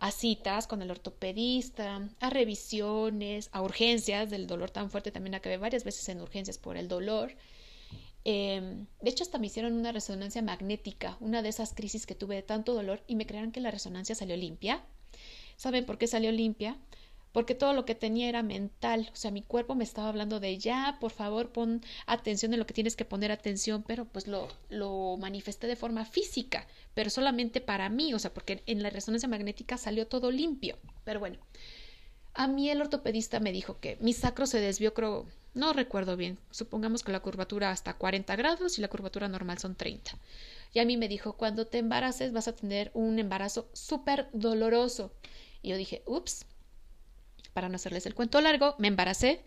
a 0.00 0.10
citas 0.10 0.66
con 0.66 0.80
el 0.80 0.90
ortopedista, 0.90 2.08
a 2.20 2.30
revisiones, 2.30 3.50
a 3.52 3.62
urgencias 3.62 4.30
del 4.30 4.46
dolor 4.46 4.70
tan 4.70 4.90
fuerte, 4.90 5.12
también 5.12 5.34
acabé 5.34 5.58
varias 5.58 5.84
veces 5.84 6.08
en 6.08 6.22
urgencias 6.22 6.56
por 6.56 6.78
el 6.78 6.88
dolor. 6.88 7.36
Em, 8.24 8.86
de 9.00 9.10
hecho, 9.10 9.24
hasta 9.24 9.38
me 9.38 9.46
hicieron 9.46 9.74
una 9.74 9.92
resonancia 9.92 10.40
magnética, 10.40 11.18
una 11.20 11.42
de 11.42 11.50
esas 11.50 11.74
crisis 11.74 12.06
que 12.06 12.14
tuve 12.14 12.36
de 12.36 12.42
tanto 12.42 12.72
dolor 12.72 13.02
y 13.06 13.14
me 13.14 13.26
creyeron 13.26 13.52
que 13.52 13.60
la 13.60 13.70
resonancia 13.70 14.14
salió 14.14 14.36
limpia. 14.36 14.82
¿Saben 15.56 15.84
por 15.84 15.98
qué 15.98 16.06
salió 16.06 16.32
limpia? 16.32 16.78
Porque 17.32 17.54
todo 17.54 17.72
lo 17.72 17.84
que 17.84 17.94
tenía 17.94 18.28
era 18.28 18.42
mental, 18.42 19.08
o 19.12 19.16
sea, 19.16 19.30
mi 19.30 19.42
cuerpo 19.42 19.74
me 19.74 19.84
estaba 19.84 20.08
hablando 20.08 20.40
de 20.40 20.58
ya, 20.58 20.98
por 21.00 21.12
favor, 21.12 21.50
pon 21.50 21.82
atención 22.06 22.52
en 22.52 22.58
lo 22.58 22.66
que 22.66 22.74
tienes 22.74 22.96
que 22.96 23.04
poner 23.04 23.30
atención, 23.32 23.84
pero 23.86 24.04
pues 24.04 24.26
lo, 24.26 24.48
lo 24.68 25.16
manifesté 25.18 25.66
de 25.66 25.76
forma 25.76 26.04
física, 26.04 26.66
pero 26.94 27.10
solamente 27.10 27.60
para 27.60 27.88
mí, 27.88 28.12
o 28.14 28.18
sea, 28.18 28.34
porque 28.34 28.62
en 28.66 28.82
la 28.82 28.90
resonancia 28.90 29.28
magnética 29.28 29.78
salió 29.78 30.06
todo 30.06 30.30
limpio. 30.30 30.78
Pero 31.04 31.20
bueno, 31.20 31.38
a 32.34 32.48
mí 32.48 32.70
el 32.70 32.80
ortopedista 32.80 33.40
me 33.40 33.52
dijo 33.52 33.78
que 33.80 33.96
mi 34.00 34.12
sacro 34.12 34.46
se 34.46 34.60
desvió, 34.60 34.94
creo, 34.94 35.26
no 35.54 35.72
recuerdo 35.72 36.16
bien, 36.16 36.38
supongamos 36.50 37.02
que 37.02 37.12
la 37.12 37.20
curvatura 37.20 37.70
hasta 37.70 37.94
40 37.94 38.36
grados 38.36 38.78
y 38.78 38.80
la 38.80 38.88
curvatura 38.88 39.28
normal 39.28 39.58
son 39.58 39.74
30. 39.74 40.12
Y 40.72 40.78
a 40.78 40.84
mí 40.84 40.96
me 40.96 41.08
dijo, 41.08 41.32
cuando 41.32 41.66
te 41.66 41.78
embaraces 41.78 42.32
vas 42.32 42.48
a 42.48 42.54
tener 42.54 42.90
un 42.94 43.18
embarazo 43.18 43.68
súper 43.72 44.28
doloroso. 44.32 45.12
Y 45.62 45.70
yo 45.70 45.76
dije, 45.76 46.02
ups, 46.06 46.46
para 47.52 47.68
no 47.68 47.76
hacerles 47.76 48.06
el 48.06 48.14
cuento 48.14 48.40
largo, 48.40 48.74
me 48.78 48.88
embaracé. 48.88 49.40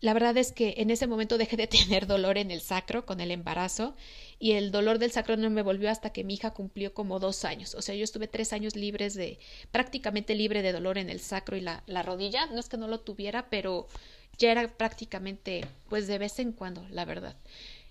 La 0.00 0.12
verdad 0.12 0.36
es 0.36 0.52
que 0.52 0.74
en 0.78 0.90
ese 0.90 1.06
momento 1.06 1.38
dejé 1.38 1.56
de 1.56 1.66
tener 1.66 2.06
dolor 2.06 2.36
en 2.36 2.50
el 2.50 2.60
sacro 2.60 3.06
con 3.06 3.20
el 3.20 3.30
embarazo 3.30 3.94
y 4.38 4.52
el 4.52 4.70
dolor 4.70 4.98
del 4.98 5.12
sacro 5.12 5.36
no 5.36 5.48
me 5.48 5.62
volvió 5.62 5.90
hasta 5.90 6.12
que 6.12 6.24
mi 6.24 6.34
hija 6.34 6.52
cumplió 6.52 6.92
como 6.92 7.18
dos 7.18 7.44
años. 7.44 7.74
O 7.74 7.82
sea, 7.82 7.94
yo 7.94 8.04
estuve 8.04 8.28
tres 8.28 8.52
años 8.52 8.76
libres 8.76 9.14
de, 9.14 9.38
prácticamente 9.72 10.34
libre 10.34 10.60
de 10.60 10.72
dolor 10.72 10.98
en 10.98 11.08
el 11.08 11.20
sacro 11.20 11.56
y 11.56 11.60
la, 11.60 11.82
la 11.86 12.02
rodilla. 12.02 12.46
No 12.46 12.60
es 12.60 12.68
que 12.68 12.76
no 12.76 12.88
lo 12.88 13.00
tuviera, 13.00 13.48
pero 13.48 13.88
ya 14.36 14.52
era 14.52 14.68
prácticamente 14.68 15.64
pues 15.88 16.06
de 16.06 16.18
vez 16.18 16.38
en 16.38 16.52
cuando, 16.52 16.86
la 16.90 17.04
verdad. 17.04 17.36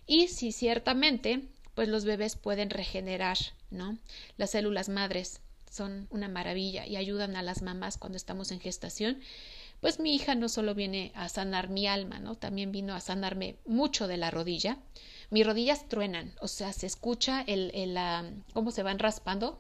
Y 0.05 0.27
sí, 0.27 0.51
ciertamente, 0.51 1.41
pues 1.73 1.87
los 1.87 2.05
bebés 2.05 2.35
pueden 2.35 2.69
regenerar, 2.69 3.37
¿no? 3.71 3.97
Las 4.37 4.51
células 4.51 4.89
madres 4.89 5.39
son 5.73 6.07
una 6.11 6.27
maravilla 6.27 6.85
y 6.85 6.97
ayudan 6.97 7.35
a 7.35 7.41
las 7.41 7.63
mamás 7.63 7.97
cuando 7.97 8.15
estamos 8.15 8.51
en 8.51 8.59
gestación, 8.59 9.19
pues 9.81 9.99
mi 9.99 10.13
hija 10.15 10.35
no 10.35 10.47
solo 10.47 10.75
viene 10.75 11.11
a 11.15 11.29
sanar 11.29 11.69
mi 11.69 11.87
alma, 11.87 12.19
¿no? 12.19 12.35
También 12.35 12.71
vino 12.71 12.93
a 12.93 13.01
sanarme 13.01 13.57
mucho 13.65 14.07
de 14.07 14.17
la 14.17 14.29
rodilla. 14.29 14.77
Mis 15.31 15.45
rodillas 15.45 15.89
truenan, 15.89 16.33
o 16.39 16.47
sea, 16.47 16.71
se 16.73 16.85
escucha 16.85 17.41
el, 17.41 17.71
el 17.73 17.97
cómo 18.53 18.71
se 18.71 18.83
van 18.83 18.99
raspando 18.99 19.59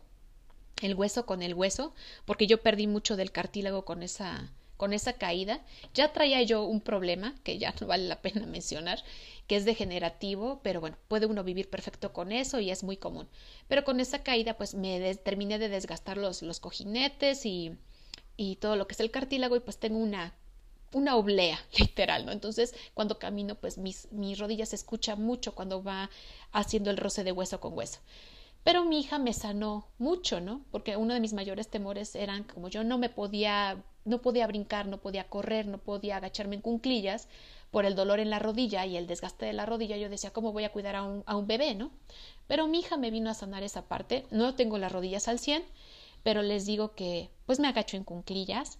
el 0.81 0.95
hueso 0.95 1.25
con 1.25 1.41
el 1.41 1.55
hueso, 1.55 1.93
porque 2.25 2.45
yo 2.45 2.61
perdí 2.61 2.87
mucho 2.87 3.15
del 3.15 3.31
cartílago 3.31 3.83
con 3.83 4.03
esa 4.03 4.51
con 4.83 4.91
esa 4.91 5.13
caída. 5.13 5.61
Ya 5.93 6.11
traía 6.11 6.41
yo 6.41 6.65
un 6.65 6.81
problema 6.81 7.35
que 7.45 7.57
ya 7.57 7.73
no 7.79 7.87
vale 7.87 8.05
la 8.05 8.21
pena 8.21 8.45
mencionar, 8.45 9.01
que 9.47 9.55
es 9.55 9.63
degenerativo, 9.63 10.59
pero 10.61 10.81
bueno, 10.81 10.97
puede 11.07 11.25
uno 11.25 11.41
vivir 11.45 11.69
perfecto 11.69 12.11
con 12.11 12.33
eso 12.33 12.59
y 12.59 12.69
es 12.69 12.83
muy 12.83 12.97
común. 12.97 13.29
Pero 13.69 13.85
con 13.85 14.01
esa 14.01 14.23
caída, 14.23 14.57
pues 14.57 14.73
me 14.73 15.15
terminé 15.15 15.57
de 15.57 15.69
desgastar 15.69 16.17
los, 16.17 16.41
los 16.41 16.59
cojinetes 16.59 17.45
y, 17.45 17.77
y 18.35 18.57
todo 18.57 18.75
lo 18.75 18.85
que 18.85 18.91
es 18.95 18.99
el 18.99 19.09
cartílago 19.09 19.55
y 19.55 19.61
pues 19.61 19.77
tengo 19.77 19.99
una 19.99 20.35
una 20.91 21.15
oblea, 21.15 21.57
literal, 21.79 22.25
¿no? 22.25 22.33
Entonces, 22.33 22.75
cuando 22.93 23.19
camino, 23.19 23.55
pues 23.55 23.77
mis, 23.77 24.11
mis 24.11 24.37
rodillas 24.37 24.69
se 24.69 24.75
escucha 24.75 25.15
mucho 25.15 25.55
cuando 25.55 25.81
va 25.81 26.09
haciendo 26.51 26.91
el 26.91 26.97
roce 26.97 27.23
de 27.23 27.31
hueso 27.31 27.61
con 27.61 27.73
hueso. 27.73 27.99
Pero 28.63 28.85
mi 28.85 28.99
hija 28.99 29.19
me 29.19 29.33
sanó 29.33 29.87
mucho, 29.97 30.39
¿no? 30.39 30.65
Porque 30.71 30.95
uno 30.95 31.13
de 31.13 31.19
mis 31.19 31.33
mayores 31.33 31.67
temores 31.67 32.15
eran 32.15 32.43
como 32.43 32.69
yo 32.69 32.83
no 32.83 32.97
me 32.97 33.09
podía, 33.09 33.83
no 34.05 34.21
podía 34.21 34.47
brincar, 34.47 34.87
no 34.87 34.97
podía 34.97 35.25
correr, 35.29 35.67
no 35.67 35.77
podía 35.77 36.17
agacharme 36.17 36.55
en 36.55 36.61
cunclillas 36.61 37.27
por 37.71 37.85
el 37.85 37.95
dolor 37.95 38.19
en 38.19 38.29
la 38.29 38.39
rodilla 38.39 38.85
y 38.85 38.97
el 38.97 39.07
desgaste 39.07 39.45
de 39.45 39.53
la 39.53 39.65
rodilla, 39.65 39.97
yo 39.97 40.09
decía, 40.09 40.31
¿cómo 40.31 40.51
voy 40.51 40.63
a 40.63 40.71
cuidar 40.71 40.95
a 40.95 41.03
un, 41.03 41.47
bebé, 41.47 41.73
no? 41.73 41.91
Pero 42.47 42.67
mi 42.67 42.79
hija 42.79 42.97
me 42.97 43.09
vino 43.09 43.29
a 43.29 43.33
sanar 43.33 43.63
esa 43.63 43.83
parte, 43.83 44.25
no 44.29 44.53
tengo 44.53 44.77
las 44.77 44.91
rodillas 44.91 45.27
al 45.27 45.39
100, 45.39 45.63
pero 46.21 46.41
les 46.41 46.65
digo 46.65 46.93
que 46.93 47.29
pues 47.45 47.59
me 47.59 47.67
agacho 47.67 47.97
en 47.97 48.03
cunclillas, 48.03 48.77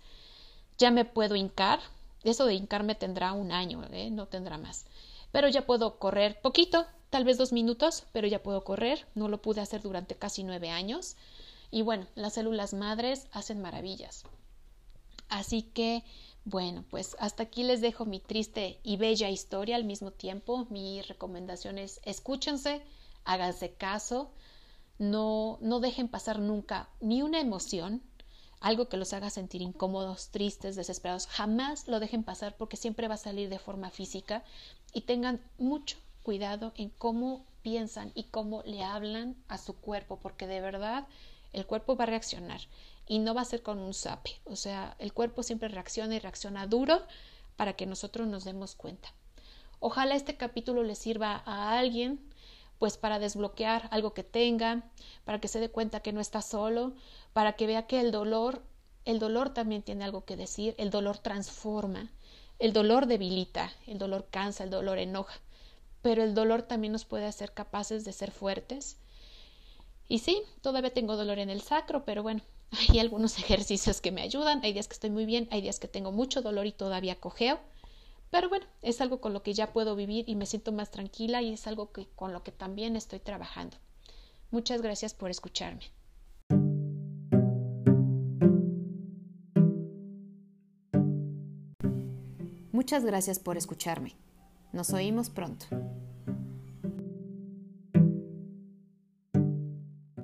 ya 0.78 0.92
me 0.92 1.06
puedo 1.06 1.36
hincar, 1.36 1.80
eso 2.24 2.46
de 2.46 2.54
hincarme 2.54 2.96
tendrá 2.96 3.34
un 3.34 3.52
año, 3.52 3.84
¿eh? 3.92 4.12
no 4.12 4.28
tendrá 4.28 4.58
más, 4.58 4.86
pero 5.32 5.48
ya 5.48 5.66
puedo 5.66 5.98
correr 5.98 6.40
poquito, 6.42 6.86
tal 7.14 7.26
vez 7.26 7.38
dos 7.38 7.54
minutos, 7.54 8.06
pero 8.12 8.26
ya 8.26 8.42
puedo 8.42 8.64
correr. 8.64 9.06
No 9.14 9.28
lo 9.28 9.40
pude 9.40 9.62
hacer 9.62 9.84
durante 9.84 10.16
casi 10.16 10.44
nueve 10.44 10.72
años. 10.72 11.16
Y 11.70 11.84
bueno, 11.84 12.08
las 12.16 12.34
células 12.34 12.74
madres 12.74 13.28
hacen 13.32 13.62
maravillas. 13.62 14.24
Así 15.34 15.64
que, 15.64 16.04
bueno, 16.46 16.86
pues 16.92 17.18
hasta 17.20 17.42
aquí 17.42 17.64
les 17.64 17.82
dejo 17.82 18.06
mi 18.06 18.20
triste 18.20 18.80
y 18.84 18.98
bella 18.98 19.32
historia 19.32 19.76
al 19.76 19.84
mismo 19.84 20.12
tiempo. 20.12 20.68
Mi 20.70 21.02
recomendación 21.02 21.80
es 21.80 22.02
escúchense, 22.04 22.84
háganse 23.26 23.74
caso, 23.74 24.30
no, 25.00 25.58
no 25.60 25.80
dejen 25.80 26.08
pasar 26.08 26.38
nunca 26.38 26.88
ni 27.02 27.24
una 27.24 27.40
emoción, 27.40 28.04
algo 28.60 28.90
que 28.90 28.98
los 28.98 29.12
haga 29.14 29.32
sentir 29.32 29.64
incómodos, 29.64 30.30
tristes, 30.30 30.76
desesperados. 30.76 31.26
Jamás 31.26 31.88
lo 31.88 32.00
dejen 32.00 32.24
pasar 32.24 32.56
porque 32.56 32.78
siempre 32.78 33.08
va 33.08 33.16
a 33.16 33.18
salir 33.18 33.50
de 33.50 33.58
forma 33.58 33.90
física 33.90 34.44
y 34.94 35.02
tengan 35.02 35.42
mucho, 35.58 35.98
cuidado 36.22 36.74
en 36.76 36.90
cómo 36.90 37.44
piensan 37.64 38.12
y 38.14 38.26
cómo 38.26 38.62
le 38.66 38.84
hablan 38.84 39.36
a 39.48 39.58
su 39.58 39.76
cuerpo, 39.76 40.20
porque 40.22 40.46
de 40.46 40.62
verdad 40.62 41.08
el 41.54 41.66
cuerpo 41.66 41.96
va 41.96 42.04
a 42.04 42.08
reaccionar 42.08 42.62
y 43.08 43.20
no 43.20 43.34
va 43.34 43.42
a 43.42 43.46
ser 43.46 43.62
con 43.62 43.80
un 43.80 43.94
zape. 43.94 44.42
O 44.46 44.56
sea, 44.56 44.96
el 45.00 45.14
cuerpo 45.14 45.44
siempre 45.44 45.70
reacciona 45.70 46.16
y 46.16 46.20
reacciona 46.20 46.68
duro 46.68 47.02
para 47.56 47.74
que 47.74 47.86
nosotros 47.86 48.28
nos 48.28 48.44
demos 48.44 48.76
cuenta. 48.76 49.14
Ojalá 49.80 50.16
este 50.16 50.38
capítulo 50.38 50.84
le 50.84 50.96
sirva 50.96 51.44
a 51.46 51.78
alguien 51.78 52.20
pues 52.80 52.98
para 52.98 53.20
desbloquear 53.20 53.88
algo 53.92 54.14
que 54.14 54.24
tenga, 54.24 54.84
para 55.24 55.40
que 55.40 55.48
se 55.48 55.60
dé 55.60 55.70
cuenta 55.70 56.02
que 56.02 56.12
no 56.12 56.20
está 56.20 56.42
solo, 56.42 56.94
para 57.32 57.54
que 57.54 57.68
vea 57.68 57.88
que 57.88 58.00
el 58.00 58.12
dolor, 58.12 58.62
el 59.06 59.20
dolor 59.20 59.54
también 59.54 59.84
tiene 59.84 60.04
algo 60.04 60.26
que 60.26 60.36
decir, 60.36 60.76
el 60.78 60.90
dolor 60.90 61.18
transforma, 61.18 62.12
el 62.60 62.74
dolor 62.74 63.06
debilita, 63.06 63.72
el 63.88 64.00
dolor 64.00 64.28
cansa, 64.30 64.66
el 64.66 64.70
dolor 64.70 64.98
enoja 65.00 65.40
pero 66.04 66.22
el 66.22 66.36
dolor 66.36 66.64
también 66.64 66.92
nos 66.92 67.06
puede 67.06 67.26
hacer 67.26 67.54
capaces 67.54 68.04
de 68.04 68.12
ser 68.12 68.30
fuertes. 68.30 68.98
Y 70.08 70.20
sí, 70.20 70.44
todavía 70.62 70.94
tengo 70.94 71.16
dolor 71.16 71.40
en 71.40 71.50
el 71.50 71.62
sacro, 71.62 72.04
pero 72.04 72.22
bueno, 72.22 72.42
hay 72.90 73.00
algunos 73.00 73.38
ejercicios 73.40 74.02
que 74.02 74.12
me 74.12 74.22
ayudan, 74.22 74.62
hay 74.64 74.74
días 74.74 74.88
que 74.88 74.94
estoy 74.94 75.10
muy 75.10 75.26
bien, 75.26 75.48
hay 75.52 75.62
días 75.62 75.80
que 75.80 75.88
tengo 75.88 76.12
mucho 76.12 76.42
dolor 76.42 76.66
y 76.66 76.72
todavía 76.72 77.20
cojeo, 77.20 77.60
pero 78.30 78.50
bueno, 78.50 78.66
es 78.82 79.00
algo 79.00 79.22
con 79.22 79.34
lo 79.34 79.44
que 79.44 79.54
ya 79.54 79.74
puedo 79.74 79.96
vivir 79.96 80.28
y 80.28 80.36
me 80.36 80.46
siento 80.46 80.72
más 80.72 80.90
tranquila 80.90 81.42
y 81.42 81.54
es 81.54 81.68
algo 81.68 81.92
que, 81.92 82.08
con 82.16 82.34
lo 82.34 82.44
que 82.44 82.52
también 82.52 82.96
estoy 82.96 83.20
trabajando. 83.20 83.78
Muchas 84.50 84.82
gracias 84.82 85.14
por 85.14 85.30
escucharme. 85.30 85.92
Muchas 92.72 93.06
gracias 93.06 93.40
por 93.40 93.56
escucharme. 93.56 94.16
Nos 94.72 94.92
oímos 94.92 95.30
pronto. 95.30 95.68